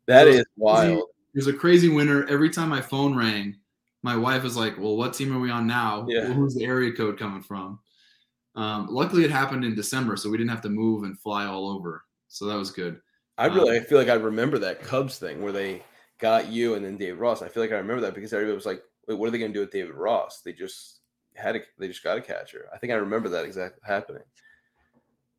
that 0.06 0.24
So 0.24 0.28
is 0.30 0.44
wild. 0.56 1.02
It 1.34 1.38
was 1.38 1.46
a 1.48 1.52
crazy 1.52 1.88
winter. 1.88 2.28
Every 2.28 2.48
time 2.48 2.68
my 2.68 2.80
phone 2.80 3.16
rang, 3.16 3.56
my 4.02 4.16
wife 4.16 4.42
was 4.42 4.56
like, 4.56 4.78
"Well, 4.78 4.96
what 4.96 5.14
team 5.14 5.36
are 5.36 5.40
we 5.40 5.50
on 5.50 5.66
now? 5.66 6.06
Yeah. 6.08 6.24
Well, 6.24 6.34
who's 6.34 6.54
the 6.54 6.64
area 6.64 6.92
code 6.92 7.18
coming 7.18 7.42
from?" 7.42 7.80
Um, 8.54 8.86
luckily, 8.88 9.24
it 9.24 9.30
happened 9.30 9.64
in 9.64 9.74
December, 9.74 10.16
so 10.16 10.30
we 10.30 10.38
didn't 10.38 10.50
have 10.50 10.62
to 10.62 10.68
move 10.68 11.02
and 11.02 11.18
fly 11.18 11.46
all 11.46 11.68
over. 11.68 12.04
So 12.28 12.46
that 12.46 12.56
was 12.56 12.70
good. 12.70 13.00
I 13.36 13.46
really, 13.46 13.76
I 13.76 13.80
um, 13.80 13.84
feel 13.84 13.98
like 13.98 14.08
I 14.08 14.14
remember 14.14 14.58
that 14.58 14.82
Cubs 14.82 15.18
thing 15.18 15.42
where 15.42 15.52
they 15.52 15.82
got 16.20 16.48
you 16.48 16.74
and 16.74 16.84
then 16.84 16.96
David 16.96 17.18
Ross. 17.18 17.42
I 17.42 17.48
feel 17.48 17.62
like 17.62 17.72
I 17.72 17.76
remember 17.76 18.02
that 18.02 18.14
because 18.14 18.32
everybody 18.32 18.54
was 18.54 18.66
like, 18.66 18.82
"Wait, 19.08 19.18
what 19.18 19.26
are 19.26 19.30
they 19.30 19.38
going 19.38 19.52
to 19.52 19.56
do 19.56 19.60
with 19.60 19.72
David 19.72 19.94
Ross?" 19.94 20.40
They 20.42 20.52
just 20.52 21.00
had 21.34 21.56
a, 21.56 21.60
they 21.78 21.88
just 21.88 22.04
got 22.04 22.16
a 22.16 22.20
catcher. 22.20 22.68
I 22.72 22.78
think 22.78 22.92
I 22.92 22.96
remember 22.96 23.28
that 23.30 23.44
exact 23.44 23.80
happening. 23.82 24.22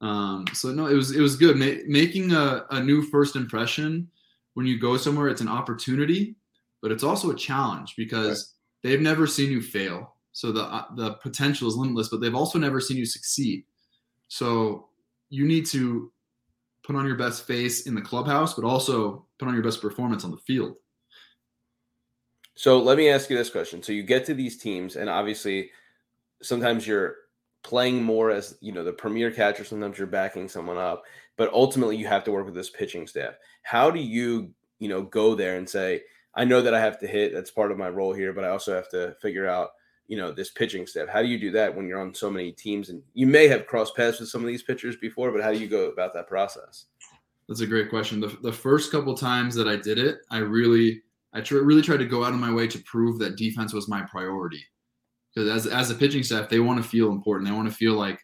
Um, 0.02 0.46
so 0.54 0.72
no, 0.72 0.88
it 0.88 0.94
was 0.94 1.16
it 1.16 1.22
was 1.22 1.38
good. 1.38 1.56
Ma- 1.56 1.84
making 1.88 2.34
a, 2.34 2.66
a 2.72 2.82
new 2.82 3.02
first 3.04 3.36
impression 3.38 4.10
when 4.56 4.66
you 4.66 4.80
go 4.80 4.98
somewhere, 4.98 5.28
it's 5.28 5.42
an 5.42 5.48
opportunity, 5.48 6.36
but 6.82 6.92
it's 6.92 7.04
also 7.04 7.30
a 7.30 7.36
challenge 7.36 7.94
because 7.96 8.56
they've 8.84 9.02
never 9.02 9.28
seen 9.28 9.52
you 9.52 9.62
fail. 9.62 10.16
So 10.32 10.52
the 10.52 10.64
uh, 10.64 10.86
the 10.96 11.14
potential 11.16 11.68
is 11.68 11.76
limitless, 11.76 12.10
but 12.10 12.20
they've 12.20 12.36
also 12.36 12.58
never 12.58 12.82
seen 12.82 12.98
you 12.98 13.06
succeed. 13.06 13.64
So 14.28 14.90
you 15.30 15.46
need 15.46 15.66
to 15.68 16.12
put 16.84 16.96
on 16.96 17.06
your 17.06 17.16
best 17.16 17.46
face 17.48 17.88
in 17.88 17.96
the 17.96 18.02
clubhouse, 18.02 18.54
but 18.54 18.66
also 18.66 19.26
put 19.40 19.48
on 19.48 19.54
your 19.54 19.64
best 19.64 19.82
performance 19.82 20.24
on 20.24 20.32
the 20.32 20.38
field. 20.38 20.76
So 22.56 22.80
let 22.80 22.98
me 22.98 23.10
ask 23.10 23.30
you 23.30 23.38
this 23.38 23.50
question: 23.50 23.84
So 23.84 23.92
you 23.92 24.04
get 24.04 24.26
to 24.26 24.34
these 24.34 24.58
teams, 24.58 24.96
and 24.96 25.10
obviously, 25.10 25.72
sometimes 26.42 26.88
you're 26.88 27.16
playing 27.64 28.04
more 28.04 28.30
as 28.30 28.58
you 28.62 28.72
know 28.72 28.84
the 28.84 28.94
premier 28.94 29.32
catcher. 29.32 29.66
Sometimes 29.66 29.98
you're 29.98 30.08
backing 30.08 30.48
someone 30.48 30.78
up, 30.78 31.04
but 31.36 31.52
ultimately 31.52 31.98
you 31.98 32.08
have 32.08 32.24
to 32.24 32.32
work 32.32 32.46
with 32.46 32.56
this 32.56 32.70
pitching 32.70 33.08
staff. 33.08 33.34
How 33.66 33.90
do 33.90 34.00
you 34.00 34.52
you 34.80 34.88
know 34.88 35.02
go 35.02 35.36
there 35.36 35.58
and 35.58 35.68
say, 35.68 36.04
I 36.36 36.46
know 36.46 36.62
that 36.62 36.74
I 36.74 36.80
have 36.80 37.00
to 37.00 37.08
hit. 37.08 37.34
That's 37.34 37.52
part 37.52 37.72
of 37.72 37.78
my 37.78 37.90
role 37.90 38.14
here, 38.14 38.32
but 38.32 38.44
I 38.44 38.50
also 38.50 38.74
have 38.76 38.90
to 38.90 39.16
figure 39.22 39.48
out 39.48 39.70
you 40.08 40.18
know 40.18 40.32
this 40.32 40.52
pitching 40.52 40.86
staff. 40.86 41.10
How 41.10 41.22
do 41.22 41.28
you 41.28 41.40
do 41.40 41.52
that 41.52 41.76
when 41.76 41.88
you're 41.88 42.00
on 42.00 42.14
so 42.14 42.30
many 42.30 42.52
teams 42.52 42.90
and 42.90 43.02
you 43.14 43.26
may 43.26 43.48
have 43.48 43.68
crossed 43.68 43.96
paths 43.96 44.20
with 44.20 44.30
some 44.30 44.42
of 44.42 44.48
these 44.48 44.64
pitchers 44.64 44.96
before, 44.98 45.32
but 45.32 45.42
how 45.42 45.52
do 45.52 45.58
you 45.58 45.68
go 45.68 45.90
about 45.90 46.14
that 46.14 46.28
process? 46.28 46.86
That's 47.48 47.62
a 47.62 47.68
great 47.68 47.90
question. 47.90 48.20
The, 48.20 48.36
the 48.42 48.52
first 48.52 48.92
couple 48.92 49.16
times 49.16 49.56
that 49.56 49.68
I 49.68 49.76
did 49.76 50.00
it, 50.00 50.18
I 50.32 50.40
really, 50.40 51.04
I 51.34 51.42
tr- 51.42 51.60
really 51.60 51.84
tried 51.84 51.98
to 51.98 52.06
go 52.06 52.24
out 52.24 52.34
of 52.34 52.40
my 52.40 52.52
way 52.52 52.68
to 52.68 52.80
prove 52.80 53.20
that 53.20 53.38
defense 53.38 53.72
was 53.72 53.88
my 53.88 54.02
priority. 54.02 54.64
Because 55.34 55.66
as 55.66 55.72
as 55.72 55.92
a 55.92 55.96
pitching 55.96 56.24
staff, 56.24 56.50
they 56.50 56.60
want 56.60 56.82
to 56.82 56.88
feel 56.88 57.12
important. 57.12 57.50
They 57.50 57.56
want 57.56 57.70
to 57.70 57.76
feel 57.76 57.94
like 57.94 58.20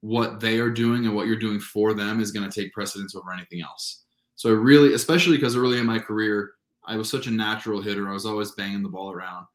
what 0.00 0.40
they 0.40 0.58
are 0.58 0.70
doing 0.70 1.06
and 1.06 1.14
what 1.14 1.26
you're 1.26 1.36
doing 1.36 1.60
for 1.60 1.94
them 1.94 2.20
is 2.20 2.30
going 2.30 2.48
to 2.48 2.60
take 2.60 2.72
precedence 2.72 3.14
over 3.14 3.32
anything 3.32 3.62
else. 3.62 4.04
So 4.38 4.50
I 4.50 4.52
really, 4.52 4.94
especially 4.94 5.36
because 5.36 5.56
early 5.56 5.78
in 5.78 5.86
my 5.86 5.98
career, 5.98 6.52
I 6.86 6.96
was 6.96 7.10
such 7.10 7.26
a 7.26 7.30
natural 7.30 7.82
hitter. 7.82 8.08
I 8.08 8.12
was 8.12 8.24
always 8.24 8.52
banging 8.52 8.82
the 8.82 8.88
ball 8.88 9.10
around. 9.10 9.46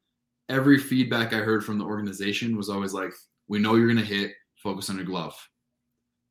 Every 0.50 0.78
feedback 0.78 1.34
I 1.34 1.38
heard 1.38 1.64
from 1.64 1.80
the 1.80 1.86
organization 1.86 2.58
was 2.58 2.70
always 2.70 2.94
like, 2.94 3.14
"We 3.48 3.60
know 3.60 3.76
you're 3.76 3.88
going 3.88 3.98
to 3.98 4.06
hit. 4.06 4.34
Focus 4.58 4.90
on 4.90 4.98
your 4.98 5.06
glove." 5.06 5.36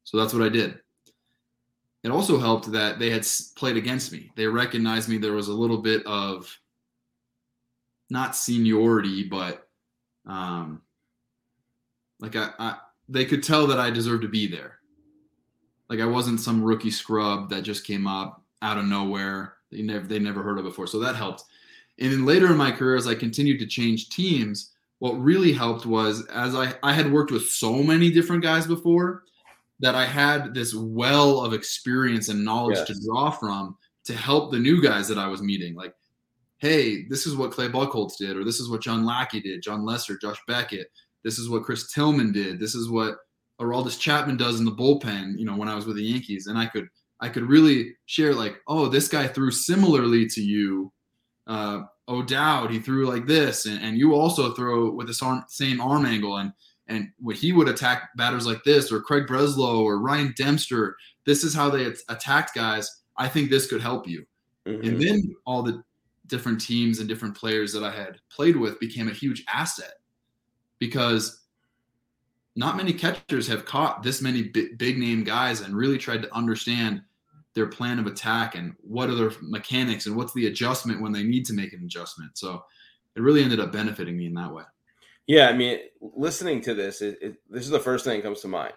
So 0.04 0.18
that's 0.18 0.34
what 0.34 0.42
I 0.42 0.48
did 0.48 0.78
it 2.02 2.10
also 2.10 2.38
helped 2.38 2.70
that 2.72 2.98
they 2.98 3.10
had 3.10 3.26
played 3.56 3.76
against 3.76 4.12
me. 4.12 4.30
They 4.34 4.46
recognized 4.46 5.08
me. 5.08 5.18
There 5.18 5.32
was 5.32 5.48
a 5.48 5.54
little 5.54 5.78
bit 5.78 6.04
of 6.04 6.52
not 8.10 8.34
seniority, 8.36 9.24
but 9.24 9.68
um, 10.26 10.82
like 12.18 12.34
I, 12.34 12.50
I, 12.58 12.76
they 13.08 13.24
could 13.24 13.42
tell 13.42 13.66
that 13.68 13.78
I 13.78 13.90
deserved 13.90 14.22
to 14.22 14.28
be 14.28 14.48
there. 14.48 14.78
Like 15.88 16.00
I 16.00 16.06
wasn't 16.06 16.40
some 16.40 16.62
rookie 16.62 16.90
scrub 16.90 17.50
that 17.50 17.62
just 17.62 17.86
came 17.86 18.06
up 18.06 18.41
out 18.62 18.78
of 18.78 18.86
nowhere. 18.86 19.54
They 19.70 19.82
never 19.82 20.06
they 20.06 20.18
never 20.18 20.42
heard 20.42 20.58
of 20.58 20.64
before. 20.64 20.86
So 20.86 20.98
that 21.00 21.16
helped. 21.16 21.44
And 21.98 22.10
then 22.12 22.24
later 22.24 22.46
in 22.46 22.56
my 22.56 22.70
career, 22.72 22.96
as 22.96 23.06
I 23.06 23.14
continued 23.14 23.58
to 23.60 23.66
change 23.66 24.08
teams, 24.08 24.72
what 25.00 25.12
really 25.20 25.52
helped 25.52 25.84
was 25.84 26.26
as 26.28 26.54
I, 26.54 26.74
I 26.82 26.92
had 26.92 27.12
worked 27.12 27.30
with 27.32 27.48
so 27.48 27.82
many 27.82 28.10
different 28.10 28.42
guys 28.42 28.66
before 28.66 29.24
that 29.80 29.94
I 29.94 30.06
had 30.06 30.54
this 30.54 30.74
well 30.74 31.40
of 31.40 31.52
experience 31.52 32.28
and 32.28 32.44
knowledge 32.44 32.78
Yes. 32.78 32.86
to 32.86 33.00
draw 33.06 33.30
from 33.30 33.76
to 34.04 34.14
help 34.14 34.50
the 34.52 34.58
new 34.58 34.80
guys 34.80 35.08
that 35.08 35.18
I 35.18 35.26
was 35.26 35.42
meeting. 35.42 35.74
Like, 35.74 35.94
hey, 36.58 37.04
this 37.08 37.26
is 37.26 37.36
what 37.36 37.50
Clay 37.50 37.68
Buchholz 37.68 38.16
did, 38.16 38.36
or 38.36 38.44
this 38.44 38.60
is 38.60 38.70
what 38.70 38.80
John 38.80 39.04
Lackey 39.04 39.40
did, 39.40 39.62
Jon 39.62 39.84
Lester, 39.84 40.16
Josh 40.16 40.38
Beckett. 40.46 40.88
This 41.24 41.38
is 41.38 41.48
what 41.48 41.64
Chris 41.64 41.92
Tillman 41.92 42.32
did. 42.32 42.58
This 42.60 42.74
is 42.74 42.88
what 42.88 43.16
Aroldis 43.60 43.98
Chapman 43.98 44.36
does 44.36 44.58
in 44.58 44.64
the 44.64 44.72
bullpen, 44.72 45.38
you 45.38 45.44
know, 45.44 45.56
when 45.56 45.68
I 45.68 45.74
was 45.74 45.86
with 45.86 45.96
the 45.96 46.02
Yankees, 46.04 46.46
and 46.46 46.58
I 46.58 46.66
could 46.66 46.88
I 47.22 47.28
could 47.28 47.44
really 47.44 47.94
share 48.06 48.34
like, 48.34 48.56
oh, 48.66 48.88
this 48.88 49.06
guy 49.06 49.28
threw 49.28 49.52
similarly 49.52 50.26
to 50.26 50.42
you. 50.42 50.92
Uh, 51.46 51.82
O'Dowd, 52.08 52.72
he 52.72 52.80
threw 52.80 53.06
like 53.06 53.26
this, 53.26 53.64
and, 53.64 53.80
and 53.80 53.96
you 53.96 54.14
also 54.14 54.52
throw 54.52 54.90
with 54.90 55.06
the 55.06 55.24
arm, 55.24 55.44
same 55.48 55.80
arm 55.80 56.04
angle, 56.04 56.38
and 56.38 56.52
and 56.88 57.08
when 57.20 57.36
he 57.36 57.52
would 57.52 57.68
attack 57.68 58.10
batters 58.16 58.44
like 58.44 58.62
this, 58.64 58.90
or 58.90 59.00
Craig 59.00 59.26
Breslow, 59.26 59.78
or 59.78 60.00
Ryan 60.00 60.34
Dempster. 60.36 60.96
This 61.24 61.44
is 61.44 61.54
how 61.54 61.70
they 61.70 61.92
attacked 62.08 62.54
guys. 62.54 63.02
I 63.16 63.28
think 63.28 63.48
this 63.48 63.68
could 63.68 63.80
help 63.80 64.08
you. 64.08 64.26
Mm-hmm. 64.66 64.88
And 64.88 65.00
then 65.00 65.36
all 65.46 65.62
the 65.62 65.82
different 66.26 66.60
teams 66.60 66.98
and 66.98 67.08
different 67.08 67.36
players 67.36 67.72
that 67.72 67.84
I 67.84 67.92
had 67.92 68.18
played 68.30 68.56
with 68.56 68.80
became 68.80 69.08
a 69.08 69.12
huge 69.12 69.44
asset 69.52 69.94
because 70.80 71.42
not 72.56 72.76
many 72.76 72.92
catchers 72.92 73.46
have 73.46 73.64
caught 73.64 74.02
this 74.02 74.20
many 74.20 74.42
big, 74.42 74.76
big 74.76 74.98
name 74.98 75.22
guys 75.22 75.60
and 75.60 75.76
really 75.76 75.98
tried 75.98 76.22
to 76.22 76.34
understand 76.34 77.02
their 77.54 77.66
plan 77.66 77.98
of 77.98 78.06
attack 78.06 78.54
and 78.54 78.74
what 78.80 79.10
are 79.10 79.14
their 79.14 79.32
mechanics 79.42 80.06
and 80.06 80.16
what's 80.16 80.32
the 80.32 80.46
adjustment 80.46 81.02
when 81.02 81.12
they 81.12 81.22
need 81.22 81.44
to 81.46 81.52
make 81.52 81.72
an 81.72 81.84
adjustment. 81.84 82.36
So 82.38 82.64
it 83.14 83.20
really 83.20 83.42
ended 83.42 83.60
up 83.60 83.72
benefiting 83.72 84.16
me 84.16 84.26
in 84.26 84.34
that 84.34 84.52
way. 84.52 84.64
Yeah, 85.26 85.48
I 85.48 85.52
mean, 85.52 85.78
listening 86.00 86.60
to 86.62 86.74
this, 86.74 87.02
it, 87.02 87.18
it, 87.20 87.34
this 87.48 87.64
is 87.64 87.70
the 87.70 87.78
first 87.78 88.04
thing 88.04 88.18
that 88.18 88.24
comes 88.24 88.40
to 88.40 88.48
mind. 88.48 88.72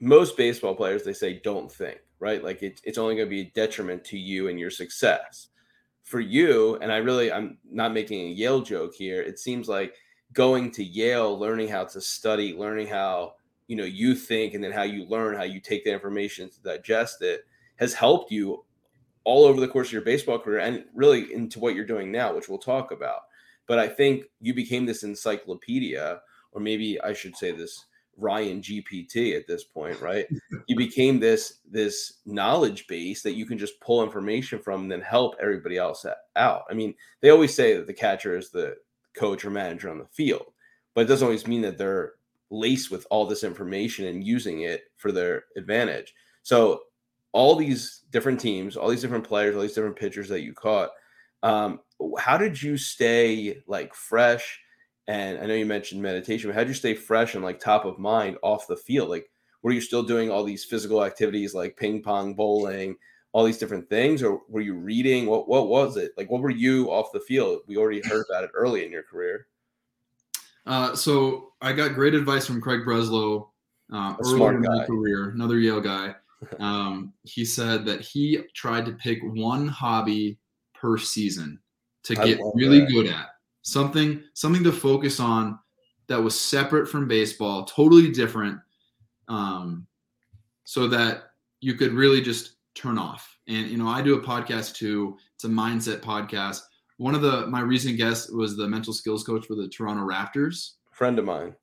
Most 0.00 0.36
baseball 0.36 0.74
players, 0.74 1.04
they 1.04 1.12
say, 1.12 1.40
don't 1.42 1.70
think, 1.70 2.00
right? 2.18 2.42
Like 2.42 2.62
it, 2.62 2.80
it's 2.84 2.98
only 2.98 3.14
going 3.14 3.26
to 3.26 3.30
be 3.30 3.42
a 3.42 3.52
detriment 3.54 4.04
to 4.06 4.18
you 4.18 4.48
and 4.48 4.58
your 4.58 4.70
success. 4.70 5.48
For 6.02 6.20
you, 6.20 6.76
and 6.82 6.92
I 6.92 6.98
really, 6.98 7.32
I'm 7.32 7.56
not 7.70 7.94
making 7.94 8.20
a 8.20 8.32
Yale 8.32 8.60
joke 8.60 8.92
here. 8.94 9.22
It 9.22 9.38
seems 9.38 9.68
like 9.68 9.94
going 10.34 10.70
to 10.72 10.84
Yale, 10.84 11.38
learning 11.38 11.68
how 11.68 11.84
to 11.84 12.00
study, 12.00 12.52
learning 12.52 12.88
how 12.88 13.36
you 13.68 13.76
know 13.76 13.84
you 13.84 14.14
think, 14.14 14.52
and 14.52 14.62
then 14.62 14.70
how 14.70 14.82
you 14.82 15.06
learn, 15.06 15.34
how 15.34 15.44
you 15.44 15.60
take 15.60 15.82
the 15.82 15.92
information 15.92 16.50
to 16.50 16.60
digest 16.60 17.22
it, 17.22 17.46
has 17.84 17.94
helped 17.94 18.32
you 18.32 18.64
all 19.24 19.44
over 19.44 19.60
the 19.60 19.68
course 19.68 19.88
of 19.88 19.92
your 19.92 20.02
baseball 20.02 20.38
career, 20.38 20.60
and 20.60 20.84
really 20.94 21.32
into 21.32 21.58
what 21.58 21.74
you're 21.74 21.84
doing 21.84 22.10
now, 22.10 22.34
which 22.34 22.48
we'll 22.48 22.58
talk 22.58 22.90
about. 22.90 23.20
But 23.66 23.78
I 23.78 23.88
think 23.88 24.24
you 24.40 24.54
became 24.54 24.86
this 24.86 25.02
encyclopedia, 25.02 26.20
or 26.52 26.60
maybe 26.60 27.00
I 27.00 27.12
should 27.12 27.36
say 27.36 27.52
this 27.52 27.84
Ryan 28.16 28.60
GPT 28.60 29.36
at 29.36 29.46
this 29.46 29.64
point, 29.64 30.00
right? 30.00 30.26
you 30.66 30.76
became 30.76 31.20
this 31.20 31.60
this 31.70 32.20
knowledge 32.26 32.86
base 32.86 33.22
that 33.22 33.34
you 33.34 33.46
can 33.46 33.58
just 33.58 33.80
pull 33.80 34.02
information 34.02 34.58
from 34.58 34.82
and 34.82 34.92
then 34.92 35.00
help 35.00 35.36
everybody 35.40 35.76
else 35.76 36.06
out. 36.36 36.62
I 36.70 36.74
mean, 36.74 36.94
they 37.20 37.30
always 37.30 37.54
say 37.54 37.76
that 37.76 37.86
the 37.86 37.94
catcher 37.94 38.36
is 38.36 38.50
the 38.50 38.76
coach 39.14 39.44
or 39.44 39.50
manager 39.50 39.90
on 39.90 39.98
the 39.98 40.06
field. 40.06 40.52
But 40.94 41.02
it 41.02 41.08
doesn't 41.08 41.26
always 41.26 41.46
mean 41.46 41.62
that 41.62 41.76
they're 41.76 42.12
laced 42.50 42.90
with 42.90 43.06
all 43.10 43.26
this 43.26 43.44
information 43.44 44.06
and 44.06 44.24
using 44.24 44.60
it 44.60 44.84
for 44.96 45.12
their 45.12 45.44
advantage. 45.56 46.14
So 46.42 46.80
all 47.34 47.56
these 47.56 48.02
different 48.10 48.38
teams, 48.38 48.76
all 48.76 48.88
these 48.88 49.02
different 49.02 49.24
players, 49.24 49.56
all 49.56 49.62
these 49.62 49.74
different 49.74 49.96
pitchers 49.96 50.28
that 50.28 50.42
you 50.42 50.54
caught, 50.54 50.90
um, 51.42 51.80
how 52.16 52.38
did 52.38 52.62
you 52.62 52.76
stay 52.76 53.60
like 53.66 53.92
fresh? 53.92 54.60
And 55.08 55.38
I 55.38 55.46
know 55.46 55.54
you 55.54 55.66
mentioned 55.66 56.00
meditation, 56.00 56.48
but 56.48 56.54
how 56.54 56.60
did 56.60 56.68
you 56.68 56.74
stay 56.74 56.94
fresh 56.94 57.34
and 57.34 57.44
like 57.44 57.58
top 57.58 57.84
of 57.84 57.98
mind 57.98 58.38
off 58.42 58.68
the 58.68 58.76
field? 58.76 59.10
Like, 59.10 59.28
were 59.62 59.72
you 59.72 59.80
still 59.80 60.04
doing 60.04 60.30
all 60.30 60.44
these 60.44 60.64
physical 60.64 61.04
activities 61.04 61.54
like 61.54 61.76
ping 61.76 62.02
pong, 62.02 62.34
bowling, 62.34 62.96
all 63.32 63.44
these 63.44 63.58
different 63.58 63.90
things, 63.90 64.22
or 64.22 64.42
were 64.48 64.60
you 64.60 64.74
reading? 64.74 65.26
What 65.26 65.48
what 65.48 65.68
was 65.68 65.96
it 65.96 66.12
like? 66.16 66.30
What 66.30 66.40
were 66.40 66.50
you 66.50 66.92
off 66.92 67.12
the 67.12 67.20
field? 67.20 67.62
We 67.66 67.76
already 67.76 68.00
heard 68.08 68.24
about 68.30 68.44
it 68.44 68.50
early 68.54 68.84
in 68.84 68.92
your 68.92 69.02
career. 69.02 69.48
Uh, 70.66 70.94
so 70.94 71.52
I 71.60 71.72
got 71.72 71.94
great 71.94 72.14
advice 72.14 72.46
from 72.46 72.60
Craig 72.60 72.82
Breslow 72.86 73.48
uh, 73.92 74.14
early 74.24 74.54
in 74.54 74.62
my 74.62 74.86
career, 74.86 75.30
another 75.30 75.58
Yale 75.58 75.80
guy. 75.80 76.14
Um, 76.60 77.12
he 77.22 77.44
said 77.44 77.84
that 77.86 78.00
he 78.00 78.40
tried 78.54 78.86
to 78.86 78.92
pick 78.92 79.18
one 79.22 79.68
hobby 79.68 80.38
per 80.74 80.98
season 80.98 81.60
to 82.04 82.14
get 82.14 82.38
really 82.54 82.80
that. 82.80 82.88
good 82.90 83.06
at 83.06 83.28
something, 83.62 84.22
something 84.34 84.62
to 84.62 84.72
focus 84.72 85.18
on 85.18 85.58
that 86.06 86.22
was 86.22 86.38
separate 86.38 86.88
from 86.88 87.08
baseball, 87.08 87.64
totally 87.64 88.10
different, 88.12 88.60
um, 89.28 89.86
so 90.64 90.86
that 90.88 91.30
you 91.60 91.74
could 91.74 91.92
really 91.92 92.20
just 92.20 92.56
turn 92.74 92.98
off. 92.98 93.38
And 93.48 93.68
you 93.68 93.78
know, 93.78 93.88
I 93.88 94.02
do 94.02 94.14
a 94.14 94.22
podcast 94.22 94.74
too. 94.74 95.16
It's 95.34 95.44
a 95.44 95.48
mindset 95.48 96.00
podcast. 96.00 96.60
One 96.98 97.14
of 97.14 97.22
the 97.22 97.46
my 97.46 97.60
recent 97.60 97.96
guests 97.96 98.30
was 98.30 98.56
the 98.56 98.68
mental 98.68 98.92
skills 98.92 99.24
coach 99.24 99.46
for 99.46 99.54
the 99.54 99.68
Toronto 99.68 100.06
Raptors. 100.06 100.72
Friend 100.92 101.18
of 101.18 101.24
mine. 101.24 101.54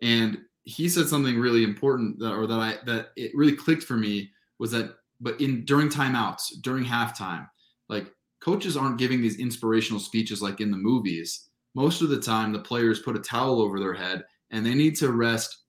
And 0.00 0.38
he 0.68 0.88
said 0.88 1.08
something 1.08 1.38
really 1.38 1.64
important 1.64 2.18
that 2.18 2.32
or 2.32 2.46
that 2.46 2.60
I 2.60 2.76
that 2.84 3.08
it 3.16 3.32
really 3.34 3.56
clicked 3.56 3.84
for 3.84 3.96
me 3.96 4.30
was 4.58 4.70
that 4.72 4.94
but 5.20 5.40
in 5.40 5.64
during 5.64 5.88
timeouts, 5.88 6.60
during 6.62 6.84
halftime, 6.84 7.48
like 7.88 8.06
coaches 8.40 8.76
aren't 8.76 8.98
giving 8.98 9.20
these 9.20 9.40
inspirational 9.40 10.00
speeches 10.00 10.42
like 10.42 10.60
in 10.60 10.70
the 10.70 10.76
movies. 10.76 11.48
Most 11.74 12.02
of 12.02 12.08
the 12.08 12.20
time 12.20 12.52
the 12.52 12.58
players 12.58 13.00
put 13.00 13.16
a 13.16 13.20
towel 13.20 13.60
over 13.60 13.78
their 13.78 13.94
head 13.94 14.24
and 14.50 14.64
they 14.64 14.74
need 14.74 14.96
to 14.96 15.12
rest 15.12 15.64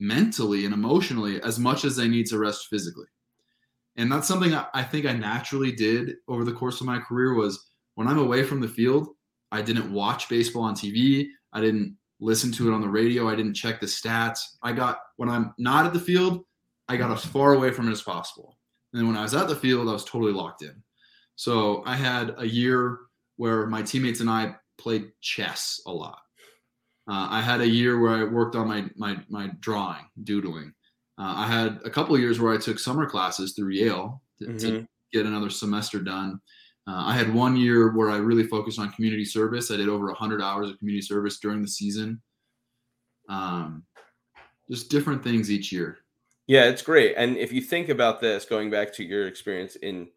mentally 0.00 0.64
and 0.64 0.74
emotionally 0.74 1.40
as 1.42 1.58
much 1.58 1.84
as 1.84 1.96
they 1.96 2.08
need 2.08 2.26
to 2.26 2.38
rest 2.38 2.66
physically 2.68 3.06
and 3.96 4.10
that's 4.10 4.26
something 4.26 4.54
I 4.74 4.82
think 4.82 5.06
I 5.06 5.12
naturally 5.12 5.72
did 5.72 6.16
over 6.28 6.44
the 6.44 6.52
course 6.52 6.80
of 6.80 6.86
my 6.86 6.98
career 6.98 7.34
was 7.34 7.70
when 7.94 8.08
I'm 8.08 8.18
away 8.18 8.42
from 8.42 8.60
the 8.60 8.68
field, 8.68 9.08
I 9.52 9.62
didn't 9.62 9.92
watch 9.92 10.28
baseball 10.28 10.62
on 10.62 10.74
TV. 10.74 11.28
I 11.52 11.60
didn't 11.60 11.96
listen 12.24 12.50
to 12.50 12.68
it 12.68 12.74
on 12.74 12.80
the 12.80 12.88
radio. 12.88 13.28
I 13.28 13.36
didn't 13.36 13.54
check 13.54 13.80
the 13.80 13.86
stats. 13.86 14.40
I 14.62 14.72
got 14.72 14.98
when 15.16 15.28
I'm 15.28 15.54
not 15.58 15.84
at 15.86 15.92
the 15.92 16.00
field, 16.00 16.44
I 16.88 16.96
got 16.96 17.10
as 17.10 17.24
far 17.24 17.52
away 17.52 17.70
from 17.70 17.86
it 17.88 17.92
as 17.92 18.02
possible. 18.02 18.56
And 18.92 19.00
then 19.00 19.08
when 19.08 19.16
I 19.16 19.22
was 19.22 19.34
at 19.34 19.48
the 19.48 19.54
field, 19.54 19.88
I 19.88 19.92
was 19.92 20.04
totally 20.04 20.32
locked 20.32 20.62
in. 20.62 20.82
So 21.36 21.82
I 21.84 21.96
had 21.96 22.34
a 22.38 22.46
year 22.46 22.98
where 23.36 23.66
my 23.66 23.82
teammates 23.82 24.20
and 24.20 24.30
I 24.30 24.54
played 24.78 25.12
chess 25.20 25.80
a 25.86 25.92
lot. 25.92 26.18
Uh, 27.06 27.28
I 27.30 27.42
had 27.42 27.60
a 27.60 27.68
year 27.68 28.00
where 28.00 28.14
I 28.14 28.24
worked 28.24 28.56
on 28.56 28.68
my 28.68 28.86
my 28.96 29.18
my 29.28 29.50
drawing, 29.60 30.06
doodling. 30.22 30.72
Uh, 31.18 31.34
I 31.36 31.46
had 31.46 31.80
a 31.84 31.90
couple 31.90 32.18
years 32.18 32.40
where 32.40 32.54
I 32.54 32.56
took 32.56 32.78
summer 32.78 33.06
classes 33.06 33.52
through 33.52 33.70
Yale 33.70 34.22
to, 34.38 34.46
mm-hmm. 34.46 34.56
to 34.58 34.86
get 35.12 35.26
another 35.26 35.50
semester 35.50 36.00
done. 36.00 36.40
Uh, 36.86 37.04
I 37.06 37.14
had 37.14 37.32
one 37.32 37.56
year 37.56 37.92
where 37.92 38.10
I 38.10 38.16
really 38.18 38.44
focused 38.44 38.78
on 38.78 38.92
community 38.92 39.24
service. 39.24 39.70
I 39.70 39.76
did 39.76 39.88
over 39.88 40.06
100 40.06 40.42
hours 40.42 40.70
of 40.70 40.78
community 40.78 41.02
service 41.02 41.38
during 41.38 41.62
the 41.62 41.68
season. 41.68 42.20
Um, 43.28 43.84
just 44.70 44.90
different 44.90 45.22
things 45.24 45.50
each 45.50 45.72
year. 45.72 45.98
Yeah, 46.46 46.64
it's 46.64 46.82
great. 46.82 47.14
And 47.16 47.38
if 47.38 47.52
you 47.52 47.62
think 47.62 47.88
about 47.88 48.20
this, 48.20 48.44
going 48.44 48.70
back 48.70 48.92
to 48.94 49.04
your 49.04 49.26
experience 49.26 49.76
in, 49.76 50.08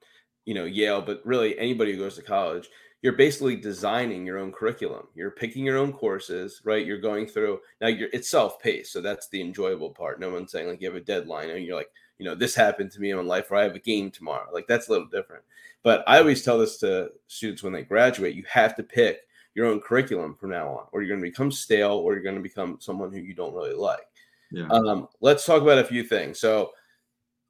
you 0.46 0.54
know, 0.54 0.66
Yale, 0.66 1.02
but 1.02 1.22
really 1.26 1.58
anybody 1.58 1.94
who 1.94 2.00
goes 2.00 2.16
to 2.16 2.22
college, 2.22 2.68
you're 3.02 3.14
basically 3.14 3.56
designing 3.56 4.26
your 4.26 4.40
own 4.40 4.52
curriculum. 4.52 5.08
You're 5.14 5.32
picking 5.32 5.64
your 5.64 5.78
own 5.78 5.94
courses, 5.94 6.62
right? 6.66 6.86
You're 6.86 6.98
going 6.98 7.28
through 7.28 7.60
now. 7.80 7.88
You're 7.88 8.10
it's 8.12 8.30
self 8.30 8.60
paced, 8.60 8.92
so 8.92 9.02
that's 9.02 9.30
the 9.30 9.40
enjoyable 9.40 9.92
part. 9.92 10.20
No 10.20 10.32
one's 10.32 10.52
saying 10.52 10.68
like 10.68 10.82
you 10.82 10.88
have 10.88 10.98
a 10.98 11.06
deadline 11.06 11.50
and 11.50 11.64
you're 11.64 11.76
like, 11.76 11.92
you 12.20 12.26
know, 12.26 12.36
this 12.36 12.56
happened 12.56 12.92
to 12.92 13.00
me 13.00 13.12
in 13.12 13.18
my 13.18 13.24
life, 13.24 13.52
or 13.52 13.56
I 13.56 13.64
have 13.64 13.76
a 13.76 13.80
game 13.80 14.12
tomorrow. 14.12 14.50
Like 14.54 14.68
that's 14.68 14.88
a 14.88 14.92
little 14.92 15.08
different. 15.08 15.44
But 15.84 16.04
I 16.08 16.20
always 16.20 16.44
tell 16.44 16.58
this 16.58 16.78
to 16.80 17.12
students 17.28 17.64
when 17.64 17.74
they 17.74 17.84
graduate: 17.84 18.36
you 18.36 18.44
have 18.50 18.76
to 18.76 18.84
pick 18.84 19.22
your 19.56 19.68
own 19.68 19.82
curriculum 19.82 20.36
from 20.36 20.52
now 20.52 20.70
on, 20.70 20.86
or 20.92 21.02
you're 21.02 21.10
going 21.10 21.22
to 21.22 21.30
become 21.30 21.52
stale, 21.52 21.94
or 21.94 22.14
you're 22.14 22.24
going 22.24 22.36
to 22.36 22.42
become 22.42 22.78
someone 22.80 23.12
who 23.12 23.20
you 23.20 23.34
don't 23.34 23.54
really 23.54 23.74
like. 23.74 24.08
Yeah. 24.52 24.68
Um, 24.70 25.08
let's 25.22 25.46
talk 25.46 25.62
about 25.62 25.80
a 25.80 25.84
few 25.84 26.04
things. 26.04 26.40
So, 26.40 26.72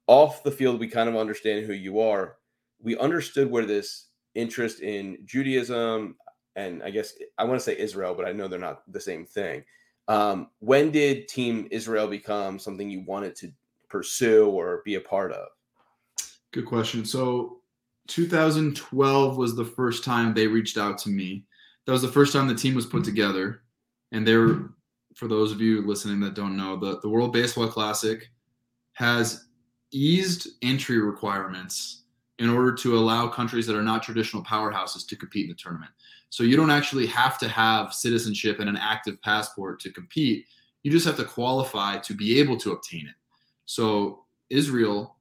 off 0.06 0.42
the 0.42 0.50
field, 0.50 0.80
we 0.80 0.88
kind 0.88 1.08
of 1.08 1.16
understand 1.16 1.66
who 1.66 1.74
you 1.74 2.00
are. 2.00 2.36
We 2.80 2.96
understood 2.98 3.50
where 3.50 3.66
this 3.66 4.06
interest 4.34 4.80
in 4.80 5.18
Judaism 5.24 6.16
and 6.58 6.82
I 6.82 6.90
guess 6.90 7.14
I 7.38 7.44
want 7.44 7.60
to 7.60 7.64
say 7.64 7.78
Israel, 7.78 8.14
but 8.14 8.26
I 8.26 8.32
know 8.32 8.48
they're 8.48 8.58
not 8.58 8.82
the 8.90 9.00
same 9.00 9.24
thing. 9.24 9.64
Um, 10.08 10.48
when 10.58 10.90
did 10.90 11.28
Team 11.28 11.68
Israel 11.70 12.08
become 12.08 12.58
something 12.58 12.90
you 12.90 13.04
wanted 13.06 13.36
to 13.36 13.52
pursue 13.88 14.48
or 14.48 14.82
be 14.84 14.96
a 14.96 15.00
part 15.00 15.32
of? 15.32 15.48
Good 16.52 16.66
question. 16.66 17.04
So 17.04 17.60
2012 18.08 19.36
was 19.36 19.54
the 19.54 19.64
first 19.64 20.04
time 20.04 20.32
they 20.32 20.46
reached 20.46 20.78
out 20.78 20.98
to 20.98 21.10
me. 21.10 21.44
That 21.86 21.92
was 21.92 22.02
the 22.02 22.08
first 22.08 22.32
time 22.32 22.48
the 22.48 22.54
team 22.54 22.74
was 22.74 22.86
put 22.86 23.04
together. 23.04 23.62
And 24.12 24.26
they 24.26 24.36
were, 24.36 24.70
for 25.14 25.28
those 25.28 25.52
of 25.52 25.60
you 25.60 25.86
listening 25.86 26.20
that 26.20 26.34
don't 26.34 26.56
know, 26.56 26.76
the, 26.76 27.00
the 27.00 27.08
World 27.08 27.32
Baseball 27.32 27.68
Classic 27.68 28.30
has 28.94 29.46
eased 29.92 30.48
entry 30.62 30.98
requirements 30.98 32.04
in 32.38 32.48
order 32.48 32.72
to 32.72 32.96
allow 32.96 33.28
countries 33.28 33.66
that 33.66 33.76
are 33.76 33.82
not 33.82 34.02
traditional 34.02 34.42
powerhouses 34.44 35.06
to 35.06 35.16
compete 35.16 35.44
in 35.44 35.50
the 35.50 35.54
tournament. 35.56 35.90
So 36.30 36.44
you 36.44 36.56
don't 36.56 36.70
actually 36.70 37.06
have 37.06 37.38
to 37.38 37.48
have 37.48 37.92
citizenship 37.92 38.60
and 38.60 38.68
an 38.68 38.76
active 38.76 39.20
passport 39.22 39.80
to 39.80 39.90
compete. 39.90 40.46
You 40.82 40.90
just 40.90 41.06
have 41.06 41.16
to 41.16 41.24
qualify 41.24 41.98
to 41.98 42.14
be 42.14 42.38
able 42.38 42.56
to 42.58 42.72
obtain 42.72 43.06
it. 43.06 43.14
So 43.68 44.24
Israel, 44.50 45.16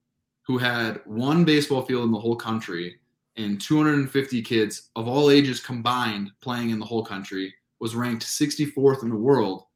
who 0.46 0.58
had 0.58 1.02
one 1.06 1.44
baseball 1.44 1.82
field 1.82 2.06
in 2.06 2.12
the 2.12 2.20
whole 2.20 2.36
country 2.36 3.00
and 3.36 3.60
250 3.60 4.42
kids 4.42 4.90
of 4.96 5.08
all 5.08 5.30
ages 5.30 5.60
combined 5.60 6.32
playing 6.42 6.70
in 6.70 6.80
the 6.80 6.86
whole 6.86 7.04
country, 7.04 7.54
was 7.80 7.96
ranked 7.96 8.24
64th 8.24 9.04
in 9.04 9.10
the 9.10 9.16
world 9.16 9.68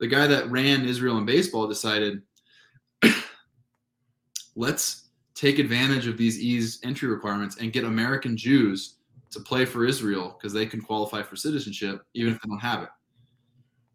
the 0.00 0.06
guy 0.06 0.26
that 0.26 0.50
ran 0.50 0.84
Israel 0.84 1.18
in 1.18 1.24
baseball 1.24 1.66
decided, 1.66 2.22
let's 4.56 5.08
take 5.34 5.58
advantage 5.58 6.06
of 6.06 6.16
these 6.16 6.38
ease 6.38 6.78
entry 6.82 7.08
requirements 7.08 7.56
and 7.56 7.72
get 7.72 7.84
American 7.84 8.36
Jews 8.36 8.96
to 9.30 9.40
play 9.40 9.64
for 9.64 9.84
Israel 9.86 10.36
because 10.36 10.52
they 10.52 10.66
can 10.66 10.80
qualify 10.80 11.22
for 11.22 11.36
citizenship 11.36 12.02
even 12.14 12.34
if 12.34 12.40
they 12.40 12.48
don't 12.48 12.58
have 12.58 12.82
it. 12.82 12.88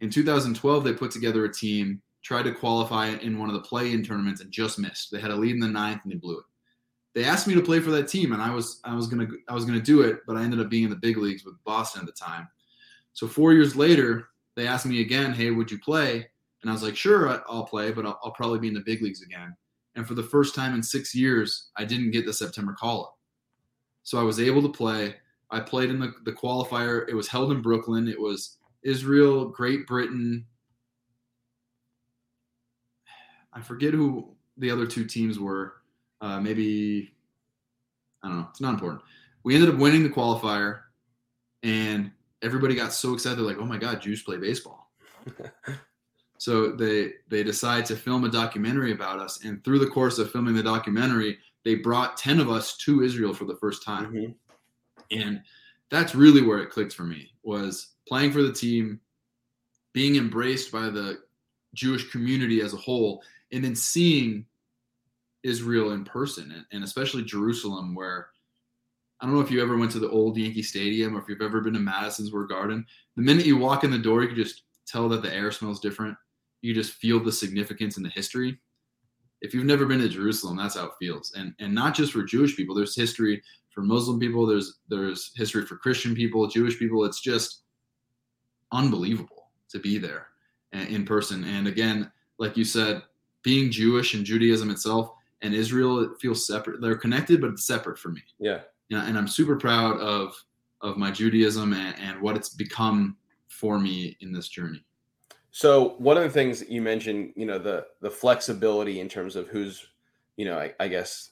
In 0.01 0.09
2012, 0.09 0.83
they 0.83 0.93
put 0.93 1.11
together 1.11 1.45
a 1.45 1.53
team, 1.53 2.01
tried 2.21 2.43
to 2.43 2.53
qualify 2.53 3.07
in 3.07 3.39
one 3.39 3.49
of 3.49 3.55
the 3.55 3.61
play-in 3.61 4.03
tournaments, 4.03 4.41
and 4.41 4.51
just 4.51 4.79
missed. 4.79 5.11
They 5.11 5.19
had 5.19 5.31
a 5.31 5.35
lead 5.35 5.55
in 5.55 5.59
the 5.59 5.67
ninth 5.67 6.01
and 6.03 6.11
they 6.11 6.17
blew 6.17 6.39
it. 6.39 6.45
They 7.13 7.23
asked 7.23 7.47
me 7.47 7.55
to 7.55 7.61
play 7.61 7.79
for 7.79 7.91
that 7.91 8.07
team, 8.07 8.33
and 8.33 8.41
I 8.41 8.53
was 8.53 8.79
I 8.83 8.95
was 8.95 9.07
gonna 9.07 9.27
I 9.47 9.53
was 9.53 9.65
gonna 9.65 9.79
do 9.79 10.01
it, 10.01 10.19
but 10.27 10.37
I 10.37 10.43
ended 10.43 10.59
up 10.59 10.69
being 10.69 10.83
in 10.83 10.89
the 10.89 10.95
big 10.95 11.17
leagues 11.17 11.43
with 11.43 11.61
Boston 11.63 12.01
at 12.01 12.05
the 12.05 12.11
time. 12.11 12.47
So 13.13 13.27
four 13.27 13.53
years 13.53 13.75
later, 13.75 14.29
they 14.55 14.67
asked 14.67 14.85
me 14.85 15.01
again, 15.01 15.33
"Hey, 15.33 15.51
would 15.51 15.71
you 15.71 15.79
play?" 15.79 16.29
And 16.61 16.69
I 16.69 16.73
was 16.73 16.83
like, 16.83 16.95
"Sure, 16.95 17.41
I'll 17.49 17.65
play, 17.65 17.91
but 17.91 18.05
I'll, 18.05 18.19
I'll 18.23 18.31
probably 18.31 18.59
be 18.59 18.67
in 18.67 18.73
the 18.73 18.81
big 18.81 19.01
leagues 19.01 19.21
again." 19.21 19.55
And 19.95 20.07
for 20.07 20.13
the 20.13 20.23
first 20.23 20.55
time 20.55 20.75
in 20.75 20.83
six 20.83 21.15
years, 21.15 21.69
I 21.75 21.83
didn't 21.83 22.11
get 22.11 22.25
the 22.25 22.33
September 22.33 22.73
call 22.73 23.03
up. 23.03 23.17
So 24.03 24.19
I 24.19 24.23
was 24.23 24.39
able 24.39 24.61
to 24.61 24.69
play. 24.69 25.15
I 25.51 25.59
played 25.59 25.89
in 25.89 25.99
the, 25.99 26.13
the 26.25 26.31
qualifier. 26.31 27.09
It 27.09 27.15
was 27.15 27.27
held 27.27 27.51
in 27.51 27.61
Brooklyn. 27.61 28.07
It 28.07 28.19
was 28.19 28.57
Israel, 28.83 29.49
Great 29.49 29.87
Britain. 29.87 30.45
I 33.53 33.61
forget 33.61 33.93
who 33.93 34.35
the 34.57 34.71
other 34.71 34.85
two 34.85 35.05
teams 35.05 35.39
were. 35.39 35.73
Uh, 36.21 36.39
maybe, 36.39 37.13
I 38.23 38.27
don't 38.27 38.37
know. 38.39 38.47
It's 38.49 38.61
not 38.61 38.73
important. 38.73 39.01
We 39.43 39.55
ended 39.55 39.69
up 39.69 39.77
winning 39.77 40.03
the 40.03 40.09
qualifier, 40.09 40.81
and 41.63 42.11
everybody 42.41 42.75
got 42.75 42.93
so 42.93 43.13
excited. 43.13 43.37
They're 43.37 43.45
like, 43.45 43.57
oh 43.57 43.65
my 43.65 43.77
God, 43.77 44.01
Jews 44.01 44.21
play 44.21 44.37
baseball. 44.37 44.91
so 46.37 46.71
they 46.71 47.13
they 47.27 47.43
decide 47.43 47.85
to 47.87 47.95
film 47.95 48.25
a 48.25 48.29
documentary 48.29 48.91
about 48.91 49.19
us. 49.19 49.43
And 49.43 49.63
through 49.63 49.79
the 49.79 49.87
course 49.87 50.19
of 50.19 50.31
filming 50.31 50.55
the 50.55 50.63
documentary, 50.63 51.37
they 51.63 51.75
brought 51.75 52.17
10 52.17 52.39
of 52.39 52.49
us 52.49 52.77
to 52.77 53.03
Israel 53.03 53.33
for 53.33 53.45
the 53.45 53.55
first 53.57 53.83
time. 53.83 54.13
Mhm. 54.13 54.35
And 55.11 55.41
that's 55.89 56.15
really 56.15 56.41
where 56.41 56.59
it 56.59 56.69
clicked 56.69 56.93
for 56.93 57.03
me 57.03 57.33
was 57.43 57.95
playing 58.07 58.31
for 58.31 58.43
the 58.43 58.53
team, 58.53 58.99
being 59.93 60.15
embraced 60.15 60.71
by 60.71 60.89
the 60.89 61.19
Jewish 61.73 62.09
community 62.11 62.61
as 62.61 62.73
a 62.73 62.77
whole, 62.77 63.23
and 63.51 63.63
then 63.63 63.75
seeing 63.75 64.45
Israel 65.43 65.91
in 65.93 66.03
person 66.03 66.65
and, 66.71 66.83
especially 66.83 67.23
Jerusalem, 67.23 67.95
where 67.95 68.27
I 69.19 69.25
don't 69.25 69.35
know 69.35 69.41
if 69.41 69.51
you 69.51 69.61
ever 69.61 69.77
went 69.77 69.91
to 69.91 69.99
the 69.99 70.09
old 70.09 70.37
Yankee 70.37 70.63
Stadium 70.63 71.15
or 71.15 71.19
if 71.19 71.27
you've 71.27 71.41
ever 71.41 71.61
been 71.61 71.73
to 71.73 71.79
Madison 71.79 72.27
Square 72.27 72.47
Garden. 72.47 72.85
The 73.15 73.21
minute 73.21 73.45
you 73.45 73.57
walk 73.57 73.83
in 73.83 73.91
the 73.91 73.97
door, 73.97 74.21
you 74.21 74.29
can 74.29 74.37
just 74.37 74.63
tell 74.87 75.09
that 75.09 75.21
the 75.21 75.33
air 75.33 75.51
smells 75.51 75.79
different. 75.79 76.17
You 76.61 76.73
just 76.73 76.93
feel 76.93 77.21
the 77.21 77.31
significance 77.31 77.97
and 77.97 78.05
the 78.05 78.09
history. 78.09 78.57
If 79.41 79.53
you've 79.53 79.65
never 79.65 79.85
been 79.85 79.99
to 79.99 80.09
Jerusalem, 80.09 80.57
that's 80.57 80.75
how 80.75 80.85
it 80.85 80.91
feels. 80.99 81.33
And 81.37 81.53
and 81.59 81.73
not 81.73 81.95
just 81.95 82.11
for 82.11 82.23
Jewish 82.23 82.55
people. 82.55 82.75
There's 82.75 82.95
history 82.95 83.41
for 83.71 83.81
Muslim 83.81 84.19
people. 84.19 84.45
There's 84.45 84.79
there's 84.89 85.31
history 85.35 85.65
for 85.65 85.77
Christian 85.77 86.13
people, 86.15 86.47
Jewish 86.47 86.77
people. 86.77 87.05
It's 87.05 87.21
just 87.21 87.61
unbelievable 88.71 89.49
to 89.69 89.79
be 89.79 89.97
there 89.97 90.27
in 90.73 91.05
person. 91.05 91.43
And 91.45 91.67
again, 91.67 92.11
like 92.37 92.57
you 92.57 92.63
said, 92.63 93.01
being 93.43 93.71
Jewish 93.71 94.13
and 94.13 94.25
Judaism 94.25 94.69
itself 94.69 95.13
and 95.41 95.53
Israel, 95.53 95.99
it 96.01 96.11
feels 96.19 96.45
separate. 96.45 96.81
They're 96.81 96.97
connected, 96.97 97.41
but 97.41 97.51
it's 97.51 97.65
separate 97.65 97.97
for 97.97 98.09
me 98.09 98.21
Yeah. 98.39 98.61
know, 98.89 98.99
and 98.99 99.17
I'm 99.17 99.27
super 99.27 99.55
proud 99.55 99.99
of 99.99 100.35
of 100.81 100.95
my 100.97 101.11
Judaism 101.11 101.73
and, 101.73 101.93
and 101.99 102.21
what 102.21 102.37
it's 102.37 102.49
become 102.49 103.17
for 103.49 103.77
me 103.79 104.15
in 104.21 104.31
this 104.31 104.47
journey. 104.47 104.81
So 105.51 105.95
one 105.97 106.15
of 106.15 106.23
the 106.23 106.29
things 106.29 106.59
that 106.59 106.69
you 106.69 106.81
mentioned, 106.81 107.33
you 107.35 107.45
know, 107.45 107.59
the 107.59 107.87
the 108.01 108.09
flexibility 108.11 108.99
in 108.99 109.09
terms 109.09 109.35
of 109.35 109.47
who's, 109.47 109.87
you 110.37 110.45
know, 110.45 110.57
I, 110.57 110.73
I 110.79 110.87
guess 110.87 111.31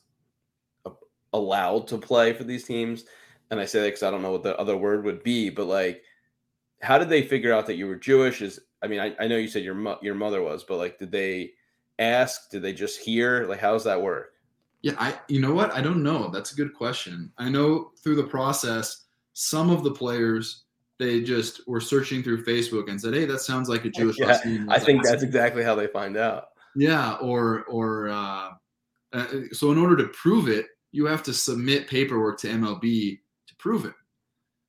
a- 0.86 0.91
allowed 1.34 1.88
to 1.88 1.97
play 1.97 2.34
for 2.34 2.43
these 2.43 2.66
teams, 2.66 3.05
and 3.51 3.60
I 3.60 3.66
say 3.66 3.80
that 3.80 3.88
because 3.88 4.03
I 4.03 4.12
don't 4.12 4.22
know 4.22 4.32
what 4.32 4.43
the 4.43 4.58
other 4.58 4.76
word 4.76 5.05
would 5.05 5.24
be, 5.24 5.49
but 5.49 5.66
like, 5.66 6.03
how 6.82 6.97
did 6.97 7.10
they 7.10 7.22
figure 7.22 7.53
out 7.53 7.66
that 7.68 7.76
you 7.76 7.88
were 7.88 7.95
Jewish? 7.95 8.41
Is 8.41 8.60
I 8.82 8.88
mean, 8.88 8.99
I, 8.99 9.16
I 9.20 9.28
know 9.28 9.38
you 9.38 9.47
said 9.47 9.64
your 9.64 9.76
mo- 9.76 9.99
your 10.01 10.16
mother 10.16 10.41
was, 10.41 10.64
but 10.64 10.78
like, 10.78 10.99
did 10.99 11.12
they 11.12 11.51
ask? 12.00 12.50
Did 12.50 12.62
they 12.62 12.74
just 12.74 13.00
hear? 13.00 13.45
Like, 13.45 13.60
how 13.60 13.74
does 13.74 13.84
that 13.86 14.02
work? 14.02 14.34
Yeah, 14.82 14.93
I 15.00 15.18
you 15.28 15.41
know 15.41 15.54
what? 15.54 15.72
I 15.72 15.82
don't 15.82 16.04
know. 16.04 16.30
That's 16.30 16.52
a 16.52 16.56
good 16.56 16.74
question. 16.74 17.32
I 17.38 17.50
know 17.50 17.91
through 18.04 18.16
the 18.16 18.24
process, 18.24 19.06
some 19.34 19.70
of 19.70 19.84
the 19.84 19.91
players 19.91 20.64
they 21.00 21.22
just 21.22 21.68
were 21.68 21.82
searching 21.82 22.24
through 22.24 22.43
Facebook 22.43 22.89
and 22.89 23.00
said, 23.00 23.14
"Hey, 23.14 23.26
that 23.26 23.39
sounds 23.39 23.70
like 23.70 23.86
a 23.86 23.89
Jewish 23.98 24.18
Yeah, 24.20 24.28
last 24.28 24.45
name." 24.45 24.70
I 24.70 24.80
think 24.80 25.04
that's 25.04 25.24
exactly 25.24 25.64
how 25.64 25.76
they 25.76 25.88
find 25.88 26.18
out. 26.18 26.50
Yeah, 26.76 27.16
or 27.16 27.64
or 27.66 28.10
uh, 28.10 28.50
uh, 29.14 29.28
so 29.52 29.72
in 29.72 29.78
order 29.78 29.95
to 29.98 30.08
prove 30.10 30.48
it, 30.48 30.68
you 30.91 31.06
have 31.06 31.24
to 31.24 31.34
submit 31.34 31.88
paperwork 31.88 32.39
to 32.41 32.48
MLB 32.48 33.20
to 33.48 33.56
prove 33.58 33.86
it. 33.86 33.93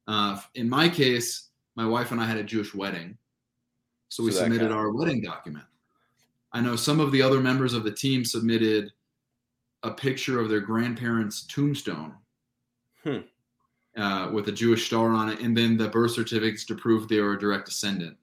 Uh, 0.07 0.41
in 0.55 0.69
my 0.69 0.89
case, 0.89 1.49
my 1.77 1.87
wife 1.87 2.13
and 2.13 2.21
I 2.21 2.25
had 2.25 2.39
a 2.39 2.45
Jewish 2.45 2.75
wedding, 2.75 3.17
so 4.09 4.23
we 4.23 4.31
So 4.31 4.41
submitted 4.41 4.73
our 4.73 4.91
wedding 4.91 5.23
document. 5.23 5.65
I 6.59 6.61
know 6.61 6.75
some 6.75 6.99
of 6.99 7.13
the 7.13 7.23
other 7.23 7.39
members 7.39 7.73
of 7.73 7.85
the 7.85 7.93
team 7.93 8.25
submitted 8.25 8.91
a 9.85 9.93
picture 9.93 10.41
of 10.41 10.49
their 10.49 10.59
grandparents' 10.61 11.47
tombstone 11.47 12.15
Hmm. 13.05 13.19
uh, 13.97 14.33
with 14.33 14.49
a 14.49 14.53
Jewish 14.53 14.87
star 14.87 15.11
on 15.11 15.29
it, 15.29 15.39
and 15.39 15.57
then 15.57 15.77
the 15.77 15.89
birth 15.89 16.11
certificates 16.11 16.65
to 16.65 16.75
prove 16.75 17.07
they 17.07 17.21
were 17.21 17.35
a 17.35 17.39
direct 17.39 17.67
descendant, 17.67 18.17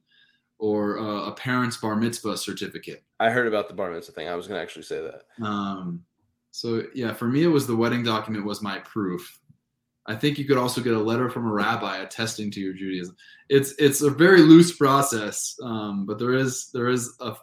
or 0.60 1.00
uh, 1.00 1.30
a 1.30 1.32
parent's 1.32 1.78
bar 1.78 1.96
mitzvah 1.96 2.36
certificate. 2.36 3.06
I 3.22 3.30
heard 3.30 3.48
about 3.48 3.70
the 3.70 3.74
bar 3.74 3.90
mitzvah 3.92 4.12
thing. 4.12 4.28
I 4.28 4.36
was 4.36 4.48
going 4.48 4.58
to 4.58 4.62
actually 4.62 4.84
say 4.84 5.00
that. 5.02 5.46
Um, 5.46 6.04
so 6.52 6.84
yeah, 6.94 7.14
for 7.14 7.30
me, 7.30 7.44
it 7.44 7.48
was 7.48 7.66
the 7.68 7.76
wedding 7.76 8.04
document 8.04 8.44
was 8.46 8.62
my 8.62 8.80
proof. 8.80 9.40
I 10.08 10.16
think 10.16 10.38
you 10.38 10.44
could 10.46 10.58
also 10.58 10.82
get 10.82 10.94
a 10.94 11.00
letter 11.00 11.30
from 11.30 11.48
a 11.48 11.54
rabbi 11.54 12.00
attesting 12.00 12.52
to 12.52 12.60
your 12.60 12.74
Judaism. 12.74 13.16
It's 13.48 13.74
it's 13.80 14.02
a 14.02 14.10
very 14.10 14.42
loose 14.42 14.76
process, 14.76 15.56
um, 15.64 16.06
but 16.06 16.20
there 16.20 16.34
is 16.34 16.70
there 16.74 16.90
is 16.90 17.16
a 17.22 17.34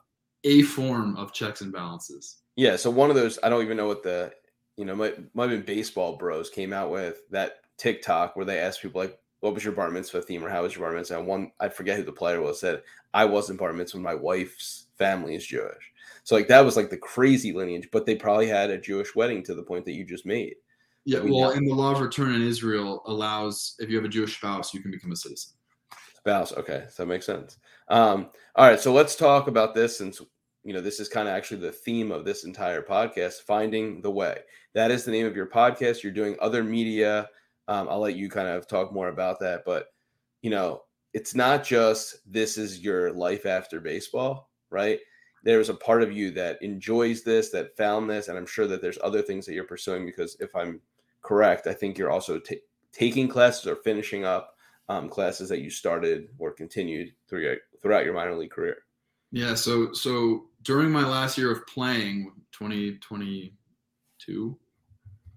a 0.45 0.63
form 0.63 1.17
of 1.17 1.33
checks 1.33 1.61
and 1.61 1.73
balances. 1.73 2.39
Yeah, 2.57 2.77
so 2.77 2.91
one 2.91 3.11
of 3.11 3.17
those, 3.17 3.39
I 3.43 3.49
don't 3.49 3.63
even 3.63 3.77
know 3.77 3.87
what 3.87 4.03
the, 4.03 4.33
you 4.77 4.85
know, 4.85 4.95
might 4.95 5.35
might 5.35 5.51
have 5.51 5.65
been 5.65 5.77
Baseball 5.77 6.17
Bros 6.17 6.51
came 6.51 6.73
out 6.73 6.91
with 6.91 7.23
that 7.31 7.61
TikTok 7.79 8.37
where 8.37 8.45
they 8.45 8.59
asked 8.59 8.83
people 8.83 9.01
like, 9.01 9.19
"What 9.41 9.55
was 9.55 9.65
your 9.65 9.73
bar 9.73 9.91
mitzvah 9.91 10.23
theme?" 10.23 10.45
or 10.45 10.51
"How 10.51 10.63
was 10.63 10.75
your 10.75 10.85
bar 10.87 10.97
mitzvah?" 10.97 11.19
And 11.19 11.27
one, 11.27 11.53
I 11.61 11.69
forget 11.69 11.97
who 11.97 12.03
the 12.03 12.13
player 12.13 12.41
was, 12.41 12.61
said, 12.61 12.83
"I 13.15 13.25
wasn't 13.25 13.59
bar 13.59 13.73
mitzvah. 13.73 13.99
My 13.99 14.15
wife's 14.15 14.87
family 14.99 15.35
is 15.35 15.47
Jewish." 15.47 15.93
So 16.25 16.37
like 16.37 16.49
that 16.49 16.65
was 16.65 16.77
like 16.77 16.91
the 16.91 16.97
crazy 16.99 17.53
lineage, 17.53 17.89
but 17.91 18.07
they 18.07 18.15
probably 18.15 18.47
had 18.47 18.71
a 18.71 18.79
Jewish 18.79 19.15
wedding 19.15 19.43
to 19.45 19.55
the 19.55 19.63
point 19.63 19.85
that 19.87 19.93
you 19.93 20.05
just 20.05 20.27
made. 20.27 20.55
Yeah, 21.05 21.21
We 21.21 21.33
well, 21.33 21.51
know. 21.51 21.57
and 21.57 21.69
the 21.69 21.75
law 21.75 21.93
of 21.93 22.01
return 22.01 22.35
in 22.35 22.43
Israel 22.43 23.03
allows 23.07 23.75
if 23.81 23.91
you 23.91 23.97
have 23.97 24.05
a 24.05 24.09
Jewish 24.09 24.37
spouse, 24.37 24.73
you 24.73 24.81
can 24.81 24.91
become 24.93 25.11
a 25.11 25.17
citizen. 25.17 25.53
Spouse. 26.23 26.53
Okay, 26.53 26.85
so 26.89 27.03
that 27.03 27.09
makes 27.09 27.27
sense. 27.27 27.59
Um, 27.89 28.31
all 28.55 28.69
right, 28.69 28.79
so 28.79 28.93
let's 28.93 29.17
talk 29.17 29.49
about 29.49 29.75
this 29.75 29.99
since 29.99 30.21
you 30.63 30.73
know 30.73 30.81
this 30.81 31.01
is 31.01 31.09
kind 31.09 31.27
of 31.27 31.35
actually 31.35 31.61
the 31.61 31.73
theme 31.73 32.13
of 32.13 32.25
this 32.25 32.45
entire 32.45 32.81
podcast: 32.81 33.41
finding 33.41 34.01
the 34.01 34.11
way. 34.11 34.39
That 34.73 34.93
is 34.93 35.05
the 35.05 35.11
name 35.11 35.27
of 35.27 35.35
your 35.35 35.49
podcast. 35.49 36.05
You're 36.05 36.13
doing 36.13 36.37
other 36.41 36.63
media. 36.63 37.29
Um, 37.67 37.89
I'll 37.89 37.99
let 37.99 38.15
you 38.15 38.31
kind 38.31 38.47
of 38.47 38.69
talk 38.69 38.93
more 38.93 39.09
about 39.09 39.41
that, 39.41 39.65
but 39.67 39.87
you 40.43 40.51
know, 40.51 40.83
it's 41.13 41.35
not 41.35 41.65
just 41.65 42.19
this 42.25 42.57
is 42.57 42.79
your 42.79 43.13
life 43.13 43.45
after 43.45 43.81
baseball, 43.81 44.51
right? 44.71 45.01
There's 45.43 45.71
a 45.71 45.75
part 45.75 46.05
of 46.05 46.13
you 46.13 46.31
that 46.33 46.63
enjoys 46.63 47.23
this, 47.23 47.51
that 47.51 47.77
found 47.77 48.09
this, 48.09 48.29
and 48.29 48.39
I'm 48.39 48.47
sure 48.47 48.69
that 48.69 48.81
there's 48.81 48.99
other 49.03 49.23
things 49.23 49.45
that 49.47 49.55
you're 49.55 49.65
pursuing. 49.65 50.07
Because 50.07 50.37
if 50.39 50.55
I'm 50.55 50.81
correct, 51.21 51.67
I 51.67 51.75
think 51.75 51.99
you're 51.99 52.13
also 52.13 52.39
ta 52.39 52.55
taking 52.93 53.27
classes 53.27 53.67
or 53.67 53.77
finishing 53.77 54.25
up 54.25 54.55
um, 54.93 55.09
classes 55.09 55.49
that 55.49 55.61
you 55.61 55.71
started 55.71 56.29
or 56.39 56.53
continued 56.53 57.13
through 57.29 57.43
your, 57.43 57.57
throughout 57.81 58.05
your 58.05 58.15
minor 58.15 58.37
league 58.37 58.51
career. 58.51 58.79
Yeah, 59.31 59.55
so 59.55 59.93
so 59.93 60.49
during 60.63 60.91
my 60.91 61.07
last 61.07 61.39
year 61.39 61.51
of 61.51 61.67
playing, 61.67 62.33
2022, 62.53 64.59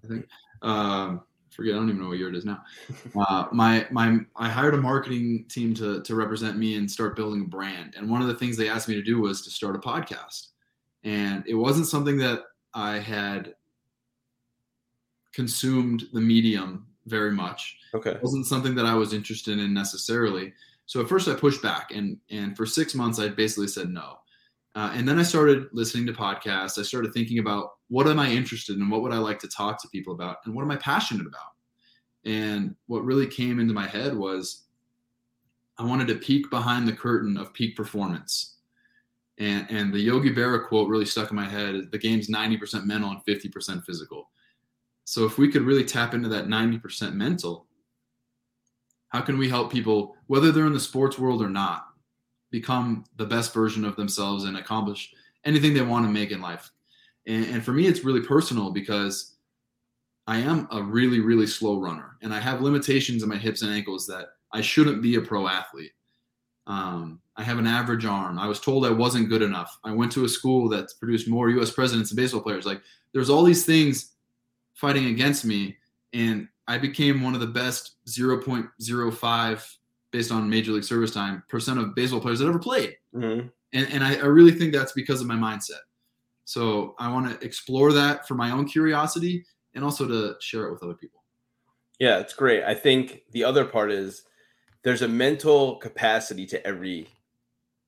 I 0.04 0.08
think. 0.08 0.28
Um, 0.60 1.22
forget, 1.50 1.74
I 1.74 1.78
don't 1.78 1.88
even 1.88 2.02
know 2.02 2.08
what 2.08 2.18
year 2.18 2.28
it 2.28 2.36
is 2.36 2.44
now. 2.44 2.62
Uh, 3.16 3.46
my 3.50 3.86
my 3.90 4.18
I 4.36 4.48
hired 4.48 4.74
a 4.74 4.76
marketing 4.76 5.46
team 5.48 5.74
to 5.74 6.02
to 6.02 6.14
represent 6.14 6.58
me 6.58 6.76
and 6.76 6.90
start 6.90 7.16
building 7.16 7.42
a 7.42 7.48
brand. 7.48 7.94
And 7.96 8.10
one 8.10 8.20
of 8.20 8.28
the 8.28 8.34
things 8.34 8.56
they 8.56 8.68
asked 8.68 8.88
me 8.88 8.94
to 8.94 9.02
do 9.02 9.20
was 9.20 9.42
to 9.42 9.50
start 9.50 9.74
a 9.74 9.78
podcast. 9.78 10.48
And 11.02 11.44
it 11.46 11.54
wasn't 11.54 11.86
something 11.86 12.18
that 12.18 12.42
I 12.74 12.98
had 12.98 13.54
consumed 15.32 16.04
the 16.12 16.20
medium 16.20 16.86
very 17.06 17.30
much 17.32 17.76
Okay. 17.94 18.10
it 18.10 18.22
wasn't 18.22 18.46
something 18.46 18.74
that 18.74 18.84
I 18.86 18.94
was 18.94 19.12
interested 19.12 19.58
in 19.58 19.72
necessarily. 19.72 20.52
So 20.86 21.00
at 21.00 21.08
first 21.08 21.28
I 21.28 21.34
pushed 21.34 21.62
back, 21.62 21.90
and 21.92 22.18
and 22.30 22.56
for 22.56 22.66
six 22.66 22.94
months 22.94 23.18
I 23.18 23.28
basically 23.28 23.68
said 23.68 23.88
no. 23.88 24.18
Uh, 24.74 24.92
and 24.94 25.08
then 25.08 25.18
I 25.18 25.22
started 25.22 25.68
listening 25.72 26.06
to 26.06 26.12
podcasts. 26.12 26.78
I 26.78 26.82
started 26.82 27.14
thinking 27.14 27.38
about 27.38 27.70
what 27.88 28.06
am 28.06 28.18
I 28.20 28.28
interested 28.30 28.76
in, 28.76 28.90
what 28.90 29.00
would 29.02 29.12
I 29.12 29.18
like 29.18 29.38
to 29.38 29.48
talk 29.48 29.80
to 29.80 29.88
people 29.88 30.12
about, 30.12 30.36
and 30.44 30.54
what 30.54 30.62
am 30.62 30.70
I 30.70 30.76
passionate 30.76 31.26
about. 31.26 31.52
And 32.26 32.74
what 32.86 33.04
really 33.04 33.26
came 33.26 33.58
into 33.58 33.72
my 33.72 33.86
head 33.86 34.14
was 34.14 34.64
I 35.78 35.84
wanted 35.84 36.08
to 36.08 36.16
peek 36.16 36.50
behind 36.50 36.86
the 36.86 36.92
curtain 36.92 37.36
of 37.38 37.54
peak 37.54 37.74
performance. 37.76 38.56
And 39.38 39.66
and 39.70 39.92
the 39.94 40.00
Yogi 40.00 40.34
Berra 40.34 40.66
quote 40.66 40.88
really 40.88 41.04
stuck 41.06 41.30
in 41.30 41.36
my 41.36 41.48
head. 41.48 41.90
The 41.90 41.98
game's 41.98 42.28
90% 42.28 42.84
mental 42.84 43.10
and 43.10 43.24
50% 43.24 43.84
physical. 43.84 44.30
So 45.06 45.24
if 45.24 45.38
we 45.38 45.48
could 45.48 45.62
really 45.62 45.84
tap 45.84 46.14
into 46.14 46.28
that 46.30 46.48
90% 46.48 47.14
mental, 47.14 47.66
how 49.10 49.20
can 49.20 49.38
we 49.38 49.48
help 49.48 49.70
people, 49.70 50.16
whether 50.26 50.50
they're 50.50 50.66
in 50.66 50.72
the 50.72 50.80
sports 50.80 51.16
world 51.16 51.40
or 51.40 51.48
not, 51.48 51.86
become 52.50 53.04
the 53.14 53.24
best 53.24 53.54
version 53.54 53.84
of 53.84 53.94
themselves 53.94 54.44
and 54.44 54.56
accomplish 54.56 55.14
anything 55.44 55.74
they 55.74 55.80
want 55.80 56.04
to 56.04 56.12
make 56.12 56.32
in 56.32 56.40
life? 56.42 56.72
And, 57.24 57.46
and 57.46 57.64
for 57.64 57.72
me, 57.72 57.86
it's 57.86 58.02
really 58.02 58.20
personal 58.20 58.72
because 58.72 59.36
I 60.26 60.38
am 60.38 60.66
a 60.72 60.82
really, 60.82 61.20
really 61.20 61.46
slow 61.46 61.78
runner 61.78 62.16
and 62.20 62.34
I 62.34 62.40
have 62.40 62.60
limitations 62.60 63.22
in 63.22 63.28
my 63.28 63.36
hips 63.36 63.62
and 63.62 63.70
ankles 63.70 64.08
that 64.08 64.30
I 64.52 64.60
shouldn't 64.60 65.02
be 65.02 65.14
a 65.14 65.20
pro 65.20 65.46
athlete. 65.46 65.92
Um, 66.66 67.20
I 67.36 67.44
have 67.44 67.60
an 67.60 67.68
average 67.68 68.04
arm. 68.04 68.40
I 68.40 68.48
was 68.48 68.58
told 68.58 68.84
I 68.84 68.90
wasn't 68.90 69.28
good 69.28 69.42
enough. 69.42 69.78
I 69.84 69.92
went 69.92 70.10
to 70.12 70.24
a 70.24 70.28
school 70.28 70.68
that 70.70 70.92
produced 70.98 71.28
more 71.28 71.48
U.S. 71.50 71.70
presidents 71.70 72.10
and 72.10 72.16
baseball 72.16 72.40
players. 72.40 72.66
Like 72.66 72.82
there's 73.12 73.30
all 73.30 73.44
these 73.44 73.64
things 73.64 74.15
fighting 74.76 75.06
against 75.06 75.44
me, 75.44 75.76
and 76.12 76.48
I 76.68 76.78
became 76.78 77.22
one 77.22 77.34
of 77.34 77.40
the 77.40 77.46
best 77.46 77.96
0.05 78.06 79.76
based 80.12 80.32
on 80.32 80.48
Major 80.48 80.72
League 80.72 80.84
Service 80.84 81.10
time 81.10 81.42
percent 81.48 81.78
of 81.78 81.94
baseball 81.94 82.20
players 82.20 82.38
that 82.38 82.46
ever 82.46 82.58
played. 82.58 82.96
Mm-hmm. 83.14 83.48
And, 83.72 83.88
and 83.92 84.04
I, 84.04 84.14
I 84.14 84.26
really 84.26 84.52
think 84.52 84.72
that's 84.72 84.92
because 84.92 85.20
of 85.20 85.26
my 85.26 85.34
mindset. 85.34 85.82
So 86.44 86.94
I 86.98 87.12
want 87.12 87.28
to 87.28 87.44
explore 87.44 87.92
that 87.92 88.26
for 88.28 88.34
my 88.34 88.52
own 88.52 88.66
curiosity 88.66 89.44
and 89.74 89.84
also 89.84 90.06
to 90.06 90.36
share 90.40 90.66
it 90.66 90.72
with 90.72 90.82
other 90.82 90.94
people. 90.94 91.24
Yeah, 91.98 92.18
it's 92.18 92.34
great. 92.34 92.62
I 92.62 92.74
think 92.74 93.22
the 93.32 93.44
other 93.44 93.64
part 93.64 93.90
is 93.90 94.22
there's 94.82 95.02
a 95.02 95.08
mental 95.08 95.76
capacity 95.76 96.46
to 96.46 96.66
every 96.66 97.08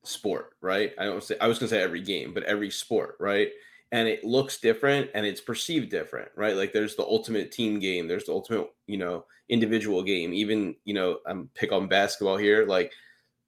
sport, 0.03 0.51
right? 0.61 0.93
I 0.97 1.05
don't 1.05 1.23
say 1.23 1.37
I 1.39 1.47
was 1.47 1.59
gonna 1.59 1.69
say 1.69 1.81
every 1.81 2.01
game, 2.01 2.33
but 2.33 2.43
every 2.43 2.69
sport, 2.69 3.15
right? 3.19 3.49
And 3.91 4.07
it 4.07 4.23
looks 4.23 4.59
different 4.59 5.09
and 5.15 5.25
it's 5.25 5.41
perceived 5.41 5.89
different, 5.89 6.29
right? 6.35 6.55
Like 6.55 6.73
there's 6.73 6.95
the 6.95 7.03
ultimate 7.03 7.51
team 7.51 7.79
game, 7.79 8.07
there's 8.07 8.25
the 8.25 8.33
ultimate, 8.33 8.69
you 8.85 8.97
know, 8.97 9.25
individual 9.49 10.03
game. 10.03 10.31
Even, 10.33 10.75
you 10.85 10.93
know, 10.93 11.19
I'm 11.25 11.49
pick 11.55 11.71
on 11.71 11.87
basketball 11.87 12.37
here. 12.37 12.67
Like 12.67 12.93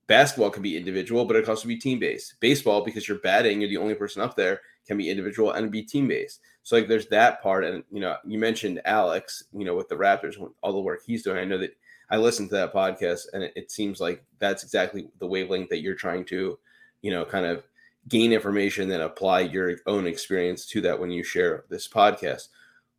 basketball 0.07 0.49
can 0.49 0.63
be 0.63 0.75
individual, 0.75 1.25
but 1.25 1.35
it 1.35 1.43
can 1.43 1.51
also 1.51 1.67
be 1.67 1.77
team 1.77 1.99
based. 1.99 2.39
Baseball, 2.39 2.83
because 2.83 3.07
you're 3.07 3.19
batting, 3.19 3.61
you're 3.61 3.69
the 3.69 3.77
only 3.77 3.93
person 3.93 4.21
up 4.21 4.35
there, 4.35 4.61
can 4.87 4.97
be 4.97 5.09
individual 5.09 5.51
and 5.51 5.71
be 5.71 5.83
team 5.83 6.07
based. 6.07 6.41
So 6.63 6.75
like 6.75 6.87
there's 6.87 7.07
that 7.07 7.41
part. 7.41 7.63
And 7.63 7.83
you 7.91 8.01
know, 8.01 8.17
you 8.25 8.39
mentioned 8.39 8.81
Alex, 8.85 9.43
you 9.53 9.63
know, 9.63 9.75
with 9.75 9.89
the 9.89 9.95
Raptors, 9.95 10.35
all 10.61 10.73
the 10.73 10.79
work 10.79 11.01
he's 11.05 11.23
doing. 11.23 11.37
I 11.37 11.45
know 11.45 11.59
that 11.59 11.77
I 12.09 12.17
listened 12.17 12.49
to 12.49 12.55
that 12.55 12.73
podcast 12.73 13.27
and 13.33 13.43
it, 13.43 13.53
it 13.55 13.71
seems 13.71 14.01
like 14.01 14.23
that's 14.39 14.63
exactly 14.63 15.07
the 15.19 15.27
wavelength 15.27 15.69
that 15.69 15.81
you're 15.81 15.95
trying 15.95 16.25
to, 16.25 16.59
you 17.01 17.11
know, 17.11 17.23
kind 17.23 17.45
of 17.45 17.63
gain 18.07 18.33
information 18.33 18.91
and 18.91 19.03
apply 19.03 19.41
your 19.41 19.75
own 19.85 20.07
experience 20.07 20.65
to 20.67 20.81
that 20.81 20.99
when 20.99 21.11
you 21.11 21.23
share 21.23 21.65
this 21.69 21.87
podcast. 21.87 22.47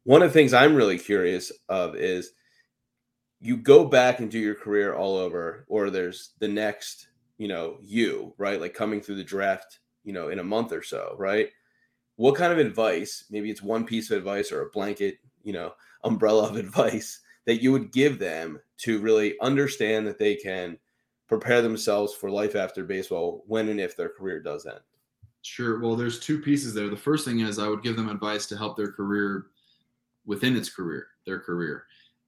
One 0.05 0.23
of 0.23 0.31
the 0.31 0.33
things 0.33 0.55
I'm 0.55 0.75
really 0.75 0.99
curious 0.99 1.53
of 1.69 1.97
is 1.97 2.33
you 3.41 3.57
go 3.57 3.85
back 3.85 4.21
and 4.21 4.31
do 4.31 4.39
your 4.39 4.55
career 4.55 4.95
all 4.95 5.17
over, 5.17 5.65
or 5.69 5.91
there's 5.91 6.33
the 6.39 6.49
next, 6.49 7.09
you 7.39 7.49
know, 7.49 7.79
you, 7.83 8.35
right? 8.39 8.61
Like 8.61 8.75
coming 8.75 9.01
through 9.01 9.17
the 9.17 9.25
draft, 9.25 9.81
you 10.05 10.13
know, 10.13 10.29
in 10.29 10.39
a 10.39 10.45
month 10.45 10.73
or 10.73 10.83
so, 10.83 11.17
right? 11.19 11.49
What 12.17 12.37
kind 12.37 12.53
of 12.53 12.59
advice, 12.59 13.25
maybe 13.31 13.51
it's 13.51 13.63
one 13.63 13.85
piece 13.85 14.11
of 14.11 14.19
advice 14.19 14.53
or 14.53 14.63
a 14.63 14.71
blanket, 14.71 15.19
you 15.43 15.53
know, 15.53 15.75
umbrella 16.05 16.49
of 16.49 16.57
advice 16.67 17.21
that 17.47 17.61
you 17.61 17.73
would 17.73 17.93
give 17.93 18.19
them 18.21 18.61
to 18.79 19.01
really 19.01 19.35
understand 19.41 20.07
that 20.07 20.19
they 20.19 20.37
can 20.37 20.79
prepare 21.27 21.63
themselves 21.63 22.15
for 22.15 22.31
life 22.31 22.55
after 22.55 22.85
baseball 22.85 23.43
when 23.47 23.69
and 23.69 23.81
if 23.81 23.97
their 23.97 24.09
career 24.09 24.41
does 24.41 24.67
end? 24.67 24.79
Sure. 25.43 25.81
Well, 25.81 25.97
there's 25.97 26.21
two 26.21 26.41
pieces 26.41 26.73
there. 26.73 26.89
The 26.89 26.97
first 26.97 27.25
thing 27.25 27.41
is 27.41 27.59
I 27.59 27.69
would 27.69 27.83
give 27.83 27.97
them 27.97 28.09
advice 28.09 28.47
to 28.47 28.57
help 28.57 28.77
their 28.77 28.93
career 28.93 29.47
within 30.25 30.57
its 30.57 30.71
career, 30.71 31.09
their 31.27 31.41
career. 31.41 31.85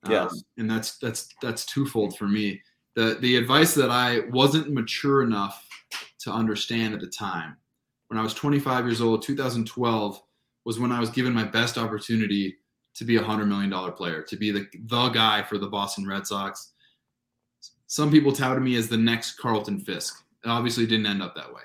Yes. 0.09 0.33
Um, 0.33 0.41
and 0.59 0.71
that's 0.71 0.99
that's 0.99 1.29
that's 1.41 1.65
twofold 1.65 2.19
for 2.19 2.27
me. 2.27 2.61
The 2.95 3.17
the 3.21 3.37
advice 3.37 3.75
that 3.75 3.91
I 3.91 4.21
wasn't 4.31 4.73
mature 4.73 5.23
enough 5.23 5.67
to 6.21 6.33
understand 6.33 6.95
at 6.95 7.01
the 7.01 7.07
time. 7.07 7.57
When 8.09 8.19
I 8.19 8.23
was 8.23 8.35
25 8.35 8.85
years 8.85 9.01
old, 9.01 9.23
2012 9.23 10.21
was 10.65 10.79
when 10.79 10.93
I 10.93 11.01
was 11.01 11.11
given 11.11 11.33
my 11.33 11.45
best 11.45 11.79
opportunity 11.79 12.57
to 12.95 13.05
be 13.05 13.17
a 13.17 13.23
hundred 13.23 13.47
million 13.47 13.71
dollar 13.71 13.93
player, 13.93 14.23
to 14.23 14.37
be 14.37 14.51
the 14.51 14.67
the 14.87 15.09
guy 15.11 15.43
for 15.43 15.59
the 15.59 15.67
Boston 15.67 16.07
Red 16.07 16.27
Sox. 16.27 16.73
Some 17.87 18.11
people 18.11 18.33
touted 18.33 18.62
me 18.62 18.77
as 18.77 18.89
the 18.89 18.97
next 18.97 19.39
Carlton 19.39 19.81
Fisk. 19.81 20.25
It 20.45 20.49
obviously 20.49 20.87
didn't 20.87 21.07
end 21.07 21.23
up 21.23 21.35
that 21.37 21.53
way. 21.53 21.62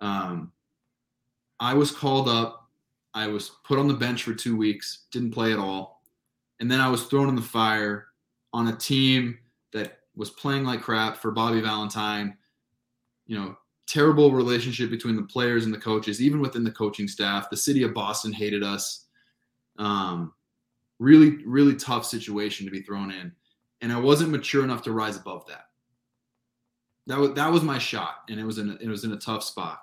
Um, 0.00 0.52
I 1.60 1.74
was 1.74 1.90
called 1.90 2.28
up. 2.28 2.68
I 3.14 3.28
was 3.28 3.52
put 3.64 3.78
on 3.78 3.86
the 3.86 3.94
bench 3.94 4.24
for 4.24 4.34
two 4.34 4.56
weeks, 4.56 5.04
didn't 5.12 5.30
play 5.30 5.52
at 5.52 5.58
all, 5.58 6.02
and 6.60 6.70
then 6.70 6.80
I 6.80 6.88
was 6.88 7.04
thrown 7.04 7.28
in 7.28 7.36
the 7.36 7.42
fire 7.42 8.08
on 8.52 8.68
a 8.68 8.76
team 8.76 9.38
that 9.72 10.00
was 10.16 10.30
playing 10.30 10.64
like 10.64 10.82
crap 10.82 11.16
for 11.16 11.30
Bobby 11.30 11.60
Valentine. 11.60 12.36
You 13.26 13.38
know, 13.38 13.56
terrible 13.86 14.32
relationship 14.32 14.90
between 14.90 15.16
the 15.16 15.22
players 15.22 15.64
and 15.64 15.72
the 15.72 15.78
coaches, 15.78 16.20
even 16.20 16.40
within 16.40 16.64
the 16.64 16.70
coaching 16.70 17.08
staff. 17.08 17.50
The 17.50 17.56
city 17.56 17.82
of 17.82 17.94
Boston 17.94 18.32
hated 18.32 18.62
us. 18.62 19.06
Um, 19.78 20.32
really, 20.98 21.44
really 21.44 21.74
tough 21.74 22.04
situation 22.04 22.66
to 22.66 22.72
be 22.72 22.82
thrown 22.82 23.10
in. 23.10 23.32
And 23.80 23.92
I 23.92 23.98
wasn't 23.98 24.30
mature 24.30 24.64
enough 24.64 24.82
to 24.82 24.92
rise 24.92 25.16
above 25.16 25.46
that. 25.46 25.66
That 27.06 27.18
was 27.18 27.32
that 27.34 27.52
was 27.52 27.62
my 27.62 27.78
shot, 27.78 28.22
and 28.30 28.40
it 28.40 28.44
was 28.44 28.56
in 28.56 28.70
a, 28.70 28.74
it 28.80 28.88
was 28.88 29.04
in 29.04 29.12
a 29.12 29.18
tough 29.18 29.44
spot. 29.44 29.80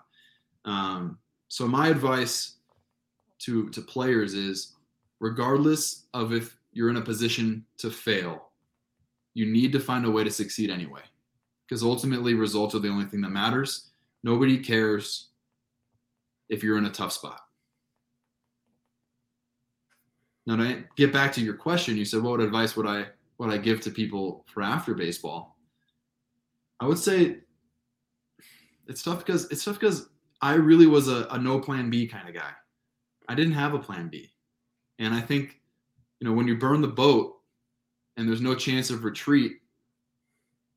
Um, 0.66 1.20
so 1.52 1.68
my 1.68 1.90
advice 1.90 2.60
to 3.40 3.68
to 3.72 3.82
players 3.82 4.36
is, 4.36 4.78
regardless 5.20 6.06
of 6.14 6.32
if 6.32 6.56
you're 6.72 6.90
in 6.90 6.96
a 6.96 7.02
position 7.02 7.66
to 7.80 7.92
fail, 7.92 8.52
you 9.34 9.46
need 9.46 9.74
to 9.74 9.80
find 9.82 10.06
a 10.06 10.10
way 10.10 10.24
to 10.24 10.32
succeed 10.32 10.70
anyway, 10.70 11.02
because 11.68 11.84
ultimately 11.84 12.36
results 12.36 12.74
are 12.74 12.80
the 12.80 12.88
only 12.88 13.04
thing 13.04 13.20
that 13.20 13.32
matters. 13.32 13.90
Nobody 14.24 14.60
cares 14.60 15.28
if 16.48 16.64
you're 16.64 16.78
in 16.78 16.86
a 16.86 16.90
tough 16.90 17.12
spot. 17.12 17.42
Now 20.48 20.56
to 20.56 20.86
get 20.96 21.12
back 21.12 21.34
to 21.34 21.42
your 21.42 21.56
question, 21.56 21.98
you 21.98 22.06
said 22.06 22.22
what 22.22 22.40
advice 22.40 22.78
would 22.78 22.88
I 22.88 23.08
would 23.40 23.52
I 23.52 23.58
give 23.58 23.82
to 23.82 23.92
people 23.92 24.46
for 24.48 24.64
after 24.64 24.94
baseball? 24.94 25.58
I 26.80 26.88
would 26.88 26.98
say 26.98 27.40
it's 28.88 29.04
tough 29.04 29.26
because 29.26 29.52
it's 29.52 29.66
tough 29.66 29.78
because 29.82 30.11
I 30.42 30.56
really 30.56 30.88
was 30.88 31.08
a, 31.08 31.28
a 31.32 31.38
no 31.38 31.60
plan 31.60 31.90
B 31.90 32.08
kind 32.08 32.28
of 32.28 32.34
guy. 32.34 32.52
I 33.28 33.36
didn't 33.36 33.54
have 33.54 33.74
a 33.74 33.80
plan 33.80 34.08
B. 34.08 34.32
And 35.00 35.14
I 35.14 35.22
think, 35.22 35.62
you 36.20 36.28
know, 36.28 36.34
when 36.34 36.48
you 36.48 36.58
burn 36.58 36.82
the 36.82 36.88
boat 36.88 37.38
and 38.18 38.28
there's 38.28 38.42
no 38.42 38.56
chance 38.56 38.90
of 38.90 39.04
retreat, 39.04 39.54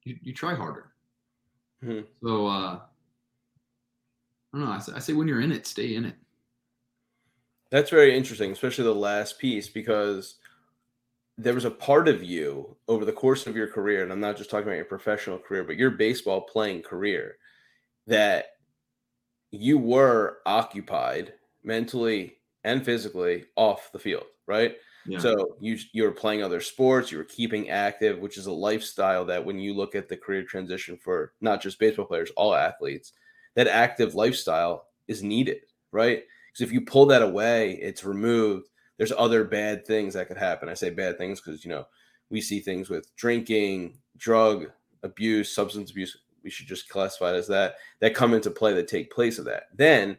you, 0.05 0.17
you 0.23 0.33
try 0.33 0.55
harder. 0.55 0.93
Mm-hmm. 1.85 2.07
So 2.23 2.47
uh 2.47 2.81
I 4.53 4.59
don't 4.59 4.67
know. 4.67 4.73
I 4.73 4.79
say, 4.79 4.93
I 4.95 4.99
say 5.01 5.13
when 5.15 5.27
you're 5.27 5.41
in 5.41 5.51
it, 5.51 5.67
stay 5.67 5.97
in 5.97 6.05
it. 6.05 6.15
That's 7.71 7.91
very 7.91 8.17
interesting, 8.17 8.53
especially 8.53 8.85
the 8.85 8.95
last 8.95 9.41
piece, 9.41 9.69
because 9.69 10.37
there 11.37 11.55
was 11.55 11.65
a 11.65 11.71
part 11.73 12.07
of 12.07 12.23
you 12.23 12.77
over 12.87 13.05
the 13.05 13.13
course 13.13 13.49
of 13.49 13.57
your 13.57 13.67
career, 13.67 14.05
and 14.05 14.13
I'm 14.13 14.21
not 14.21 14.37
just 14.37 14.51
talking 14.51 14.69
about 14.69 14.77
your 14.77 14.85
professional 14.85 15.41
career, 15.41 15.65
but 15.65 15.77
your 15.77 15.91
baseball 15.91 16.43
playing 16.43 16.83
career, 16.83 17.39
that 18.07 18.54
you 19.61 19.79
were 19.79 20.39
occupied 20.47 21.35
mentally 21.63 22.37
and 22.65 22.85
physically 22.85 23.45
off 23.57 23.91
the 23.93 23.99
field, 23.99 24.25
right? 24.47 24.77
Yeah. 25.07 25.19
So 25.19 25.57
you 25.61 25.79
you 25.93 26.05
were 26.05 26.13
playing 26.13 26.43
other 26.43 26.61
sports, 26.61 27.13
you 27.13 27.19
were 27.19 27.25
keeping 27.25 27.69
active, 27.69 28.19
which 28.19 28.39
is 28.39 28.47
a 28.47 28.53
lifestyle 28.53 29.25
that 29.27 29.45
when 29.45 29.59
you 29.59 29.75
look 29.75 29.95
at 29.95 30.09
the 30.09 30.17
career 30.17 30.45
transition 30.45 30.97
for 30.97 31.35
not 31.41 31.63
just 31.63 31.79
baseball 31.79 32.07
players, 32.07 32.31
all 32.37 32.55
athletes, 32.55 33.13
that 33.55 33.69
active 33.69 34.15
lifestyle 34.15 34.87
is 35.07 35.23
needed, 35.23 35.59
right? 35.93 36.23
Because 36.53 36.67
if 36.67 36.73
you 36.73 36.81
pull 36.81 37.07
that 37.07 37.23
away, 37.23 37.73
it's 37.73 38.05
removed. 38.05 38.69
There's 38.97 39.13
other 39.13 39.45
bad 39.45 39.87
things 39.87 40.15
that 40.15 40.29
could 40.29 40.39
happen. 40.39 40.69
I 40.69 40.75
say 40.75 40.91
bad 40.91 41.19
things 41.19 41.41
because 41.41 41.65
you 41.65 41.71
know 41.71 41.87
we 42.31 42.41
see 42.41 42.61
things 42.61 42.89
with 42.89 43.15
drinking, 43.17 43.99
drug 44.17 44.71
abuse, 45.03 45.55
substance 45.55 45.91
abuse. 45.91 46.17
We 46.45 46.51
should 46.51 46.67
just 46.67 46.89
classify 46.89 47.33
it 47.33 47.37
as 47.37 47.49
that 47.49 47.77
that 48.01 48.15
come 48.15 48.35
into 48.35 48.51
play 48.51 48.73
that 48.75 48.87
take 48.87 49.13
place 49.13 49.39
of 49.39 49.47
that. 49.47 49.65
Then, 49.75 50.17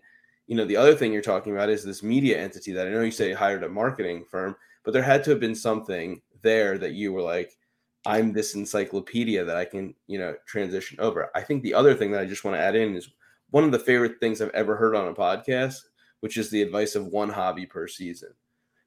you 0.47 0.55
know, 0.55 0.65
the 0.65 0.77
other 0.77 0.95
thing 0.95 1.13
you're 1.13 1.21
talking 1.21 1.53
about 1.53 1.69
is 1.69 1.83
this 1.83 2.03
media 2.03 2.37
entity 2.37 2.73
that 2.73 2.87
I 2.87 2.89
know 2.89 3.01
you 3.01 3.11
say 3.11 3.31
hired 3.31 3.63
a 3.63 3.69
marketing 3.69 4.25
firm, 4.29 4.55
but 4.83 4.91
there 4.91 5.03
had 5.03 5.23
to 5.25 5.29
have 5.31 5.39
been 5.39 5.55
something 5.55 6.21
there 6.41 6.77
that 6.77 6.93
you 6.93 7.13
were 7.13 7.21
like, 7.21 7.57
I'm 8.05 8.33
this 8.33 8.55
encyclopedia 8.55 9.43
that 9.45 9.57
I 9.57 9.65
can, 9.65 9.95
you 10.07 10.19
know, 10.19 10.35
transition 10.45 10.99
over. 10.99 11.31
I 11.33 11.41
think 11.41 11.63
the 11.63 11.73
other 11.73 11.95
thing 11.95 12.11
that 12.11 12.21
I 12.21 12.25
just 12.25 12.43
want 12.43 12.55
to 12.55 12.61
add 12.61 12.75
in 12.75 12.95
is 12.95 13.09
one 13.51 13.63
of 13.63 13.71
the 13.71 13.79
favorite 13.79 14.19
things 14.19 14.41
I've 14.41 14.49
ever 14.49 14.75
heard 14.75 14.95
on 14.95 15.07
a 15.07 15.13
podcast 15.13 15.81
which 16.25 16.37
is 16.37 16.49
the 16.49 16.63
advice 16.63 16.95
of 16.95 17.05
one 17.05 17.29
hobby 17.29 17.67
per 17.67 17.87
season. 17.87 18.29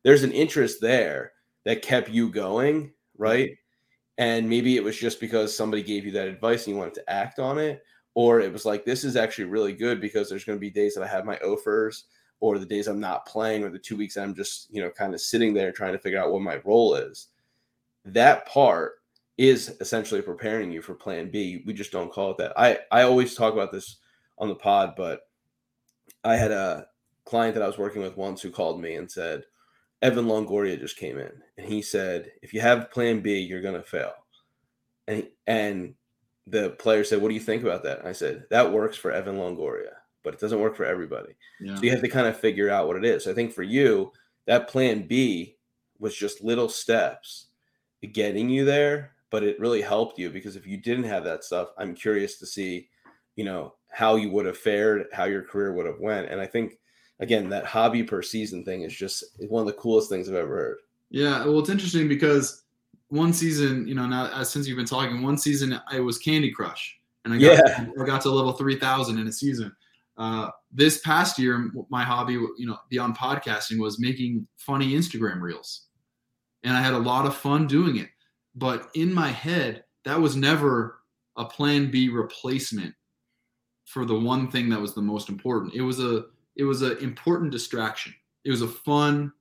There's 0.03 0.25
an 0.25 0.33
interest 0.33 0.81
there 0.81 1.35
that 1.65 1.83
kept 1.83 2.09
you 2.09 2.31
going, 2.31 2.91
right? 3.17 3.57
And 4.19 4.49
maybe 4.49 4.77
it 4.77 4.85
was 4.85 4.97
just 4.97 5.21
because 5.21 5.57
somebody 5.57 5.83
gave 5.83 6.05
you 6.05 6.11
that 6.13 6.29
advice 6.29 6.67
and 6.67 6.75
you 6.75 6.79
wanted 6.79 6.95
to 6.95 7.11
act 7.11 7.39
on 7.39 7.59
it, 7.59 7.83
or 8.15 8.41
it 8.41 8.53
was 8.53 8.65
like 8.65 8.85
this 8.85 9.05
is 9.05 9.17
actually 9.17 9.45
really 9.45 9.73
good 9.73 10.01
because 10.01 10.29
there's 10.29 10.45
going 10.45 10.59
to 10.59 10.61
be 10.61 10.71
days 10.71 10.95
that 10.95 11.05
I 11.05 11.07
have 11.07 11.25
my 11.25 11.37
offers 11.39 12.05
or 12.41 12.59
the 12.59 12.67
days 12.67 12.89
I'm 12.89 13.01
not 13.01 13.27
playing 13.27 13.63
or 13.63 13.71
the 13.71 13.79
two 13.79 13.97
weeks 13.97 14.17
I'm 14.17 14.35
just, 14.35 14.69
you 14.71 14.83
know, 14.83 14.91
kind 14.91 15.15
of 15.15 15.21
sitting 15.21 15.55
there 15.55 15.73
trying 15.73 15.93
to 15.93 15.99
figure 15.99 16.21
out 16.21 16.33
what 16.33 16.43
my 16.43 16.61
role 16.65 16.95
is. 16.95 17.29
That 18.05 18.47
part 18.47 18.95
is 19.37 19.77
essentially 19.81 20.21
preparing 20.21 20.73
you 20.73 20.83
for 20.83 20.95
plan 20.95 21.31
B. 21.31 21.63
We 21.65 21.73
just 21.73 21.93
don't 21.93 22.13
call 22.13 22.33
it 22.33 22.39
that. 22.39 22.59
I 22.59 22.81
I 22.91 23.03
always 23.03 23.35
talk 23.35 23.53
about 23.53 23.71
this 23.71 23.99
on 24.39 24.49
the 24.49 24.55
pod, 24.55 24.95
but 24.97 25.23
I 26.25 26.37
had 26.37 26.51
a 26.51 26.87
client 27.25 27.55
that 27.55 27.63
I 27.63 27.67
was 27.67 27.79
working 27.79 28.03
with 28.03 28.17
once 28.17 28.43
who 28.43 28.51
called 28.51 28.81
me 28.81 28.97
and 28.97 29.11
said, 29.11 29.45
Evan 30.03 30.27
Longoria 30.27 30.79
just 30.79 30.97
came 30.97 31.19
in 31.19 31.33
and 31.57 31.67
he 31.67 31.83
said, 31.83 32.31
if 32.43 32.55
you 32.55 32.61
have 32.61 32.91
plan 32.91 33.21
B, 33.21 33.39
you're 33.39 33.63
going 33.63 33.75
to 33.75 33.83
fail. 33.83 34.13
And, 35.07 35.27
and 35.47 35.95
the 36.47 36.71
player 36.71 37.05
said, 37.05 37.21
what 37.21 37.29
do 37.29 37.35
you 37.35 37.41
think 37.41 37.63
about 37.63 37.83
that? 37.85 38.01
And 38.01 38.09
I 38.09 38.13
said, 38.13 38.45
that 38.51 38.73
works 38.73 38.97
for 38.97 39.11
Evan 39.11 39.37
Longoria, 39.37 39.95
but 40.23 40.35
it 40.35 40.41
doesn't 40.41 40.61
work 40.61 40.77
for 40.77 40.85
everybody. 40.85 41.35
Yeah. 41.61 41.77
So 41.77 41.83
you 41.83 41.91
have 41.91 42.03
to 42.03 42.09
kind 42.09 42.27
of 42.27 42.39
figure 42.39 42.71
out 42.71 42.87
what 42.87 42.97
it 42.97 43.05
is. 43.05 43.25
So 43.25 43.31
I 43.31 43.35
think 43.35 43.53
for 43.53 43.63
you, 43.63 44.13
that 44.47 44.69
plan 44.69 45.07
B 45.07 45.57
was 45.99 46.15
just 46.15 46.45
little 46.45 46.69
steps 46.69 47.47
getting 48.13 48.49
you 48.49 48.65
there, 48.65 49.13
but 49.31 49.43
it 49.43 49.59
really 49.59 49.83
helped 49.83 50.19
you 50.19 50.31
because 50.31 50.57
if 50.57 50.67
you 50.67 50.77
didn't 50.77 51.05
have 51.05 51.25
that 51.25 51.45
stuff, 51.45 51.69
I'm 51.77 51.95
curious 51.95 52.39
to 52.39 52.47
see, 52.47 52.89
you 53.37 53.45
know, 53.45 53.75
how 53.91 54.17
you 54.17 54.31
would 54.31 54.47
have 54.47 54.57
fared, 54.57 55.07
how 55.13 55.25
your 55.25 55.43
career 55.43 55.73
would 55.73 55.87
have 55.87 55.99
went. 55.99 56.31
And 56.31 56.41
I 56.41 56.47
think 56.47 56.79
again, 57.21 57.49
that 57.51 57.65
hobby 57.65 58.03
per 58.03 58.23
season 58.23 58.65
thing 58.65 58.83
is 58.83 58.95
just 58.95 59.25
one 59.49 59.61
of 59.61 59.67
the 59.67 59.81
coolest 59.81 60.09
things 60.09 60.29
I've 60.29 60.35
ever 60.35 60.57
heard. 60.57 60.77
Yeah, 61.11 61.45
well, 61.45 61.59
it's 61.59 61.71
interesting 61.71 62.09
because 62.09 62.65
one 63.09 63.33
season, 63.33 63.87
you 63.89 63.95
know, 63.95 64.07
now 64.07 64.25
uh, 64.25 64.45
since 64.45 64.69
you've 64.69 64.77
been 64.77 64.87
talking, 64.87 65.23
one 65.23 65.39
season 65.39 65.81
I 65.91 66.01
was 66.01 66.19
Candy 66.19 66.51
Crush, 66.51 66.99
and 67.25 67.35
I 67.35 67.39
got 67.39 67.59
yeah. 67.67 67.87
I 68.01 68.05
got 68.05 68.21
to 68.23 68.31
level 68.31 68.53
three 68.53 68.79
thousand 68.79 69.19
in 69.19 69.27
a 69.27 69.33
season. 69.33 69.75
Uh, 70.17 70.51
this 70.73 70.99
past 70.99 71.39
year, 71.39 71.71
my 71.91 72.03
hobby, 72.03 72.33
you 72.33 72.67
know, 72.67 72.77
beyond 72.91 73.17
podcasting, 73.17 73.79
was 73.79 74.01
making 74.01 74.47
funny 74.57 74.93
Instagram 74.93 75.41
reels, 75.41 75.87
and 76.65 76.77
I 76.77 76.83
had 76.83 76.95
a 76.95 76.99
lot 76.99 77.27
of 77.27 77.37
fun 77.37 77.67
doing 77.67 77.97
it. 77.97 78.09
But 78.55 78.89
in 78.95 79.13
my 79.13 79.29
head, 79.29 79.85
that 80.05 80.21
was 80.21 80.37
never 80.37 81.01
a 81.37 81.45
Plan 81.45 81.91
B 81.91 82.09
replacement 82.09 82.95
for 83.85 84.05
the 84.05 84.19
one 84.19 84.51
thing 84.51 84.69
that 84.69 84.81
was 84.81 84.95
the 84.95 85.01
most 85.01 85.29
important. 85.29 85.75
It 85.75 85.83
was 85.83 86.01
a 86.01 86.27
it 86.59 86.65
was 86.65 86.83
an 86.83 86.99
important 86.99 87.53
distraction. 87.53 88.13
It 88.45 88.51
was 88.51 88.63
a 88.63 88.69
fun, 88.69 89.33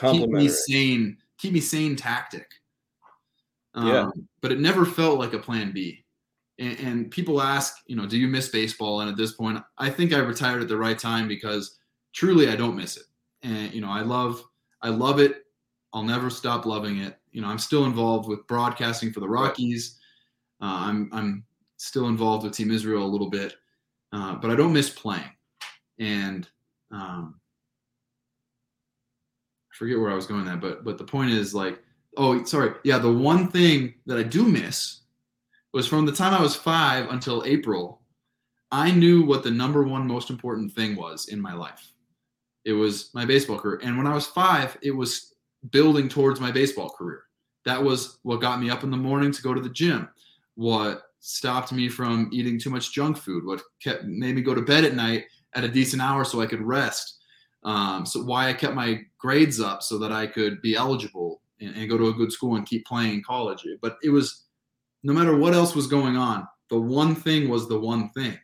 keep 0.00 0.28
me 0.28 0.48
sane, 0.48 1.18
keep 1.38 1.52
me 1.52 1.60
sane 1.60 1.94
tactic. 1.94 2.50
Um, 3.74 3.86
yeah. 3.86 4.10
But 4.40 4.52
it 4.52 4.58
never 4.58 4.86
felt 4.86 5.18
like 5.18 5.34
a 5.34 5.38
plan 5.38 5.72
B. 5.72 6.04
And, 6.58 6.80
and 6.80 7.10
people 7.10 7.42
ask, 7.42 7.76
you 7.86 7.94
know, 7.94 8.06
do 8.06 8.16
you 8.16 8.26
miss 8.26 8.48
baseball? 8.48 9.02
And 9.02 9.10
at 9.10 9.18
this 9.18 9.32
point, 9.32 9.62
I 9.76 9.90
think 9.90 10.14
I 10.14 10.18
retired 10.18 10.62
at 10.62 10.68
the 10.68 10.76
right 10.76 10.98
time 10.98 11.28
because 11.28 11.78
truly 12.14 12.48
I 12.48 12.56
don't 12.56 12.76
miss 12.76 12.96
it. 12.96 13.04
And 13.42 13.72
you 13.74 13.82
know, 13.82 13.90
I 13.90 14.00
love, 14.00 14.42
I 14.80 14.88
love 14.88 15.20
it. 15.20 15.44
I'll 15.92 16.02
never 16.02 16.30
stop 16.30 16.64
loving 16.64 16.98
it. 16.98 17.18
You 17.32 17.42
know, 17.42 17.48
I'm 17.48 17.58
still 17.58 17.84
involved 17.84 18.28
with 18.28 18.46
broadcasting 18.46 19.12
for 19.12 19.20
the 19.20 19.28
Rockies. 19.28 19.98
Uh, 20.62 20.88
I'm 20.88 21.10
I'm 21.12 21.44
still 21.76 22.08
involved 22.08 22.44
with 22.44 22.54
Team 22.54 22.70
Israel 22.70 23.04
a 23.04 23.06
little 23.06 23.28
bit, 23.28 23.54
uh, 24.12 24.36
but 24.36 24.50
I 24.50 24.56
don't 24.56 24.72
miss 24.72 24.88
playing 24.88 25.30
and 25.98 26.48
um, 26.90 27.40
I 29.72 29.74
forget 29.76 29.98
where 29.98 30.10
I 30.10 30.14
was 30.14 30.26
going 30.26 30.44
that, 30.46 30.60
but 30.60 30.84
but 30.84 30.98
the 30.98 31.04
point 31.04 31.30
is 31.30 31.54
like, 31.54 31.78
oh, 32.16 32.44
sorry, 32.44 32.72
yeah, 32.84 32.98
the 32.98 33.12
one 33.12 33.48
thing 33.48 33.94
that 34.06 34.18
I 34.18 34.22
do 34.22 34.44
miss 34.44 35.00
was 35.72 35.86
from 35.86 36.06
the 36.06 36.12
time 36.12 36.34
I 36.34 36.42
was 36.42 36.56
five 36.56 37.10
until 37.10 37.44
April, 37.44 38.00
I 38.70 38.90
knew 38.90 39.24
what 39.24 39.42
the 39.42 39.50
number 39.50 39.82
one 39.82 40.06
most 40.06 40.30
important 40.30 40.72
thing 40.72 40.96
was 40.96 41.28
in 41.28 41.40
my 41.40 41.52
life. 41.52 41.92
It 42.64 42.72
was 42.72 43.10
my 43.14 43.24
baseball 43.24 43.58
career, 43.58 43.80
and 43.82 43.96
when 43.96 44.06
I 44.06 44.14
was 44.14 44.26
five, 44.26 44.76
it 44.82 44.92
was 44.92 45.34
building 45.70 46.08
towards 46.08 46.40
my 46.40 46.50
baseball 46.50 46.90
career. 46.90 47.22
That 47.64 47.82
was 47.82 48.18
what 48.22 48.40
got 48.40 48.60
me 48.60 48.70
up 48.70 48.84
in 48.84 48.90
the 48.90 48.96
morning 48.96 49.32
to 49.32 49.42
go 49.42 49.52
to 49.52 49.60
the 49.60 49.68
gym. 49.68 50.08
What 50.54 51.02
stopped 51.26 51.72
me 51.72 51.88
from 51.88 52.30
eating 52.32 52.58
too 52.58 52.70
much 52.70 52.92
junk 52.92 53.16
food. 53.16 53.44
What 53.44 53.60
kept 53.82 54.04
made 54.04 54.36
me 54.36 54.42
go 54.42 54.54
to 54.54 54.62
bed 54.62 54.84
at 54.84 54.94
night 54.94 55.24
at 55.56 55.64
a 55.64 55.68
decent 55.68 56.02
hour 56.02 56.24
so 56.24 56.40
I 56.40 56.46
could 56.46 56.62
rest. 56.62 57.18
Um, 57.64 58.06
so 58.06 58.22
why 58.22 58.48
I 58.48 58.52
kept 58.52 58.74
my 58.74 59.00
grades 59.18 59.60
up 59.60 59.82
so 59.82 59.98
that 59.98 60.12
I 60.12 60.26
could 60.26 60.62
be 60.62 60.76
eligible 60.76 61.40
and, 61.60 61.74
and, 61.74 61.88
go 61.88 61.98
to 61.98 62.08
a 62.08 62.12
good 62.12 62.30
school 62.30 62.54
and 62.54 62.66
keep 62.66 62.86
playing 62.86 63.14
in 63.14 63.22
college. 63.24 63.66
But 63.80 63.96
it 64.04 64.10
was 64.10 64.44
no 65.02 65.12
matter 65.12 65.36
what 65.36 65.54
else 65.54 65.74
was 65.74 65.88
going 65.88 66.16
on, 66.16 66.46
the 66.68 66.78
one 66.78 67.14
thing 67.14 67.48
was 67.48 67.68
the 67.68 67.78
one 67.78 68.10
thing. 68.10 68.38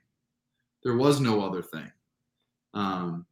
There 0.83 0.97
was 0.97 1.21
no 1.21 1.41
other 1.41 1.63
thing. 1.63 1.91
Um, 2.75 3.27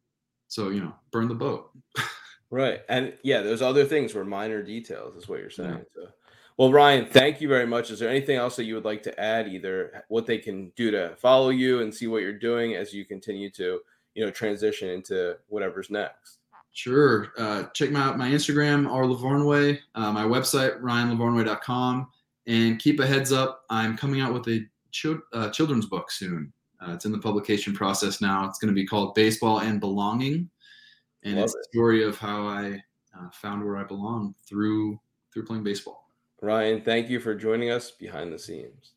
so 0.47 0.69
you 0.69 0.81
know, 0.81 0.93
burn 1.11 1.27
the 1.27 1.35
boat. 1.35 1.71
right, 2.49 2.81
and 2.87 3.13
yeah, 3.23 3.41
those 3.41 3.61
other 3.61 3.83
things 3.83 4.13
were 4.13 4.23
minor 4.23 4.61
details, 4.61 5.15
is 5.15 5.27
what 5.27 5.39
you're 5.39 5.49
saying. 5.49 5.71
Yeah. 5.71 6.03
So. 6.05 6.09
Well, 6.61 6.71
Ryan, 6.71 7.07
thank 7.07 7.41
you 7.41 7.47
very 7.47 7.65
much. 7.65 7.89
Is 7.89 7.97
there 7.97 8.07
anything 8.07 8.37
else 8.37 8.55
that 8.55 8.65
you 8.65 8.75
would 8.75 8.85
like 8.85 9.01
to 9.01 9.19
add, 9.19 9.47
either 9.47 10.05
what 10.09 10.27
they 10.27 10.37
can 10.37 10.71
do 10.75 10.91
to 10.91 11.15
follow 11.15 11.49
you 11.49 11.81
and 11.81 11.91
see 11.91 12.05
what 12.05 12.21
you're 12.21 12.37
doing 12.37 12.75
as 12.75 12.93
you 12.93 13.03
continue 13.03 13.49
to, 13.53 13.79
you 14.13 14.23
know, 14.23 14.29
transition 14.29 14.87
into 14.87 15.37
whatever's 15.47 15.89
next? 15.89 16.37
Sure. 16.71 17.33
Uh, 17.35 17.63
check 17.73 17.91
out 17.95 18.15
my 18.15 18.29
Instagram, 18.29 18.87
R 18.87 19.05
Lavarnway, 19.05 19.79
uh, 19.95 20.11
my 20.11 20.23
website, 20.23 20.79
ryanlavarnway.com, 20.81 22.07
and 22.45 22.77
keep 22.77 22.99
a 22.99 23.07
heads 23.07 23.31
up. 23.31 23.63
I'm 23.71 23.97
coming 23.97 24.21
out 24.21 24.31
with 24.31 24.47
a 24.47 24.63
uh, 25.33 25.49
children's 25.49 25.87
book 25.87 26.11
soon. 26.11 26.53
Uh, 26.79 26.91
it's 26.91 27.05
in 27.05 27.11
the 27.11 27.17
publication 27.17 27.73
process 27.73 28.21
now. 28.21 28.45
It's 28.47 28.59
going 28.59 28.71
to 28.71 28.79
be 28.79 28.85
called 28.85 29.15
Baseball 29.15 29.61
and 29.61 29.79
Belonging, 29.79 30.47
and 31.23 31.37
Love 31.37 31.45
it's 31.45 31.55
it. 31.55 31.59
a 31.61 31.69
story 31.71 32.03
of 32.03 32.19
how 32.19 32.45
I 32.45 32.83
uh, 33.19 33.31
found 33.31 33.65
where 33.65 33.77
I 33.77 33.83
belong 33.83 34.35
through 34.47 34.99
through 35.33 35.45
playing 35.45 35.63
baseball. 35.63 36.10
Ryan, 36.41 36.81
thank 36.81 37.09
you 37.09 37.19
for 37.19 37.35
joining 37.35 37.69
us 37.69 37.91
Behind 37.91 38.33
the 38.33 38.39
Seams. 38.39 38.93